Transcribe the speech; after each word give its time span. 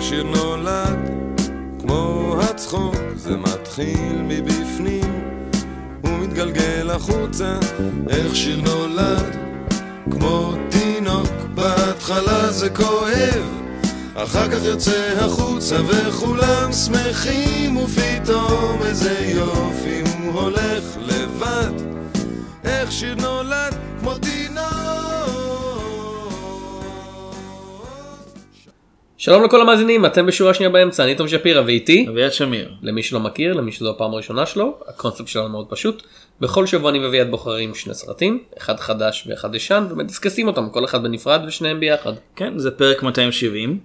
איך 0.00 0.08
שיר 0.08 0.22
נולד, 0.22 1.10
כמו 1.80 2.34
הצחוק, 2.40 2.94
זה 3.16 3.36
מתחיל 3.36 4.22
מבפנים, 4.28 5.20
ומתגלגל 6.04 6.90
החוצה, 6.90 7.58
איך 8.10 8.36
שיר 8.36 8.60
נולד, 8.60 9.36
כמו 10.10 10.54
תינוק, 10.68 11.30
בהתחלה 11.54 12.50
זה 12.52 12.70
כואב. 12.70 13.44
אחר 14.14 14.50
כך 14.50 14.64
יוצא 14.64 15.12
החוצה 15.20 15.76
וכולם 15.86 16.72
שמחים 16.72 17.76
ופתאום 17.76 18.82
איזה 18.82 19.32
יופי 19.34 20.02
הוא 20.22 20.40
הולך 20.40 20.84
לבד 21.00 21.72
איך 22.64 22.92
שיר 22.92 23.14
נולד 23.14 23.39
שלום 29.20 29.44
לכל 29.44 29.60
המאזינים, 29.60 30.06
אתם 30.06 30.26
בשורה 30.26 30.54
שנייה 30.54 30.70
באמצע, 30.70 31.04
אני 31.04 31.14
תום 31.14 31.28
שפירא 31.28 31.62
ואיתי, 31.66 32.06
אביעד 32.08 32.32
שמיר. 32.32 32.74
למי 32.82 33.02
שלא 33.02 33.20
מכיר, 33.20 33.52
למי 33.52 33.72
שזו 33.72 33.90
הפעם 33.90 34.12
הראשונה 34.12 34.46
שלו, 34.46 34.78
הקונספט 34.88 35.28
שלנו 35.28 35.48
מאוד 35.48 35.66
פשוט, 35.68 36.02
בכל 36.40 36.66
שבוע 36.66 36.90
אני 36.90 36.98
ואביעד 36.98 37.30
בוחרים 37.30 37.74
שני 37.74 37.94
סרטים, 37.94 38.42
אחד 38.58 38.80
חדש 38.80 39.26
ואחד 39.26 39.54
ישן, 39.54 39.86
ומדסקסים 39.90 40.46
אותם, 40.46 40.68
כל 40.70 40.84
אחד 40.84 41.02
בנפרד 41.02 41.40
ושניהם 41.46 41.80
ביחד. 41.80 42.12
כן, 42.36 42.58
זה 42.58 42.70
פרק 42.70 43.02
270. 43.02 43.78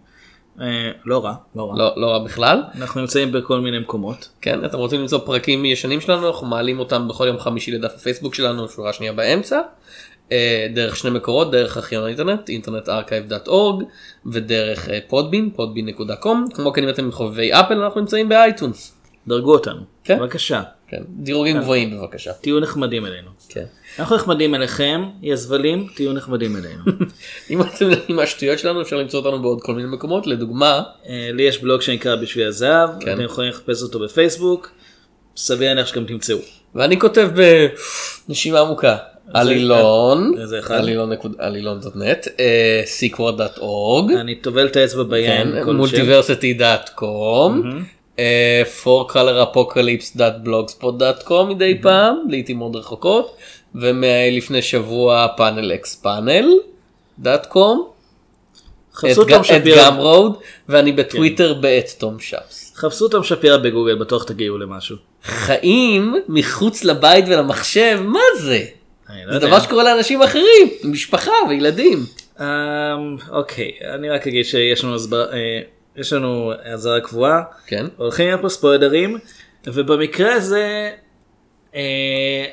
אה, 0.61 0.91
לא 1.05 1.25
רע, 1.25 1.33
לא 1.55 1.69
רע. 1.69 1.77
לא, 1.77 1.93
לא 1.97 2.07
רע 2.07 2.19
בכלל. 2.23 2.63
אנחנו 2.77 3.01
נמצאים 3.01 3.31
בכל 3.31 3.59
מיני 3.59 3.79
מקומות. 3.79 4.29
כן, 4.41 4.65
אתם 4.65 4.77
רוצים 4.77 5.01
למצוא 5.01 5.19
פרקים 5.19 5.65
ישנים 5.65 6.01
שלנו, 6.01 6.27
אנחנו 6.27 6.47
מעלים 6.47 6.79
אותם 6.79 7.07
בכל 7.07 7.27
יום 7.27 7.39
חמישי 7.39 7.71
לדף 7.71 7.91
הפייסבוק 7.95 8.35
שלנו, 8.35 8.69
שורה 8.69 8.93
שנייה 8.93 9.13
באמצע. 9.13 9.59
אה, 10.31 10.67
דרך 10.73 10.95
שני 10.95 11.09
מקורות, 11.09 11.51
דרך 11.51 11.77
ארכיון 11.77 12.03
האינטרנט, 12.03 12.49
internetarchive.org 12.49 13.83
ודרך 14.25 14.89
אה, 14.89 14.99
פודבין, 15.07 15.49
podbean.com, 15.57 16.53
כמו 16.53 16.73
כן 16.73 16.83
אם 16.83 16.89
אתם 16.89 17.11
חובבי 17.11 17.53
אפל 17.53 17.81
אנחנו 17.81 18.01
נמצאים 18.01 18.29
באייטונס. 18.29 18.95
דרגו 19.27 19.53
אותנו, 19.53 19.81
כן. 20.03 20.19
בבקשה. 20.19 20.61
כן, 20.87 21.01
דירוגים 21.09 21.59
גבוהים 21.59 21.97
בבקשה. 21.97 22.33
תהיו 22.33 22.59
נחמדים 22.59 23.05
אלינו. 23.05 23.29
כן. 23.49 23.65
אנחנו 23.99 24.15
נחמדים 24.15 24.55
אליכם, 24.55 25.05
יא 25.21 25.35
זבלים, 25.35 25.87
תהיו 25.95 26.13
נחמדים 26.13 26.55
אלינו. 26.55 26.83
אם 27.49 27.61
אתם 27.61 27.89
מה 28.09 28.23
השטויות 28.23 28.59
שלנו 28.59 28.81
אפשר 28.81 28.95
למצוא 28.95 29.19
אותנו 29.19 29.41
בעוד 29.41 29.61
כל 29.61 29.75
מיני 29.75 29.87
מקומות, 29.87 30.27
לדוגמה, 30.27 30.81
אה, 31.09 31.29
לי 31.33 31.43
יש 31.43 31.61
בלוג 31.61 31.81
שנקרא 31.81 32.15
בשביל 32.15 32.47
הזהב, 32.47 32.89
כן. 32.99 33.13
אתם 33.13 33.21
יכולים 33.21 33.49
לחפש 33.49 33.83
אותו 33.83 33.99
בפייסבוק, 33.99 34.71
סביר 35.37 35.67
להניח 35.67 35.87
שגם 35.87 36.05
תמצאו. 36.05 36.37
ואני 36.75 36.99
כותב 36.99 37.29
בנשימה 38.27 38.59
עמוקה, 38.59 38.97
עלילון, 39.33 40.33
עלילון 41.37 41.79
dot 41.79 41.95
net, 41.95 42.27
Sequart 42.85 43.31
dot 43.31 43.57
org, 43.57 44.11
אני 44.11 44.35
טובל 44.35 44.67
את 44.67 44.75
האצבע 44.75 45.03
ביין, 45.03 45.55
Multiversity 45.65 46.53
dot 46.53 46.89
com, 46.95 47.61
Four 48.83 49.09
Color 49.09 49.43
Apocalypse 49.43 50.15
dot 50.15 50.35
blogspot 50.43 50.97
dot 50.97 51.23
com 51.23 51.49
מדי 51.49 51.81
פעם, 51.81 52.17
לעיתים 52.29 52.57
מאוד 52.57 52.75
רחוקות, 52.75 53.35
ומלפני 53.75 54.61
שבוע 54.61 55.27
Panel 55.37 55.71
x 55.71 55.95
Panel 55.95 56.49
dot 57.19 57.45
com. 57.45 57.87
חפשו 58.93 59.25
כן. 59.25 59.33
תום 59.33 59.43
שפירא. 59.43 59.87
את 59.87 59.93
ואני 60.69 60.91
בטוויטר 60.91 61.53
כן. 61.53 61.61
תום 61.97 62.19
שפס. 62.19 62.73
חפשו 62.75 63.07
תום 63.07 63.23
שפירא 63.23 63.57
בגוגל, 63.57 63.95
בטוח 63.95 64.23
תגיעו 64.23 64.57
למשהו. 64.57 64.95
חיים 65.23 66.15
מחוץ 66.29 66.83
לבית 66.83 67.25
ולמחשב, 67.27 67.99
מה 68.05 68.19
זה? 68.39 68.65
לא 69.25 69.33
זה. 69.33 69.39
דבר 69.39 69.59
שקורה 69.59 69.83
לאנשים 69.83 70.21
אחרים, 70.21 70.45
משפחה 70.83 71.31
וילדים. 71.49 72.05
אמ, 72.39 72.45
אוקיי, 73.29 73.71
אני 73.93 74.09
רק 74.09 74.27
אגיד 74.27 74.45
שיש 74.45 74.83
לנו 74.83 74.95
הסבר- 74.95 75.33
אה, 75.33 75.61
יש 75.97 76.13
לנו 76.13 76.51
אזהרה 76.73 77.01
קבועה, 77.01 77.41
כן. 77.67 77.85
הולכים 77.97 78.27
להיות 78.27 78.41
פה 78.41 78.49
ספוילרים, 78.49 79.17
ובמקרה 79.67 80.33
הזה, 80.33 80.91
אה, 81.75 82.45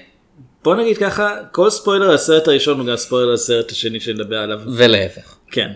בוא 0.64 0.74
נגיד 0.74 0.98
ככה, 0.98 1.36
כל 1.52 1.70
ספוילר 1.70 2.10
לסרט 2.14 2.48
הראשון 2.48 2.78
הוא 2.80 2.86
גם 2.86 2.96
ספוילר 2.96 3.32
לסרט 3.32 3.70
השני 3.70 4.00
שנדבר 4.00 4.38
עליו, 4.38 4.60
ולהפך. 4.66 5.36
כן, 5.50 5.70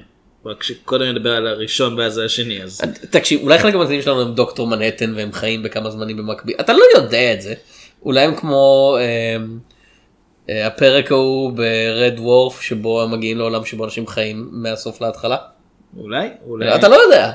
רק 0.46 0.62
שקודם 0.62 1.04
נדבר 1.06 1.30
על 1.32 1.46
הראשון 1.46 1.98
ואז 1.98 2.18
על 2.18 2.24
השני, 2.26 2.62
אז 2.62 2.80
תקשיב, 3.10 3.40
אולי 3.42 3.58
חלק 3.58 3.74
מהמאזינים 3.74 4.02
שלנו 4.02 4.20
הם 4.20 4.34
דוקטור 4.34 4.66
מנהטן 4.66 5.12
והם 5.16 5.32
חיים 5.32 5.62
בכמה 5.62 5.90
זמנים 5.90 6.16
במקביל, 6.16 6.56
אתה 6.60 6.72
לא 6.72 6.82
יודע 6.96 7.32
את 7.34 7.42
זה. 7.42 7.54
אולי 8.02 8.20
הם 8.20 8.34
כמו 8.36 8.96
אה, 9.00 9.36
הפרק 10.48 11.12
ההוא 11.12 11.52
ברד 11.52 12.14
וורף 12.18 12.60
שבו 12.60 13.02
הם 13.02 13.10
מגיעים 13.10 13.38
לעולם 13.38 13.64
שבו 13.64 13.84
אנשים 13.84 14.06
חיים 14.06 14.48
מהסוף 14.52 15.00
להתחלה. 15.00 15.36
אולי, 15.96 16.28
אולי, 16.46 16.74
אתה 16.74 16.88
לא 16.88 16.94
יודע, 16.96 17.32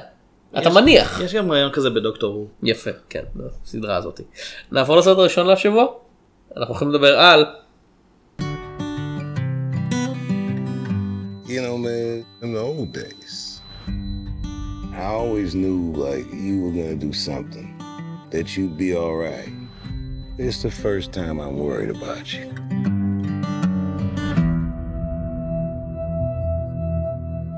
אתה 0.60 0.70
יש- 0.70 0.76
מניח. 0.76 1.22
יש 1.24 1.36
גם 1.36 1.52
רעיון 1.52 1.72
כזה 1.72 1.90
בדוקטור 1.90 2.34
הוא, 2.34 2.48
יפה, 2.64 2.90
כן, 3.10 3.24
הסדרה 3.66 3.96
הזאת. 3.96 4.22
נעבור 4.72 4.96
לסרט 4.98 5.18
הראשון 5.18 5.48
לשבוע? 5.48 5.86
אנחנו 6.58 6.74
הולכים 6.74 6.90
לדבר 6.90 7.20
על 7.20 7.46
You 11.48 11.62
know, 11.62 11.78
man, 11.78 12.26
in 12.42 12.54
the 12.54 12.60
old 12.62 12.94
days, 12.94 13.60
I 14.94 15.04
always 15.04 15.54
knew 15.54 15.80
like 16.08 16.28
you 16.32 16.56
were 16.64 16.72
gonna 16.78 16.96
do 17.08 17.12
something, 17.12 17.70
that 18.32 18.56
you'd 18.56 18.78
be 18.78 18.96
all 18.96 19.16
right. 19.18 19.52
It's 20.38 20.62
the 20.64 20.72
first 20.72 21.12
time 21.12 21.40
I'm 21.46 21.58
worried 21.58 21.92
about 21.98 22.26
you. 22.34 22.48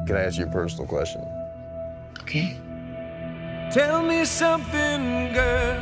Can 0.05 0.17
I 0.17 0.23
ask 0.23 0.37
you 0.37 0.45
a 0.45 0.49
personal 0.49 0.85
question? 0.87 1.21
Okay. 2.21 2.57
Tell 3.71 4.03
me 4.03 4.25
something 4.25 5.33
girl 5.33 5.81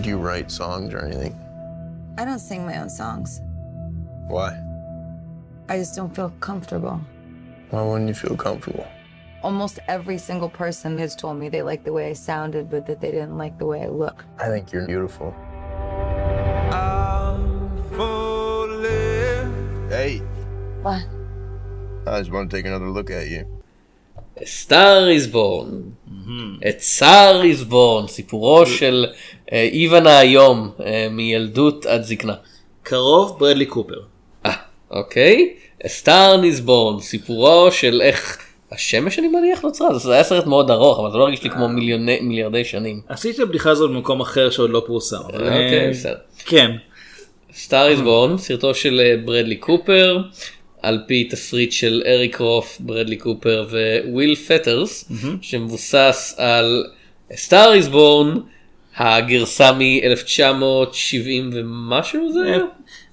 Do 0.00 0.08
you 0.08 0.18
write 0.18 0.50
songs 0.50 0.92
or 0.94 1.04
anything? 1.04 1.38
I 2.18 2.24
don't 2.24 2.38
sing 2.38 2.64
my 2.64 2.78
own 2.78 2.90
songs. 2.90 3.40
Why? 4.28 4.58
I 5.68 5.78
just 5.78 5.94
don't 5.94 6.14
feel 6.14 6.30
comfortable. 6.40 7.00
Why 7.70 7.82
wouldn't 7.82 8.08
you 8.08 8.14
feel 8.14 8.36
comfortable? 8.36 8.86
Almost 9.42 9.78
every 9.88 10.18
single 10.18 10.48
person 10.48 10.96
has 10.98 11.14
told 11.14 11.38
me 11.38 11.48
they 11.48 11.62
like 11.62 11.84
the 11.84 11.92
way 11.92 12.08
I 12.10 12.14
sounded, 12.14 12.70
but 12.70 12.86
that 12.86 13.00
they 13.00 13.10
didn't 13.10 13.36
like 13.36 13.58
the 13.58 13.66
way 13.66 13.82
I 13.82 13.88
look. 13.88 14.24
I 14.38 14.48
think 14.48 14.72
you're 14.72 14.86
beautiful. 14.86 15.34
I'll 16.72 17.36
Hey, 19.88 20.18
What? 20.82 21.06
I 22.06 22.20
just 22.20 22.30
want 22.30 22.50
to 22.50 22.56
take 22.56 22.66
another 22.66 22.88
look 22.88 23.10
at 23.10 23.26
you. 23.28 23.44
סטאר 24.44 25.08
איז 25.08 25.26
בורן. 25.26 25.68
את 26.68 26.80
סער 26.80 27.42
איז 27.42 27.64
בורן, 27.64 28.06
סיפורו 28.06 28.66
של 28.66 29.06
אה, 29.52 29.68
איוון 29.72 30.06
האיום 30.06 30.70
אה, 30.84 31.08
מילדות 31.10 31.86
עד 31.86 32.02
זקנה. 32.02 32.34
קרוב 32.82 33.38
ברדלי 33.38 33.66
קופר, 33.66 34.00
אה, 34.46 34.52
אוקיי. 34.90 35.54
Star 35.86 36.44
Is 36.44 36.60
Born, 36.60 37.00
סיפורו 37.00 37.72
של 37.72 38.00
איך 38.02 38.38
השמש 38.72 39.18
אני 39.18 39.28
מניח 39.28 39.62
נוצרה, 39.62 39.98
זה 39.98 40.14
היה 40.14 40.24
סרט 40.24 40.46
מאוד 40.46 40.70
ארוך 40.70 40.98
אבל 40.98 41.10
זה 41.10 41.18
לא 41.18 41.22
הרגיש 41.22 41.42
לי 41.42 41.50
כמו 41.50 41.68
מיליוני 41.68 42.20
מיליארדי 42.20 42.64
שנים. 42.64 43.00
עשיתי 43.08 43.36
את 43.36 43.48
הבדיחה 43.48 43.70
הזאת 43.70 43.90
במקום 43.90 44.20
אחר 44.20 44.50
שעוד 44.50 44.70
לא 44.70 44.82
פורסם, 44.86 45.16
אוקיי, 45.16 45.84
אה, 45.84 45.90
בסדר. 45.90 46.16
כן, 46.44 46.70
Star 47.54 47.88
Is 47.88 48.00
Born, 48.00 48.38
סרטו 48.38 48.74
של 48.74 49.00
אה, 49.04 49.14
ברדלי 49.24 49.56
קופר, 49.56 50.18
על 50.86 50.98
פי 51.06 51.24
תסריט 51.24 51.72
של 51.72 52.02
אריק 52.06 52.36
רות', 52.36 52.76
ברדלי 52.80 53.16
קופר 53.16 53.66
וויל 54.12 54.34
פטרס, 54.34 55.12
שמבוסס 55.40 56.34
על 56.38 56.84
סטאר 57.36 57.72
איז 57.74 57.88
בורן, 57.88 58.40
הגרסה 58.96 59.72
מ-1970 59.72 61.42
ומשהו 61.52 62.32
זה? 62.32 62.52
אה, 62.52 62.58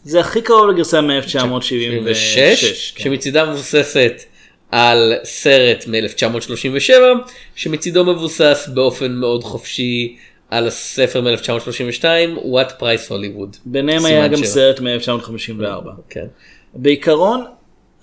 זה 0.03 0.19
הכי 0.19 0.41
קרוב 0.41 0.69
לגרסה 0.69 1.01
מ-1976, 1.01 1.61
76, 1.61 2.91
כן. 2.95 3.03
שמצידה 3.03 3.45
מבוססת 3.45 4.23
על 4.71 5.13
סרט 5.23 5.85
מ-1937, 5.87 6.91
שמצידו 7.55 8.05
מבוסס 8.05 8.69
באופן 8.73 9.11
מאוד 9.11 9.43
חופשי 9.43 10.15
על 10.49 10.67
הספר 10.67 11.21
מ-1932, 11.21 12.03
What 12.37 12.81
Price 12.81 13.09
Hollywood. 13.09 13.57
ביניהם 13.65 14.05
היה 14.05 14.27
גם 14.27 14.37
שבע. 14.37 14.45
סרט 14.45 14.79
מ-1954. 14.79 15.89
כן. 16.09 16.25
בעיקרון, 16.73 17.45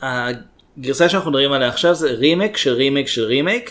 הגרסה 0.02 1.08
שאנחנו 1.08 1.30
מדברים 1.30 1.52
עליה 1.52 1.68
עכשיו 1.68 1.94
זה 1.94 2.10
רימק 2.10 2.56
של 2.56 2.72
רימק 2.72 3.08
של 3.08 3.24
רימק. 3.24 3.70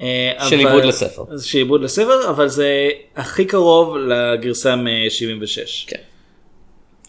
אה, 0.00 0.32
של 0.48 0.56
אבל- 0.60 0.66
עיבוד 0.66 0.84
לספר. 0.84 1.22
של 1.42 1.58
עיבוד 1.58 1.82
לספר, 1.82 2.30
אבל 2.30 2.48
זה 2.48 2.88
הכי 3.16 3.44
קרוב 3.44 3.96
לגרסה 3.96 4.76
מ-76. 4.76 5.86
כן. 5.86 5.96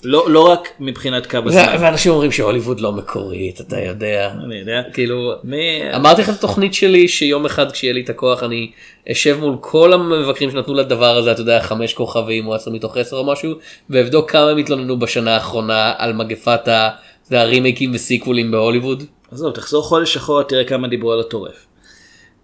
לא, 0.03 0.25
לא 0.29 0.47
רק 0.51 0.69
מבחינת 0.79 1.25
קו 1.27 1.37
הזמן, 1.45 1.75
ואנשים 1.79 2.11
אומרים 2.11 2.31
שהוליווד 2.31 2.79
לא 2.79 2.91
מקורית, 2.91 3.61
אתה 3.61 3.79
יודע. 3.79 4.31
אני 4.45 4.55
יודע. 4.55 4.81
כאילו, 4.93 5.33
מי- 5.43 5.95
אמרתי 5.95 6.21
לך 6.21 6.29
את 6.29 6.33
התוכנית 6.33 6.73
שלי 6.73 7.07
שיום 7.07 7.45
אחד 7.45 7.71
כשיהיה 7.71 7.93
לי 7.93 8.01
את 8.01 8.09
הכוח 8.09 8.43
אני 8.43 8.71
אשב 9.11 9.37
מול 9.39 9.55
כל 9.61 9.93
המבקרים 9.93 10.51
שנתנו 10.51 10.73
לדבר 10.73 11.17
הזה, 11.17 11.31
אתה 11.31 11.41
יודע, 11.41 11.61
חמש 11.61 11.93
כוכבים 11.93 12.47
או 12.47 12.55
עשר 12.55 12.71
מתוך 12.71 12.97
עשר 12.97 13.15
או 13.17 13.25
משהו, 13.25 13.51
ואבדוק 13.89 14.31
כמה 14.31 14.49
הם 14.49 14.57
התלוננו 14.57 14.99
בשנה 14.99 15.33
האחרונה 15.33 15.93
על 15.97 16.13
מגפת 16.13 16.67
ה- 16.67 16.89
יודע, 17.31 17.41
הרימייקים 17.41 17.91
וסיקוולים 17.93 18.51
בהוליווד. 18.51 19.03
עזוב, 19.31 19.53
תחזור 19.53 19.83
חודש 19.83 20.17
אחורה, 20.17 20.43
תראה 20.43 20.63
כמה 20.63 20.87
דיברו 20.87 21.11
על 21.11 21.19
הטורף. 21.19 21.65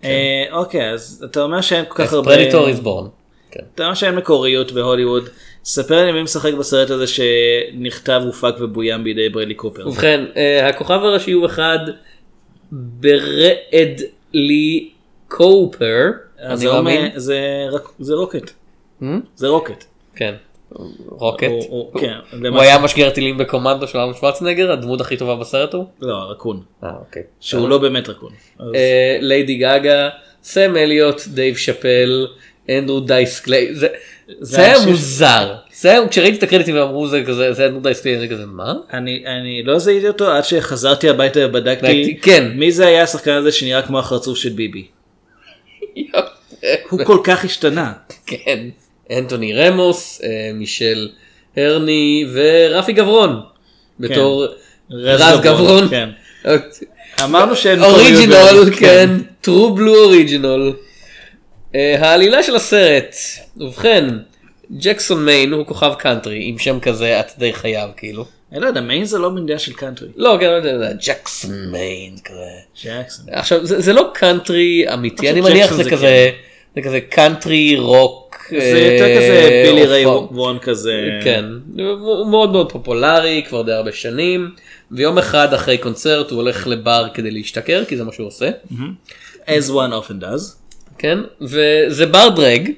אה, 0.03 0.45
אוקיי, 0.51 0.91
אז 0.91 1.25
אתה 1.29 1.41
אומר 1.41 1.61
שאין 1.61 1.85
כל 1.87 2.05
כך 2.05 2.13
הרבה... 2.13 2.31
פרדיטור 2.31 2.67
is 2.67 2.85
born. 2.85 3.07
כן. 3.51 3.59
אתה 3.75 3.83
אומר 3.83 3.93
שאין 3.93 4.15
מקוריות 4.15 4.71
בהוליווד. 4.71 5.29
ספר 5.65 6.05
לי 6.05 6.11
מי 6.11 6.23
משחק 6.23 6.53
בסרט 6.53 6.89
הזה 6.89 7.05
שנכתב, 7.07 8.21
הופק 8.25 8.53
ובוים 8.59 9.03
בידי 9.03 9.29
ברדלי 9.29 9.53
קופר. 9.53 9.87
ובכן, 9.87 10.25
אה, 10.37 10.69
הכוכב 10.69 10.99
הראשי 11.03 11.31
הוא 11.31 11.45
אחד 11.45 11.79
ברדלי 12.71 14.89
קופר. 15.27 16.11
זה. 17.15 17.15
זה 17.15 17.67
זה 17.99 18.13
רוקט. 18.13 18.51
Hmm? 19.01 19.05
זה 19.35 19.47
רוקט. 19.47 19.83
כן. 20.15 20.33
רוקט. 21.09 21.47
הוא- 21.69 21.99
כן, 21.99 22.13
היה 22.59 22.79
משגר 22.79 23.09
טילים 23.09 23.37
בקומנדו 23.37 23.87
של 23.87 23.97
ארנון 23.97 24.13
שוורצנגר, 24.13 24.71
הדמות 24.71 25.01
הכי 25.01 25.17
טובה 25.17 25.35
בסרט 25.35 25.73
הוא? 25.73 25.85
לא, 26.01 26.15
רקון. 26.15 26.61
אה, 26.83 26.89
אוקיי. 26.99 27.23
שהוא 27.39 27.69
לא 27.69 27.77
באמת 27.77 28.09
רקון. 28.09 28.31
אה, 28.75 29.17
ליידי 29.21 29.55
גאגה, 29.55 30.09
סם 30.43 30.77
אליוט, 30.77 31.21
דייב 31.27 31.57
שאפל, 31.57 32.27
אנדרו 32.69 32.99
דייס 32.99 33.39
קליי, 33.39 33.75
זה 34.39 34.61
היה 34.61 34.75
מוזר. 34.85 35.55
כשראיתי 36.09 36.37
את 36.37 36.43
הקרדיטים 36.43 36.75
ואמרו 36.75 37.07
זה 37.07 37.23
כזה, 37.27 37.53
זה 37.53 37.65
אנדרו 37.65 37.79
דייס 37.81 38.01
קליי, 38.01 38.17
אני 38.17 38.29
כזה 38.29 38.45
מה? 38.45 38.73
אני 38.93 39.63
לא 39.63 39.79
זיהיתי 39.79 40.07
אותו 40.07 40.31
עד 40.31 40.43
שחזרתי 40.43 41.09
הביתה 41.09 41.39
ובדקתי 41.43 41.81
בדקתי, 41.85 42.17
כן. 42.21 42.51
מי 42.55 42.71
זה 42.71 42.87
היה 42.87 43.03
השחקן 43.03 43.31
הזה 43.31 43.51
שנראה 43.51 43.81
כמו 43.81 43.99
החרצוף 43.99 44.37
של 44.37 44.49
ביבי. 44.49 44.87
הוא 46.89 46.99
כל 47.05 47.17
כך 47.23 47.45
השתנה. 47.45 47.93
כן. 48.25 48.59
אנטוני 49.17 49.53
רמוס, 49.53 50.21
אה, 50.23 50.51
מישל 50.53 51.09
הרני 51.57 52.25
ורפי 52.33 52.93
גברון. 52.93 53.41
בתור 53.99 54.45
רז 54.91 55.39
גברון. 55.41 55.89
כן. 55.89 56.09
אמרנו 57.23 57.55
שאין 57.55 57.83
original, 57.83 58.75
כן, 58.79 59.09
true 59.41 59.75
blue 59.75 60.03
original. 60.03 60.73
העלילה 61.73 62.43
של 62.43 62.55
הסרט, 62.55 63.15
ובכן, 63.57 64.05
ג'קסון 64.77 65.25
מיין 65.25 65.51
הוא 65.51 65.65
כוכב 65.65 65.93
קאנטרי 65.99 66.39
עם 66.43 66.57
שם 66.57 66.79
כזה 66.79 67.19
אתה 67.19 67.31
די 67.37 67.53
חייב 67.53 67.89
כאילו. 67.97 68.25
אני 68.51 68.59
לא 68.59 68.67
יודע, 68.67 68.81
מיין 68.81 69.05
זה 69.05 69.17
לא 69.17 69.31
מדינה 69.31 69.59
של 69.59 69.73
קאנטרי. 69.73 70.07
לא, 70.15 70.37
כן, 70.39 70.45
לא 70.45 70.69
יודע, 70.69 70.91
ג'קסון 70.93 71.71
מיין 71.71 72.15
כזה. 72.23 72.37
ג'קסון. 72.83 73.25
עכשיו 73.31 73.65
זה 73.65 73.81
זה 73.81 73.93
לא 73.93 74.11
קאנטרי 74.13 74.93
אמיתי, 74.93 75.29
אני 75.29 75.41
מניח 75.41 75.65
ג'קסון 75.65 75.77
זה 75.77 75.83
זה 75.83 75.89
כזה, 75.89 76.31
זה 76.75 76.81
כזה 76.81 77.01
קאנטרי 77.01 77.75
רוק. 77.77 78.20
זה 78.59 78.79
יותר 78.79 79.15
כזה 79.17 79.49
אה, 79.51 79.63
בילי 79.67 79.85
ריי 79.85 80.05
וון 80.31 80.59
כזה. 80.59 80.91
כן, 81.23 81.45
הוא 81.77 82.27
מאוד 82.31 82.51
מאוד 82.51 82.71
פופולרי 82.71 83.43
כבר 83.49 83.61
די 83.61 83.71
הרבה 83.71 83.91
שנים, 83.91 84.51
ויום 84.91 85.17
אחד 85.17 85.53
אחרי 85.53 85.77
קונצרט 85.77 86.31
הוא 86.31 86.41
הולך 86.41 86.67
לבר 86.67 87.07
כדי 87.13 87.31
להשתכר, 87.31 87.85
כי 87.85 87.97
זה 87.97 88.03
מה 88.03 88.11
שהוא 88.11 88.27
עושה, 88.27 88.49
as 89.47 89.69
one 89.69 89.91
often 90.03 90.23
does. 90.23 90.41
כן, 90.97 91.17
וזה 91.41 92.05
בר 92.05 92.29
drag, 92.29 92.71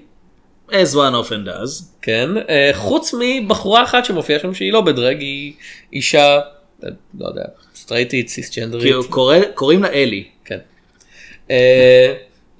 as 0.69 0.93
one 0.93 1.25
often 1.27 1.47
does. 1.47 1.83
כן, 2.01 2.29
אה, 2.49 2.71
חוץ 2.73 3.13
מבחורה 3.19 3.83
אחת 3.83 4.05
שמופיעה 4.05 4.39
שם 4.39 4.53
שהיא 4.53 4.73
לא 4.73 4.81
ב 4.81 4.88
drag, 4.88 5.19
היא 5.21 5.53
אישה, 5.93 6.39
אה, 6.83 6.89
לא 7.19 7.27
יודע, 7.27 7.43
סטרייטית, 7.75 8.29
סיסג'נדרית, 8.29 8.83
כאילו 8.83 9.09
קורא- 9.09 9.37
קוראים 9.53 9.83
לה 9.83 9.89
אלי. 9.89 10.23
כן. 10.45 10.57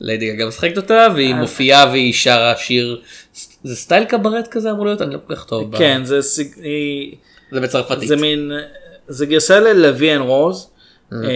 אה, 0.02 0.06
ליידי 0.08 0.34
גגה 0.34 0.46
משחקת 0.46 0.78
אותה, 0.78 1.08
והיא 1.16 1.36
מופיעה 1.36 1.90
והיא 1.92 2.14
שרה 2.14 2.54
שיר, 2.58 3.02
זה 3.64 3.76
סטייל 3.76 4.04
קברט 4.06 4.48
כזה 4.52 4.72
אמור 4.72 4.86
להיות, 4.86 5.02
אני 5.02 5.14
לא 5.14 5.20
כל 5.28 5.36
כך 5.36 5.44
טוב, 5.46 5.72
ב- 5.72 5.78
כן, 5.78 6.02
זה 6.06 6.22
סיג- 6.22 6.56
זה 7.52 7.60
בצרפתית, 7.62 8.08
זה 8.08 8.16
מין, 8.16 8.52
זה 9.08 9.26
גרסה 9.26 9.60
ל 9.60 9.69
La 9.69 9.88
Vie 9.88 10.16
en 10.16 10.22
Rose, 10.22 10.68
Mm. 11.12 11.16
אה, 11.26 11.30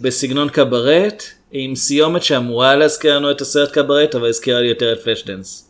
בסגנון 0.00 0.48
קברט, 0.48 1.22
עם 1.52 1.74
סיומת 1.76 2.22
שאמורה 2.22 2.76
להזכיר 2.76 3.16
לנו 3.16 3.30
את 3.30 3.40
הסרט 3.40 3.72
קברט, 3.72 4.14
אבל 4.14 4.28
הזכירה 4.28 4.60
לי 4.60 4.68
יותר 4.68 4.92
את 4.92 5.00
פלאש 5.00 5.24
דנס. 5.24 5.68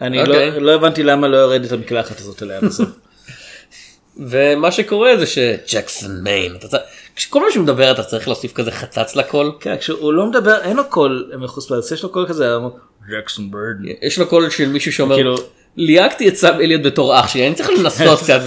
אני 0.00 0.20
אוקיי. 0.20 0.50
לא- 0.50 0.58
לא 0.58 0.74
הבנתי 0.74 1.02
למה 1.02 1.28
לא 1.28 1.36
יורד 1.36 1.64
את 1.64 1.72
המקלחת 1.72 2.20
הזאת 2.20 2.42
אליה 2.42 2.60
בסוף. 2.60 2.88
ומה 4.16 4.72
שקורה 4.72 5.16
זה 5.16 5.26
שג'קסון 5.26 6.10
מיין, 6.22 6.54
אתה 6.58 6.68
צריך- 6.68 6.82
כשכל 7.16 7.38
פעם 7.42 7.48
שהוא 7.52 7.62
מדבר 7.64 7.90
אתה 7.90 8.02
צריך 8.02 8.28
להוסיף 8.28 8.52
כזה 8.52 8.70
חצץ 8.70 9.16
לקול, 9.16 9.52
כן, 9.60 9.76
כשהוא 9.80 10.12
לא 10.12 10.26
מדבר, 10.26 10.56
אין 10.62 10.76
לו 10.76 10.84
קול 10.88 11.30
מחוספס, 11.38 11.92
יש 11.92 12.02
לו 12.02 12.08
קול 12.08 12.26
כזה, 12.28 12.48
ג'קסון 13.10 13.50
ברד. 13.50 13.96
יש 14.02 14.18
לו 14.18 14.26
קול 14.26 14.50
של 14.50 14.68
מישהו 14.68 14.92
שאומר, 14.92 15.14
כאילו- 15.14 15.34
ליהקתי 15.76 16.28
את 16.28 16.36
סם 16.36 16.54
אליוט 16.60 16.82
בתור 16.82 17.20
אח 17.20 17.28
שלי, 17.28 17.46
אני 17.46 17.54
צריך 17.54 17.68
לנסות 17.78 18.18
קצת, 18.20 18.40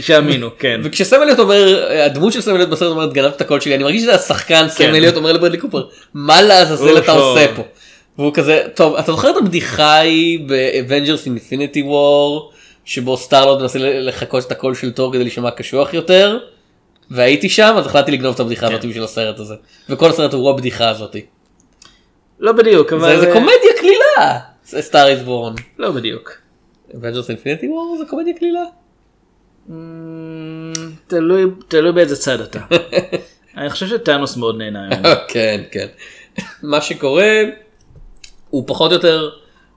שיאמינו, 0.00 0.48
כן. 0.58 0.80
וכשסם 0.84 1.22
אליוט 1.22 1.38
אומר, 1.38 1.88
הדמות 2.04 2.32
של 2.32 2.40
סם 2.40 2.54
אליוט 2.54 2.68
בסרט 2.68 2.90
אומרת 2.90 3.12
גנבת 3.12 3.36
את 3.36 3.40
הקול 3.40 3.60
שלי, 3.60 3.74
אני 3.74 3.84
מרגיש 3.84 4.02
שזה 4.02 4.14
השחקן 4.14 4.68
סם 4.68 4.78
כן. 4.78 4.94
אליוט 4.94 5.16
אומר 5.16 5.32
לברדלי 5.32 5.58
קופר, 5.58 5.82
מה 6.14 6.42
לעזאזל 6.42 6.98
אתה. 6.98 7.12
עושה 7.12 7.46
פה? 7.56 7.62
והוא 8.18 8.34
כזה, 8.34 8.62
טוב, 8.74 8.94
אתה 8.96 9.12
זוכר 9.12 9.30
את 9.30 9.36
הבדיחה 9.36 9.84
ההיא 9.84 10.40
באבנג'רס 10.48 11.26
אינפיניטי 11.26 11.82
וור, 11.82 12.52
שבו 12.84 13.16
סטארלורד 13.16 13.62
מנסה 13.62 13.78
לחקות 13.78 14.46
את 14.46 14.52
הקול 14.52 14.74
של 14.74 14.92
תור 14.92 15.12
כדי 15.12 15.22
להישמע 15.22 15.50
קשוח 15.50 15.94
יותר? 15.94 16.38
והייתי 17.10 17.48
שם 17.48 17.74
אז 17.78 17.86
החלטתי 17.86 18.10
לגנוב 18.12 18.34
את 18.34 18.40
הבדיחה 18.40 18.68
כן. 18.68 18.74
הזאת 18.74 18.84
בשביל 18.84 19.04
הסרט 19.04 19.38
הזה. 19.38 19.54
וכל 19.88 20.10
הסרט 20.10 20.32
הוא 20.32 20.50
הבדיחה 20.50 20.88
הזאתי. 20.88 21.26
לא 22.40 22.52
בדיוק, 22.52 22.92
אבל... 22.92 23.16
זה 23.16 23.20
זה 23.20 23.32
קומדיה 23.32 23.72
קלילה! 23.78 24.38
סטאר 24.64 25.06
איז 25.08 25.22
בורן. 25.22 25.54
לא 25.78 25.90
בדיוק. 25.90 26.32
אבנג'רס 26.94 27.30
אינפיניטי 27.30 27.68
וור 27.68 27.96
זה 27.98 28.04
קומדיה 28.10 28.34
קלילה? 28.38 28.62
תלוי 31.06 31.44
תלוי 31.68 31.92
באיזה 31.92 32.16
צד 32.16 32.40
אתה. 32.40 32.58
אני 33.56 33.70
חושב 33.70 33.86
שטאנוס 33.86 34.36
מאוד 34.36 34.56
נהנה. 34.58 34.88
כן 35.32 35.60
כן. 35.70 35.86
מה 36.62 36.80
שקורה 36.80 37.42
הוא 38.50 38.64
פחות 38.66 38.90
או 38.90 38.96
יותר 38.96 39.30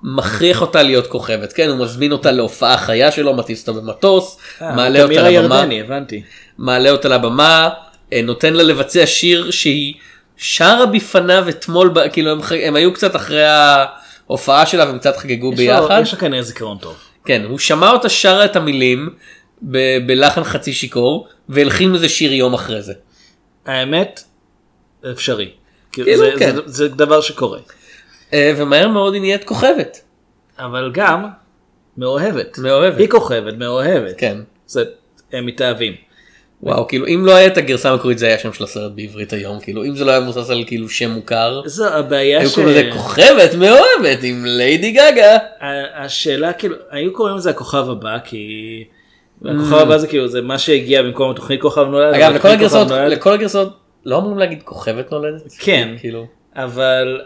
מכריח 0.07 0.61
אותה 0.61 0.83
להיות 0.83 1.07
כוכבת 1.07 1.53
כן 1.53 1.69
הוא 1.69 1.77
מזמין 1.85 2.11
אותה 2.11 2.31
להופעה 2.31 2.77
חיה 2.77 3.11
שלו 3.11 3.33
מטיס 3.33 3.67
אותה 3.67 3.79
במטוס 3.81 4.37
מעלה 4.61 5.03
אותה 5.03 5.13
לבמה 5.13 5.29
ירדני, 5.31 5.81
הבנתי. 5.81 6.23
מעלה 6.57 6.89
אותה 6.91 7.09
לבמה 7.09 7.69
אה, 8.13 8.21
נותן 8.21 8.53
לה 8.53 8.63
לבצע 8.63 9.05
שיר 9.05 9.51
שהיא 9.51 9.93
שרה 10.37 10.85
בפניו 10.85 11.49
אתמול 11.49 11.93
כאילו 12.13 12.31
הם, 12.31 12.39
הם 12.63 12.75
היו 12.75 12.93
קצת 12.93 13.15
אחרי 13.15 13.43
ההופעה 13.45 14.65
שלה 14.65 14.85
והם 14.85 14.99
קצת 14.99 15.17
חגגו 15.17 15.51
יש 15.53 15.59
ביחד 15.59 15.99
יש 16.03 16.13
לו 16.13 16.19
כנראה 16.19 16.41
זיכרון 16.41 16.77
טוב. 16.77 16.95
כן 17.25 17.43
הוא 17.49 17.59
שמע 17.59 17.91
אותה 17.91 18.09
שרה 18.09 18.45
את 18.45 18.55
המילים 18.55 19.09
ב- 19.61 20.07
בלחן 20.07 20.43
חצי 20.43 20.73
שיכור 20.73 21.27
והלחין 21.49 21.91
לזה 21.91 22.09
שיר 22.09 22.33
יום 22.33 22.53
אחרי 22.53 22.81
זה. 22.81 22.93
האמת, 23.65 24.23
אפשרי. 25.11 25.49
כאילו, 25.91 26.17
זה- 26.17 26.31
כן. 26.39 26.55
זה- 26.55 26.61
זה 26.65 26.87
דבר 26.87 27.21
שקורה. 27.21 27.59
אה, 28.33 28.53
ומהר 28.57 28.87
מאוד 28.87 29.13
היא 29.13 29.21
נהיית 29.21 29.43
כוכבת. 29.43 30.01
אבל 30.59 30.91
גם 30.93 31.25
מאוהבת. 31.97 32.57
מאוהבת. 32.57 32.99
היא 32.99 33.09
כוכבת, 33.09 33.53
מאוהבת. 33.53 34.15
כן. 34.17 34.37
זה, 34.67 34.83
הם 35.33 35.45
מתאהבים. 35.45 35.93
וואו 36.63 36.87
כאילו 36.87 37.07
אם 37.07 37.25
לא 37.25 37.35
היה 37.35 37.47
את 37.47 37.57
הגרסה 37.57 37.91
המקורית 37.91 38.17
זה 38.17 38.27
היה 38.27 38.39
שם 38.39 38.53
של 38.53 38.63
הסרט 38.63 38.91
בעברית 38.95 39.33
היום 39.33 39.59
כאילו 39.59 39.85
אם 39.85 39.95
זה 39.95 40.05
לא 40.05 40.11
היה 40.11 40.19
מבוסס 40.19 40.49
על 40.49 40.63
כאילו 40.67 40.89
שם 40.89 41.09
מוכר. 41.09 41.61
זו 41.65 41.87
הבעיה 41.87 42.39
היו 42.39 42.49
ש... 42.49 42.55
קוראים 42.55 42.71
לזה 42.71 42.89
כוכבת 42.93 43.53
מאוהבת 43.53 44.23
עם 44.23 44.45
ליידי 44.45 44.91
גגה. 44.91 45.37
השאלה 45.95 46.53
כאילו, 46.53 46.75
היו 46.89 47.13
קוראים 47.13 47.37
לזה 47.37 47.49
הכוכב 47.49 47.89
הבא 47.89 48.17
כי... 48.23 48.83
הכוכב 49.45 49.73
הבא 49.75 49.97
זה 49.97 50.07
כאילו 50.07 50.27
זה 50.27 50.41
מה 50.41 50.57
שהגיע 50.57 51.01
במקום 51.01 51.31
התוכנית 51.31 51.61
כוכב 51.61 51.81
נולד. 51.81 52.13
אגב 52.13 52.33
לכל 52.33 52.47
הגרסאות 52.47 52.87
לכל 52.91 53.33
הגרסאות 53.33 53.73
לא 54.05 54.17
אמורים 54.17 54.37
להגיד 54.37 54.63
כוכבת 54.63 55.11
נולדת? 55.11 55.41
כן. 55.59 55.95
כאילו. 55.99 56.25
אבל 56.55 57.21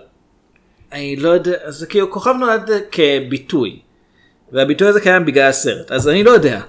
אני 0.91 1.15
לא 1.15 1.29
יודע, 1.29 1.57
זה 1.67 1.85
כאילו 1.85 2.11
כוכב 2.11 2.33
נולד 2.39 2.69
כביטוי. 2.91 3.79
והביטוי 4.51 4.87
הזה 4.87 5.01
קיים 5.01 5.25
בגלל 5.25 5.49
הסרט, 5.49 5.91
אז 5.91 6.09
אני 6.09 6.23
לא 6.23 6.31
יודע. 6.31 6.61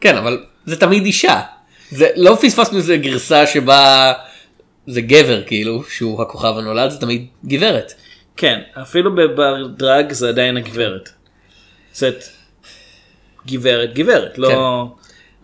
כן 0.00 0.16
אבל 0.16 0.44
זה 0.66 0.80
תמיד 0.80 1.04
אישה. 1.04 1.40
זה 1.90 2.08
לא 2.16 2.38
פספסנו 2.42 2.78
איזה 2.78 2.96
גרסה 2.96 3.46
שבה 3.46 4.12
זה 4.86 5.00
גבר 5.00 5.42
כאילו 5.42 5.84
שהוא 5.88 6.22
הכוכב 6.22 6.54
הנולד 6.58 6.90
זה 6.90 7.00
תמיד 7.00 7.26
גברת. 7.44 7.94
כן, 8.36 8.60
אפילו 8.82 9.10
בדרג 9.14 10.12
זה 10.12 10.28
עדיין 10.28 10.56
הגברת. 10.56 11.08
זאת 11.92 12.24
גברת, 13.46 13.94
גברת, 13.94 14.38
לא... 14.38 14.86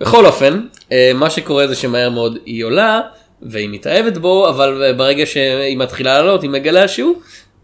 בכל 0.01 0.27
אופן 0.27 0.67
אה, 0.93 1.11
מה 1.15 1.31
שקורה 1.31 1.67
זה 1.67 1.75
שמהר 1.75 2.11
מאוד 2.11 2.39
היא 2.47 2.65
עולה 2.65 3.01
והיא 3.43 3.69
מתאהבת 3.69 4.17
בו 4.17 4.49
אבל 4.49 4.95
ברגע 4.97 5.27
שהיא 5.27 5.79
מתחילה 5.79 6.15
לעלות 6.15 6.43
היא 6.43 6.51
מגלה 6.51 6.89
שהוא 6.89 7.15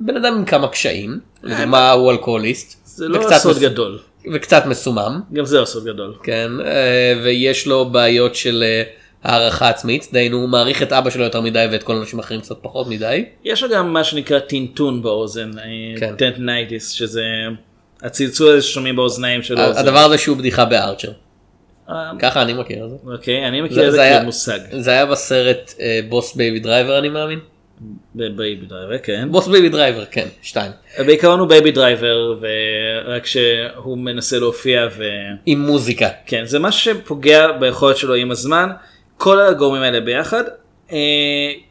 בן 0.00 0.16
אדם 0.16 0.34
עם 0.34 0.44
כמה 0.44 0.68
קשיים. 0.68 1.20
לדוגמה 1.42 1.90
הוא 1.90 2.10
אלכוהוליסט. 2.12 2.86
זה 2.86 3.08
לא 3.08 3.30
סוד 3.38 3.52
מס- 3.56 3.62
גדול. 3.62 3.98
וקצת 4.34 4.66
מסומם. 4.66 5.20
גם 5.32 5.44
זה 5.44 5.60
לא 5.60 5.64
סוד 5.64 5.84
גדול. 5.84 6.14
כן, 6.22 6.50
אה, 6.64 7.12
ויש 7.24 7.66
לו 7.66 7.84
בעיות 7.84 8.34
של 8.34 8.64
אה, 8.66 8.82
הערכה 9.22 9.68
עצמית, 9.68 10.08
דהיינו 10.12 10.36
הוא 10.36 10.48
מעריך 10.48 10.82
את 10.82 10.92
אבא 10.92 11.10
שלו 11.10 11.24
יותר 11.24 11.40
מדי 11.40 11.66
ואת 11.72 11.82
כל 11.82 11.96
האנשים 11.96 12.18
האחרים 12.18 12.40
קצת 12.40 12.56
פחות 12.62 12.86
מדי. 12.88 13.24
יש 13.44 13.62
לו 13.62 13.68
גם 13.68 13.92
מה 13.92 14.04
שנקרא 14.04 14.38
טינטון 14.38 15.02
באוזן, 15.02 15.50
כן. 16.00 16.14
tinnitus, 16.18 16.90
שזה 16.90 17.22
הצלצול 18.02 18.48
הזה 18.48 18.62
ששומעים 18.62 18.96
באוזניים 18.96 19.42
שלו. 19.42 19.60
הדבר 19.60 19.98
הזה 19.98 20.18
שהוא 20.18 20.36
בדיחה 20.36 20.64
בארצ'ר, 20.64 21.10
אה, 21.90 21.94
ככה 22.18 22.42
אני 22.42 22.52
מכיר 22.52 22.84
את 22.84 22.90
זה. 22.90 22.96
אוקיי, 23.12 23.48
אני 23.48 23.60
מכיר 23.60 23.86
את 23.88 23.92
זה 23.92 24.18
כמושג. 24.22 24.58
זה 24.80 24.90
היה 24.90 25.06
בסרט 25.06 25.74
אה, 25.80 26.00
בוס 26.08 26.34
בייבי 26.34 26.60
דרייבר 26.60 26.98
אני 26.98 27.08
מאמין. 27.08 27.38
בבייבי 28.14 28.66
דרייבר, 28.66 28.98
כן. 28.98 29.28
בוס 29.30 29.48
בייבי 29.48 29.68
דרייבר, 29.68 30.04
כן, 30.04 30.28
שתיים. 30.42 30.72
בעיקרון 30.98 31.40
הוא 31.40 31.48
בייבי 31.48 31.70
דרייבר, 31.70 32.38
ורק 32.40 33.26
שהוא 33.26 33.98
מנסה 33.98 34.38
להופיע 34.38 34.88
ו... 34.98 35.04
עם 35.46 35.60
מוזיקה. 35.60 36.08
כן, 36.26 36.44
זה 36.46 36.58
משהו 36.58 36.94
שפוגע 36.94 37.52
ביכולת 37.52 37.96
שלו 37.96 38.14
עם 38.14 38.30
הזמן, 38.30 38.70
כל 39.16 39.40
הגורמים 39.40 39.82
האלה 39.82 40.00
ביחד. 40.00 40.44
אה, 40.92 40.98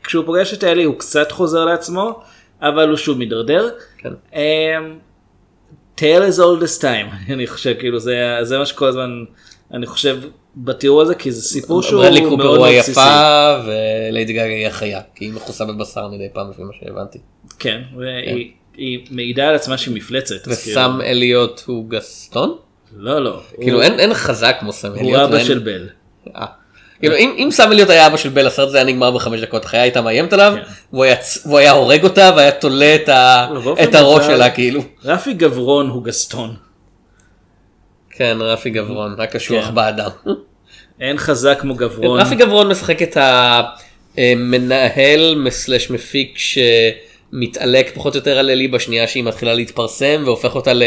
כשהוא 0.04 0.26
פוגש 0.26 0.54
את 0.54 0.64
אלי 0.64 0.84
הוא 0.84 1.00
קצת 1.00 1.32
חוזר 1.32 1.66
לעצמו, 1.66 2.22
אבל 2.62 2.90
הוא 2.90 2.98
שוב 2.98 3.18
מידרדר. 3.18 3.70
כן. 3.98 4.10
אה, 4.36 4.78
tale 5.98 6.32
is 6.32 6.38
old 6.38 6.64
as 6.64 6.82
time, 6.82 7.16
אני 7.34 7.48
חושב, 7.48 7.74
כאילו 7.80 8.00
זה, 8.00 8.38
זה 8.42 8.58
מה 8.58 8.66
שכל 8.66 8.88
הזמן, 8.88 9.24
אני 9.74 9.86
חושב, 9.86 10.20
בתיאור 10.58 11.02
הזה, 11.02 11.16
כי 11.16 11.32
זה 11.32 11.42
סיפור 11.42 11.82
שהוא 11.84 12.02
ברדלי 12.04 12.22
מאוד 12.22 12.32
קופר 12.32 12.44
מאוד 12.44 12.60
הוא 12.60 12.68
בסיסי. 12.80 13.00
היפה 13.00 13.58
וליידי 13.66 14.34
גגה 14.34 14.44
היא 14.44 14.68
החיה, 14.68 15.02
כי 15.16 15.26
היא 15.26 15.34
מכוסה 15.34 15.66
בבשר 15.66 16.08
מדי 16.08 16.28
פעם 16.34 16.50
לפי 16.50 16.62
מה 16.62 16.72
שהבנתי. 16.80 17.18
כן, 17.60 17.82
והיא 17.98 18.52
היא 18.78 19.00
מעידה 19.12 19.48
על 19.50 19.56
עצמה 19.56 19.78
שהיא 19.78 19.96
מפלצת. 19.96 20.48
אז 20.48 20.64
כאילו- 20.64 20.80
וסם 20.82 21.00
אליוט 21.06 21.62
הוא 21.66 21.90
גסטון? 21.90 22.56
לא, 22.98 23.24
לא. 23.24 23.40
כאילו 23.62 23.84
הוא- 23.84 23.92
אין 24.00 24.14
חזק 24.14 24.56
כמו 24.60 24.74
סם 24.74 24.88
הוא 24.88 24.98
אליוט. 25.00 25.20
אבא 25.20 25.34
ואין- 25.34 25.46
של 25.46 25.60
בל. 25.60 25.90
אה. 26.36 26.46
כאילו 27.00 27.16
אם 27.16 27.36
אם 27.38 27.50
סם 27.52 27.72
אליוט 27.72 27.90
היה 27.90 28.08
אבא 28.08 28.18
של 28.18 28.30
בל 28.30 28.48
הסרט 28.48 28.68
הזה 28.68 28.78
היה 28.78 28.86
נגמר 28.86 29.12
בחמש 29.12 29.40
דקות 29.42 29.66
החיה 29.66 29.82
הייתה 29.82 30.02
מאיימת 30.02 30.34
עליו 30.34 30.54
כן. 30.56 30.62
והוא 31.46 31.58
היה 31.60 31.72
הורג 31.72 32.04
אותה 32.04 32.32
והיה 32.36 32.52
תולה 32.52 32.96
את 32.96 33.10
לא, 33.94 33.98
הראש 33.98 34.26
שלה 34.26 34.50
כאילו. 34.50 34.82
רפי 35.06 35.34
גברון 35.34 35.90
הוא 35.90 36.04
גסטון. 36.04 36.56
כן 38.18 38.38
רפי 38.40 38.70
גברון 38.70 39.16
הקשוח 39.20 39.66
כן. 39.66 39.76
באדם. 39.76 40.10
אין 41.02 41.18
חזק 41.18 41.58
כמו 41.62 41.76
גברון. 41.76 42.20
רפי 42.20 42.36
גברון 42.36 42.68
משחק 42.68 43.02
את 43.02 43.18
המנהל 44.18 45.36
מסלש 45.36 45.92
מפיק 45.92 46.38
שמתעלק 46.38 47.92
פחות 47.96 48.14
או 48.14 48.20
יותר 48.20 48.38
על 48.38 48.50
אלי 48.50 48.68
בשנייה 48.68 49.08
שהיא 49.08 49.24
מתחילה 49.24 49.54
להתפרסם 49.54 50.24
והופך 50.26 50.56
אותה 50.56 50.74
ל... 50.74 50.84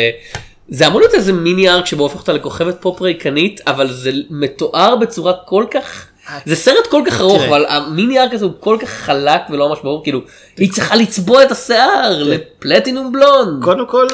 זה 0.68 0.86
אמור 0.86 1.00
להיות 1.00 1.14
איזה 1.14 1.32
מיני 1.32 1.68
ארק 1.68 1.86
שבו 1.86 2.02
הופך 2.02 2.20
אותה 2.20 2.32
לכוכבת 2.32 2.76
פופ 2.80 3.02
ריקנית 3.02 3.60
אבל 3.66 3.92
זה 3.92 4.10
מתואר 4.30 4.96
בצורה 4.96 5.32
כל 5.44 5.64
כך 5.70 6.06
זה 6.44 6.56
סרט 6.56 6.86
כל 6.90 7.02
כך 7.06 7.20
ארוך. 7.20 7.42
אבל 7.42 7.66
המיני 7.68 8.20
ארק 8.20 8.34
הזה 8.34 8.44
הוא 8.44 8.52
כל 8.60 8.76
כך 8.80 8.88
חלק 8.88 9.40
ולא 9.50 9.68
ממש 9.68 9.78
ברור 9.82 10.02
כאילו 10.02 10.20
היא 10.56 10.72
צריכה 10.72 10.96
לצבוע 10.96 11.42
את 11.42 11.50
השיער 11.50 12.22
ל 12.22 12.32
platinum 12.32 13.12
blonde. 13.12 13.64
קודם 13.64 13.86
כל, 13.86 14.08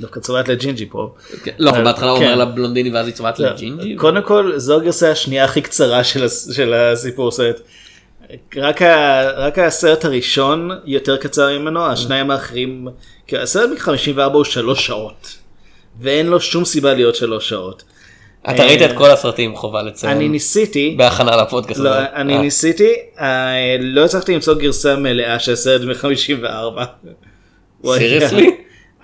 דווקא 0.00 0.20
צובעת 0.20 0.48
לג'ינג'י 0.48 0.86
פה. 0.90 1.14
כן, 1.44 1.52
לא 1.58 1.70
אבל 1.70 1.84
בהתחלה 1.84 2.10
הוא 2.10 2.18
כן. 2.18 2.24
אומר 2.24 2.36
לה 2.36 2.44
בלונדיני 2.44 2.90
ואז 2.90 3.06
היא 3.06 3.14
צובעת 3.14 3.38
לא, 3.38 3.48
לג'ינג'י. 3.50 3.96
קודם 3.96 4.22
כל, 4.22 4.52
זו 4.56 4.76
הגרסה 4.76 5.10
השנייה 5.10 5.44
הכי 5.44 5.60
קצרה 5.62 6.04
של 6.04 6.24
הס- 6.24 6.52
של 6.56 6.74
הסיפור 6.74 7.30
סרט. 7.30 7.60
רק, 8.56 8.82
ה, 8.82 9.22
רק 9.36 9.58
הסרט 9.58 10.04
הראשון 10.04 10.70
יותר 10.84 11.16
קצר 11.16 11.58
ממנו, 11.58 11.86
השניים 11.86 12.30
האחרים, 12.30 12.88
כי 13.26 13.38
הסרט 13.38 13.70
מ-54 13.70 14.22
הוא 14.22 14.44
שלוש 14.44 14.86
שעות. 14.86 15.36
ואין 16.00 16.26
לו 16.26 16.40
שום 16.40 16.64
סיבה 16.64 16.94
להיות 16.94 17.14
שלוש 17.16 17.48
שעות. 17.48 17.82
אתה 18.50 18.64
ראית 18.64 18.82
את 18.82 18.96
כל 18.96 19.10
הסרטים 19.10 19.56
חובה 19.56 19.82
לציין. 19.82 20.16
אני 20.16 20.28
ניסיתי, 20.28 20.94
בהכנה 20.98 21.36
לפודקאסט 21.36 21.80
לא. 21.80 21.90
אני 22.14 22.36
אה. 22.36 22.40
ניסיתי, 22.42 22.92
אה, 23.20 23.76
לא 23.80 24.04
הצלחתי 24.04 24.34
למצוא 24.34 24.54
גרסה 24.54 24.96
מלאה 24.96 25.38
של 25.38 25.52
הסרט 25.52 25.82
מ-54. 25.82 26.80
Seriously? 27.84 28.44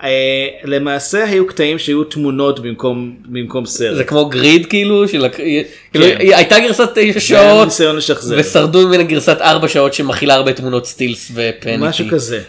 אה, 0.03 0.47
למעשה 0.63 1.23
היו 1.23 1.47
קטעים 1.47 1.79
שהיו 1.79 2.03
תמונות 2.03 2.59
במקום 2.59 3.15
במקום 3.25 3.65
סרט. 3.65 3.97
זה 3.97 4.03
כמו 4.03 4.29
גריד 4.29 4.65
כאילו, 4.65 5.07
של... 5.07 5.25
כאילו 5.29 5.65
כן. 5.93 6.17
הייתה 6.19 6.59
גרסת 6.59 6.89
תשע 6.95 7.19
זה 7.19 7.39
היה 7.39 7.49
שעות 7.49 7.65
ניסיון 7.65 7.95
לשחזר. 7.95 8.35
ושרדו 8.39 8.87
ממנה 8.87 9.03
גרסת 9.03 9.37
ארבע 9.41 9.67
שעות 9.67 9.93
שמכילה 9.93 10.33
הרבה 10.33 10.53
תמונות 10.53 10.85
סטילס 10.85 11.31
ופניטי. 11.33 11.77
משהו 11.79 12.05
כזה. 12.11 12.41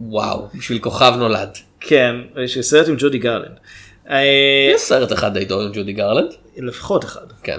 וואו, 0.00 0.48
בשביל 0.54 0.78
כוכב 0.78 1.12
נולד. 1.18 1.58
כן, 1.80 2.16
יש 2.44 2.58
סרט 2.58 2.88
עם 2.88 2.94
ג'ודי 2.98 3.18
גרלנד. 3.18 3.56
אה, 4.10 4.20
יש 4.74 4.80
סרט 4.80 5.12
אחד 5.12 5.34
די 5.34 5.44
טוב 5.44 5.60
עם 5.60 5.70
ג'ודי 5.72 5.92
גרלנד. 5.92 6.30
לפחות 6.56 7.04
אחד. 7.04 7.26
כן. 7.42 7.58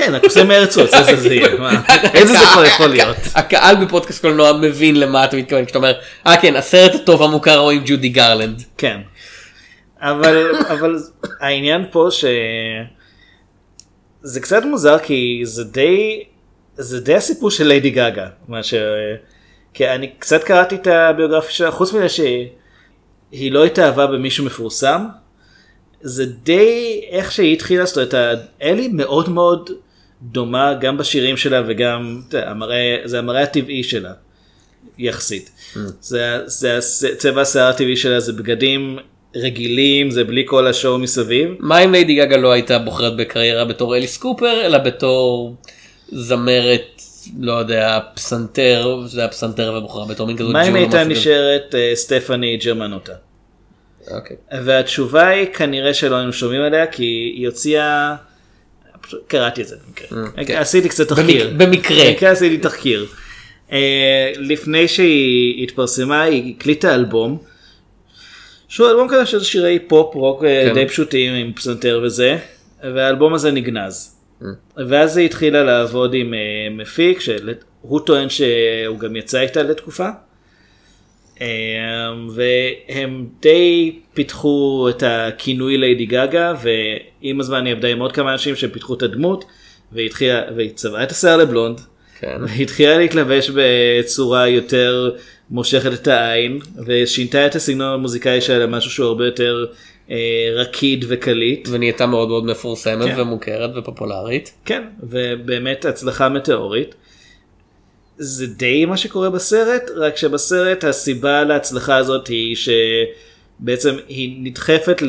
כן, 0.00 0.14
הקוסם 0.14 0.48
מארץ 0.48 0.71
עוץ, 0.71 0.94
איזה 0.94 1.16
זה 1.16 1.34
יהיה. 1.34 1.48
איזה 2.14 2.32
זה 2.32 2.44
כבר 2.52 2.64
יכול 2.64 2.86
להיות. 2.86 3.16
הקהל 3.34 3.84
בפודקאסט 3.84 4.20
קולנוע 4.20 4.52
מבין 4.52 5.00
למה 5.00 5.24
אתה 5.24 5.36
מתכוון 5.36 5.64
כשאתה 5.64 5.78
אומר, 5.78 5.92
אה 6.26 6.40
כן, 6.40 6.56
הסרט 6.56 6.94
הטוב 6.94 7.22
המוכר 7.22 7.58
הוא 7.58 7.70
עם 7.70 7.82
ג'ודי 7.86 8.08
גרלנד. 8.08 8.62
כן. 8.76 9.00
אבל 10.00 10.56
אבל 10.68 10.98
העניין 11.40 11.84
פה 11.90 12.08
ש... 12.10 12.24
זה 14.22 14.40
קצת 14.40 14.62
מוזר 14.64 14.98
כי 14.98 15.40
זה 15.44 15.64
די 15.64 16.24
זה 16.76 17.00
די 17.00 17.14
הסיפור 17.14 17.50
של 17.50 17.66
ליידי 17.66 17.90
גאגה 17.90 18.26
מה 18.48 18.62
ש... 18.62 18.74
כי 19.74 19.88
אני 19.88 20.10
קצת 20.18 20.44
קראתי 20.44 20.74
את 20.74 20.86
הביוגרפיה 20.86 21.50
שלה 21.50 21.70
חוץ 21.70 21.92
מזה 21.92 22.08
שהיא 22.08 23.52
לא 23.52 23.64
התאהבה 23.64 24.06
במישהו 24.06 24.44
מפורסם. 24.44 25.06
זה 26.00 26.26
די 26.26 27.00
איך 27.10 27.32
שהיא 27.32 27.52
התחילה 27.52 27.84
זאת 27.84 28.14
אומרת 28.14 28.38
אלי 28.62 28.88
מאוד 28.88 29.28
מאוד 29.28 29.70
דומה 30.22 30.74
גם 30.80 30.96
בשירים 30.98 31.36
שלה 31.36 31.62
וגם 31.68 32.20
המראה 32.32 32.96
זה 33.04 33.18
המראה 33.18 33.42
הטבעי 33.42 33.82
שלה 33.82 34.12
יחסית. 34.98 35.50
זה, 36.00 36.38
זה 36.46 36.76
הס- 36.76 37.04
צבע 37.18 37.40
השיער 37.40 37.68
הטבעי 37.68 37.96
שלה 37.96 38.20
זה 38.20 38.32
בגדים 38.32 38.98
רגילים 39.36 40.10
זה 40.10 40.24
בלי 40.24 40.42
כל 40.46 40.66
השואו 40.66 40.98
מסביב. 40.98 41.48
מה 41.58 41.78
אם 41.78 41.92
ליידי 41.92 42.14
גגה 42.14 42.36
לא 42.36 42.52
הייתה 42.52 42.78
בוחרת 42.78 43.16
בקריירה 43.16 43.64
בתור 43.64 43.96
אליס 43.96 44.16
קופר 44.18 44.66
אלא 44.66 44.78
בתור 44.78 45.54
זמרת 46.08 47.02
לא 47.40 47.52
יודע 47.52 47.98
פסנתר 48.14 49.00
זה 49.06 49.24
הפסנתר 49.24 49.74
ובוחרה 49.78 50.06
בתור 50.06 50.26
מין 50.26 50.36
כזאת 50.36 50.52
מה 50.52 50.68
אם 50.68 50.74
הייתה. 50.74 51.04
נשארת 51.04 51.74
אה, 51.74 51.90
סטפני 51.94 52.56
ג'רמנוטה? 52.56 53.12
אוקיי. 54.10 54.36
והתשובה 54.64 55.28
היא 55.28 55.46
כנראה 55.46 55.94
שלא 55.94 56.16
היינו 56.16 56.32
שומעים 56.32 56.62
עליה 56.62 56.86
כי 56.86 57.04
היא 57.36 57.46
הוציאה. 57.46 58.14
קראתי 59.26 59.62
את 59.62 59.68
זה 59.68 59.76
במקרה. 59.86 60.08
כן. 60.46 60.56
עשיתי 60.56 60.88
קצת 60.88 61.08
תחקיר. 61.08 61.48
במק- 61.50 61.52
במקרה. 61.62 62.04
במקרה 62.10 62.30
עשיתי 62.30 62.58
תחקיר. 62.58 63.06
אה, 63.72 64.32
לפני 64.36 64.88
שהיא 64.88 65.62
התפרסמה 65.62 66.22
היא 66.22 66.54
הקליטה 66.56 66.94
אלבום. 66.94 67.38
שהוא 68.68 68.88
אלבום 68.90 69.08
כזה 69.10 69.26
של 69.26 69.40
שירי 69.42 69.78
פופ 69.78 70.14
רוק 70.14 70.44
אה, 70.44 70.64
כן. 70.68 70.74
די 70.74 70.88
פשוטים 70.88 71.34
עם 71.34 71.52
פסנתר 71.52 72.00
וזה. 72.04 72.38
והאלבום 72.82 73.34
הזה 73.34 73.50
נגנז. 73.50 74.16
ואז 74.88 75.16
היא 75.16 75.26
התחילה 75.26 75.64
לעבוד 75.64 76.14
עם 76.14 76.34
אה, 76.34 76.38
מפיק 76.70 77.20
שהוא 77.20 78.00
טוען 78.06 78.28
שהוא 78.28 78.98
גם 78.98 79.16
יצא 79.16 79.40
איתה 79.40 79.62
לתקופה. 79.62 80.08
אה, 81.40 81.46
והם 82.34 83.26
די 83.42 83.92
פיתחו 84.14 84.86
את 84.90 85.02
הכינוי 85.06 85.76
ליידי 85.76 86.06
גאגה 86.06 86.54
ועם 86.62 87.40
הזמן 87.40 87.66
היא 87.66 87.74
עבדה 87.74 87.88
עם 87.88 88.00
עוד 88.00 88.12
כמה 88.12 88.32
אנשים 88.32 88.56
שפיתחו 88.56 88.94
את 88.94 89.02
הדמות 89.02 89.44
והיא 89.92 90.06
התחילה 90.06 90.42
והיא 90.56 90.70
צבעה 90.74 91.02
את 91.02 91.10
השיער 91.10 91.36
לבלונד 91.36 91.80
כן. 92.20 92.38
והיא 92.40 92.62
התחילה 92.62 92.98
להתלבש 92.98 93.50
בצורה 93.54 94.48
יותר 94.48 95.10
מושכת 95.50 95.92
את 95.92 96.08
העין 96.08 96.58
ושינתה 96.86 97.46
את 97.46 97.54
הסגנון 97.54 97.94
המוזיקאי 97.94 98.40
שלה 98.40 98.58
למשהו 98.58 98.90
שהוא 98.90 99.06
הרבה 99.06 99.24
יותר 99.24 99.66
אה, 100.10 100.16
רקיד 100.54 101.04
וקליט. 101.08 101.68
ונהייתה 101.70 102.06
מאוד 102.06 102.28
מאוד 102.28 102.44
מפורסמת 102.44 103.14
כן. 103.14 103.20
ומוכרת 103.20 103.70
ופופולרית. 103.76 104.52
כן, 104.64 104.82
ובאמת 105.02 105.84
הצלחה 105.84 106.28
מטאורית. 106.28 106.94
זה 108.22 108.46
די 108.46 108.84
מה 108.84 108.96
שקורה 108.96 109.30
בסרט, 109.30 109.90
רק 109.96 110.16
שבסרט 110.16 110.84
הסיבה 110.84 111.44
להצלחה 111.44 111.96
הזאת 111.96 112.26
היא 112.26 112.56
שבעצם 112.56 113.96
היא 114.08 114.36
נדחפת 114.42 115.02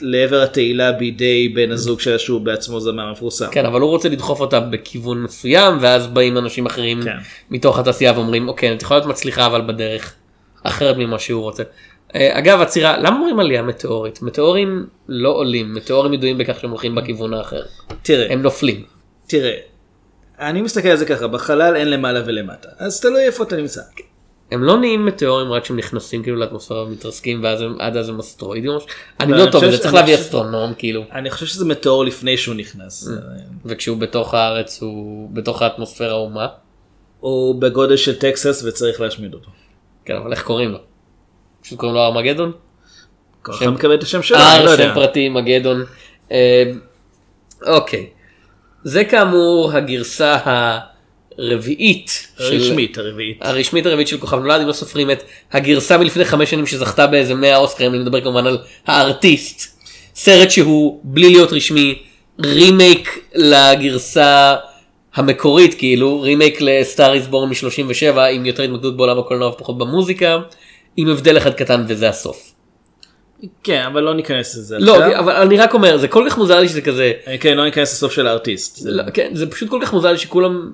לעבר 0.00 0.42
התהילה 0.42 0.92
בידי 0.92 1.48
בן 1.48 1.70
הזוג 1.70 2.00
שלה 2.00 2.18
שהוא 2.18 2.40
בעצמו 2.40 2.80
זמר 2.80 3.12
מפורסם. 3.12 3.46
כן 3.50 3.66
אבל 3.66 3.80
הוא 3.80 3.90
רוצה 3.90 4.08
לדחוף 4.08 4.40
אותה 4.40 4.60
בכיוון 4.60 5.22
מסוים 5.22 5.78
ואז 5.80 6.06
באים 6.06 6.38
אנשים 6.38 6.66
אחרים 6.66 7.02
כן. 7.02 7.16
מתוך 7.50 7.78
התעשייה 7.78 8.12
ואומרים 8.12 8.48
אוקיי 8.48 8.72
את 8.72 8.82
יכולה 8.82 9.00
להיות 9.00 9.10
מצליחה 9.10 9.46
אבל 9.46 9.60
בדרך 9.60 10.14
אחרת 10.62 10.96
ממה 10.96 11.18
שהוא 11.18 11.42
רוצה. 11.42 11.62
אה, 12.14 12.38
אגב 12.38 12.60
עצירה 12.60 12.98
למה 12.98 13.16
אומרים 13.16 13.40
עלייה 13.40 13.62
מטאורית 13.62 14.22
מטאורים 14.22 14.86
לא 15.08 15.28
עולים 15.28 15.74
מטאורים 15.74 16.14
ידועים 16.14 16.38
בכך 16.38 16.60
שהם 16.60 16.70
הולכים 16.70 16.94
בכיוון 16.94 17.34
האחר 17.34 17.62
תראה, 18.02 18.32
הם 18.32 18.42
נופלים. 18.42 18.82
תראה, 19.26 19.54
אני 20.40 20.62
מסתכל 20.62 20.88
על 20.88 20.96
זה 20.96 21.06
ככה, 21.06 21.26
בחלל 21.26 21.76
אין 21.76 21.90
למעלה 21.90 22.22
ולמטה, 22.26 22.68
אז 22.78 23.00
תלוי 23.00 23.26
איפה 23.26 23.44
אתה 23.44 23.56
נמצא. 23.56 23.80
הם 24.50 24.62
לא 24.64 24.76
נהיים 24.78 25.06
מטאורים 25.06 25.52
רק 25.52 25.62
כשהם 25.62 25.76
נכנסים 25.76 26.22
כאילו 26.22 26.36
לאטמוספירה 26.36 26.82
ומתרסקים 26.82 27.42
ואז 27.44 27.60
הם 27.60 27.76
עד 27.80 27.96
אז 27.96 28.08
הם 28.08 28.18
אסטרואידים. 28.18 28.70
או 28.70 28.80
ש- 28.80 28.84
אני 29.20 29.32
לא, 29.32 29.38
לא 29.38 29.50
טוב 29.50 29.64
בזה 29.64 29.76
ש- 29.76 29.80
צריך 29.80 29.94
להביא 29.94 30.14
אסטרונום 30.14 30.72
כאילו 30.78 31.04
אני 31.12 31.30
חושב 31.30 31.46
שזה 31.46 31.64
מטאור 31.64 32.04
לפני 32.04 32.36
שהוא 32.36 32.54
נכנס. 32.54 33.08
וכשהוא 33.64 33.98
בתוך 33.98 34.34
הארץ 34.34 34.82
הוא 34.82 35.30
בתוך 35.32 35.62
האטמוספירה 35.62 36.12
הוא 36.12 36.30
מה? 36.30 36.46
הוא 37.20 37.60
בגודל 37.60 37.96
של 37.96 38.18
טקסס 38.18 38.62
וצריך 38.64 39.00
להשמיד 39.00 39.34
אותו. 39.34 39.50
כן 40.04 40.16
אבל 40.16 40.32
איך 40.32 40.42
קוראים 40.42 40.70
לו? 40.70 40.78
פשוט 41.62 41.78
קוראים 41.78 41.94
לו 41.96 42.02
ארמגדון? 42.04 42.52
ככה 43.44 43.70
מקבל 43.70 43.94
את 43.94 44.02
השם 44.02 44.22
שלו, 44.22 44.36
אה, 44.38 44.56
אני 44.56 44.64
לא 44.64 44.76
שם 44.76 44.82
יודע. 44.82 44.94
פרטי 44.94 45.28
מגדון. 45.28 45.84
אה, 46.32 46.70
אוקיי. 47.66 48.06
זה 48.84 49.04
כאמור 49.04 49.72
הגרסה 49.72 50.36
הרביעית. 51.38 52.28
של- 52.38 52.44
רשמית 52.44 52.98
הרביעית. 52.98 53.36
הרשמית 53.40 53.86
הרביעית 53.86 54.08
של 54.08 54.18
כוכב 54.18 54.36
נולד 54.38 54.60
אם 54.60 54.66
לא 54.68 54.72
סופרים 54.72 55.10
את 55.10 55.22
הגרסה 55.52 55.98
מלפני 55.98 56.24
חמש 56.24 56.50
שנים 56.50 56.66
שזכתה 56.66 57.06
באיזה 57.06 57.34
100 57.34 57.56
אוסקרים 57.56 57.94
אני 57.94 58.02
מדבר 58.02 58.20
כמובן 58.20 58.46
על 58.46 58.58
הארטיסט. 58.86 59.74
סרט 60.14 60.50
שהוא 60.50 61.00
בלי 61.04 61.30
להיות 61.30 61.52
רשמי 61.52 62.02
רימייק 62.40 63.18
לגרסה 63.34 64.54
המקורית 65.14 65.74
כאילו 65.74 66.20
רימייק 66.20 66.58
לסטאר 66.60 67.12
איז 67.14 67.29
בורן 67.29 67.48
מ-37 67.48 68.20
עם 68.20 68.46
יותר 68.46 68.62
התמקדות 68.62 68.96
בעולם 68.96 69.18
הקולנוע 69.18 69.48
ופחות 69.48 69.78
במוזיקה 69.78 70.38
עם 70.96 71.08
הבדל 71.08 71.36
אחד 71.38 71.54
קטן 71.54 71.84
וזה 71.88 72.08
הסוף. 72.08 72.53
כן 73.62 73.82
אבל 73.86 74.02
לא 74.02 74.14
ניכנס 74.14 74.56
לזה 74.56 74.78
לא 74.78 74.96
עכשיו. 74.96 75.18
אבל 75.20 75.32
אני 75.32 75.56
רק 75.56 75.74
אומר 75.74 75.98
זה 75.98 76.08
כל 76.08 76.26
כך 76.30 76.38
מוזר 76.38 76.60
לי 76.60 76.68
שזה 76.68 76.80
כזה 76.80 77.12
כן 77.40 77.56
לא 77.56 77.64
ניכנס 77.64 77.92
לסוף 77.92 78.12
של 78.12 78.26
הארטיסט. 78.26 78.78
לא, 78.84 79.02
כן, 79.14 79.30
זה 79.32 79.50
פשוט 79.50 79.70
כל 79.70 79.78
כך 79.82 79.92
מוזר 79.92 80.12
לי 80.12 80.18
שכולם... 80.18 80.72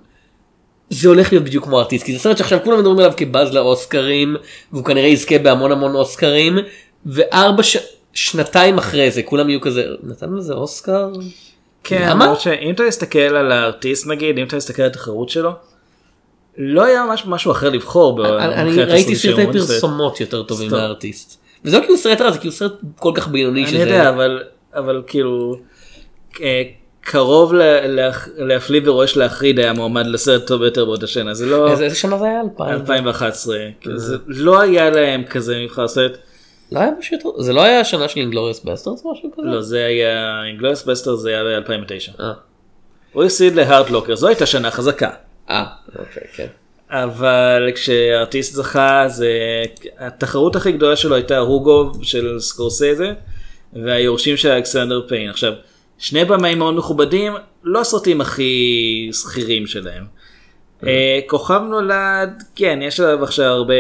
זה 0.91 1.09
הולך 1.09 1.33
להיות 1.33 1.45
בדיוק 1.45 1.65
כמו 1.65 1.79
ארטיסט, 1.79 2.05
כי 2.05 2.13
זה 2.13 2.19
סרט 2.19 2.37
שעכשיו 2.37 2.59
כולם 2.65 2.79
מדברים 2.79 2.99
עליו 2.99 3.13
כבאז 3.17 3.55
לאוסקרים, 3.55 4.37
והוא 4.73 4.85
כנראה 4.85 5.09
יזכה 5.09 5.39
בהמון 5.39 5.73
המון 5.73 5.95
אוסקרים, 5.95 6.59
וארבע 7.07 7.63
ש... 7.63 7.77
שנתיים 8.13 8.79
אחרי 8.79 9.11
זה 9.11 9.23
כולם 9.23 9.49
יהיו 9.49 9.61
כזה, 9.61 9.85
נתנו 10.03 10.37
לזה 10.37 10.55
אוסקר? 10.55 11.13
כן, 11.85 12.09
למה? 12.11 12.37
שאם 12.37 12.71
אתה 12.71 12.83
מסתכל 12.83 13.19
על 13.19 13.53
הארטיסט 13.53 14.07
נגיד, 14.07 14.39
אם 14.39 14.47
אתה 14.47 14.57
מסתכל 14.57 14.83
על 14.83 14.89
התחרות 14.89 15.29
שלו, 15.29 15.51
לא 16.59 16.85
היה 16.85 17.05
ממש 17.05 17.23
משהו 17.27 17.53
אחר 17.53 17.69
לבחור. 17.69 18.27
אני 18.39 18.83
ראיתי 18.83 19.17
סרטי. 19.17 19.47
פרסומות 19.53 20.21
יותר 20.21 20.43
טובים. 20.43 20.71
מהארטיסט. 20.71 21.40
וזה 21.65 21.79
לא 21.79 21.83
כאילו 21.83 21.97
סרט 21.97 22.21
רע, 22.21 22.31
זה 22.31 22.39
כאילו 22.39 22.53
סרט 22.53 22.73
כל 22.97 23.13
כך 23.15 23.29
בינוני 23.29 23.63
אני 23.63 23.71
שזה... 23.71 23.79
יודע, 23.79 24.09
אבל, 24.09 24.43
אבל 24.75 25.03
כאילו, 25.07 25.57
אה, 26.41 26.63
קרוב 27.01 27.53
להפליא 28.37 28.81
ורועש 28.85 29.17
להחריד 29.17 29.59
היה 29.59 29.73
מועמד 29.73 30.07
לסרט 30.07 30.47
טוב 30.47 30.61
ביותר 30.61 30.85
באותה 30.85 31.07
שנה, 31.07 31.35
זה 31.35 31.47
לא... 31.47 31.71
איזה 31.71 31.95
שנה 31.95 32.19
זה 32.19 32.25
היה? 32.25 32.41
2000? 32.41 32.75
2011, 32.75 33.57
כאילו, 33.81 33.99
זה 33.99 34.17
לא 34.29 34.61
היה 34.61 34.91
להם 34.91 35.25
כזה 35.25 35.61
מבחר 35.65 35.89
סרט, 35.89 36.17
לא 36.73 36.79
היה 36.79 36.91
משהו 36.99 37.17
יותר... 37.17 37.43
זה 37.43 37.53
לא 37.53 37.63
היה 37.63 37.81
השנה 37.81 38.09
של 38.09 38.21
אינגלוריוס 38.21 38.65
בסטרדס 38.65 39.05
או 39.05 39.13
משהו 39.13 39.31
כזה? 39.33 39.47
לא 39.47 39.63
זה 39.63 39.85
היה, 39.85 40.45
אינגלוריוס 40.45 40.85
בסטרדס 40.85 41.15
זה 41.15 41.31
היה 41.31 41.61
ב-2009. 41.61 42.21
אה. 42.21 42.33
הוא 43.13 43.25
הפסיד 43.25 43.55
להארט 43.55 43.91
לוקר, 43.91 44.17
זו 44.17 44.29
הייתה 44.29 44.47
שנה 44.47 44.71
חזקה. 44.71 45.11
אה, 45.51 45.65
אוקיי, 45.99 46.23
כן. 46.35 46.47
אבל 46.91 47.71
כשהארטיסט 47.75 48.55
זכה 48.55 49.05
זה 49.09 49.33
התחרות 49.99 50.57
הכי 50.57 50.73
גדולה 50.73 50.97
שלו 50.97 51.15
הייתה 51.15 51.39
הוגו 51.39 51.93
של 52.03 52.37
סקורסזה 52.39 53.13
והיורשים 53.73 54.37
של 54.37 54.49
אלכסנדר 54.49 55.07
פיין 55.09 55.31
עכשיו 55.31 55.53
שני 55.99 56.25
במאים 56.25 56.59
מאוד 56.59 56.75
מכובדים 56.75 57.33
לא 57.65 57.81
הסרטים 57.81 58.21
הכי 58.21 59.11
זכירים 59.13 59.67
שלהם. 59.67 60.05
אה, 60.87 61.21
כוכב 61.27 61.61
נולד 61.69 62.43
כן 62.57 62.79
יש 62.83 63.01
עליו 63.01 63.25
עכשיו 63.25 63.47
הרבה 63.47 63.75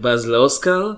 באז 0.00 0.28
לאוסקר. 0.28 0.92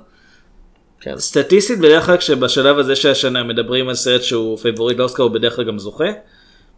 כן. 1.00 1.18
סטטיסטית 1.18 1.78
בדרך 1.78 2.06
כלל 2.06 2.16
כשבשלב 2.16 2.78
הזה 2.78 2.96
של 2.96 3.10
השנה 3.10 3.42
מדברים 3.42 3.88
על 3.88 3.94
סרט 3.94 4.22
שהוא 4.22 4.58
פייבוריט 4.58 4.98
לאוסקר 4.98 5.22
הוא 5.22 5.30
בדרך 5.30 5.56
כלל 5.56 5.64
גם 5.64 5.78
זוכה. 5.78 6.10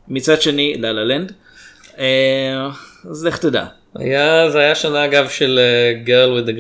מצד 0.09 0.43
שני 0.43 0.75
לה 0.79 0.93
לה 0.93 1.05
לנד. 1.05 1.33
אה, 3.07 3.11
אז 3.11 3.25
לך 3.27 3.39
תדע. 3.39 3.65
היה, 3.97 4.51
זה 4.51 4.59
היה 4.59 4.75
שנה 4.75 5.05
אגב 5.05 5.29
של 5.29 5.61
uh, 6.05 6.09
Girl 6.09 6.45
with 6.45 6.49
the 6.49 6.53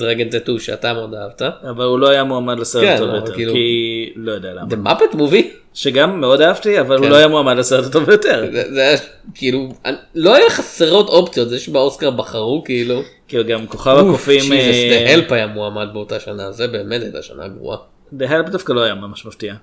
Dragon 0.00 0.32
Tattoo 0.32 0.58
שאתה 0.60 0.92
מאוד 0.92 1.14
אהבת. 1.14 1.42
אבל 1.70 1.84
הוא 1.84 1.98
לא 1.98 2.08
היה 2.08 2.24
מועמד 2.24 2.58
לסרט 2.58 2.82
כן, 2.84 2.94
הטוב 2.94 3.08
אבל 3.08 3.18
ביותר, 3.20 3.34
כאילו- 3.34 3.52
כי 3.52 4.12
לא 4.16 4.32
יודע 4.32 4.52
למה. 4.54 4.68
The 4.70 4.88
Muppet 4.88 5.14
Movie? 5.14 5.46
שגם 5.74 6.20
מאוד 6.20 6.40
אהבתי, 6.40 6.80
אבל 6.80 6.96
הוא 6.96 7.04
כן. 7.04 7.10
לא 7.10 7.16
היה 7.16 7.28
מועמד 7.28 7.56
לסרט 7.56 7.84
הטוב 7.86 8.04
ביותר. 8.04 8.44
זה, 8.52 8.74
זה 8.74 8.80
היה 8.80 8.96
כאילו, 9.34 9.68
אני- 9.84 9.96
לא 10.14 10.34
היה 10.34 10.50
חסרות 10.50 11.08
אופציות, 11.08 11.48
זה 11.48 11.58
שבאוסקר 11.58 12.10
בחרו 12.10 12.62
כאילו. 12.64 13.02
כאילו 13.28 13.44
גם 13.44 13.66
כוכב 13.66 13.96
הקופים, 13.98 14.40
Jesus, 14.40 14.52
אה, 14.54 15.14
The 15.16 15.28
Help 15.28 15.34
היה 15.34 15.46
מועמד 15.46 15.86
באותה 15.92 16.20
שנה, 16.20 16.52
זה 16.52 16.66
באמת 16.68 17.02
הייתה 17.02 17.22
שנה 17.22 17.48
גרועה. 17.48 17.78
The 18.18 18.24
Help 18.30 18.50
דווקא 18.50 18.72
לא 18.72 18.80
היה 18.82 18.94
ממש 18.94 19.26
מפתיע. 19.26 19.54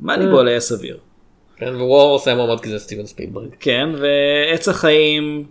מאניבול 0.00 0.48
היה 0.48 0.60
סביר. 0.60 0.96
כן, 1.64 1.76
וורוס 1.76 2.28
היה 2.28 2.36
מועמד 2.36 2.60
כי 2.60 2.68
זה 2.68 2.78
סטיבן 2.78 3.06
ספילברג. 3.06 3.48
כן, 3.60 3.88
ועץ 4.00 4.68
החיים, 4.68 5.46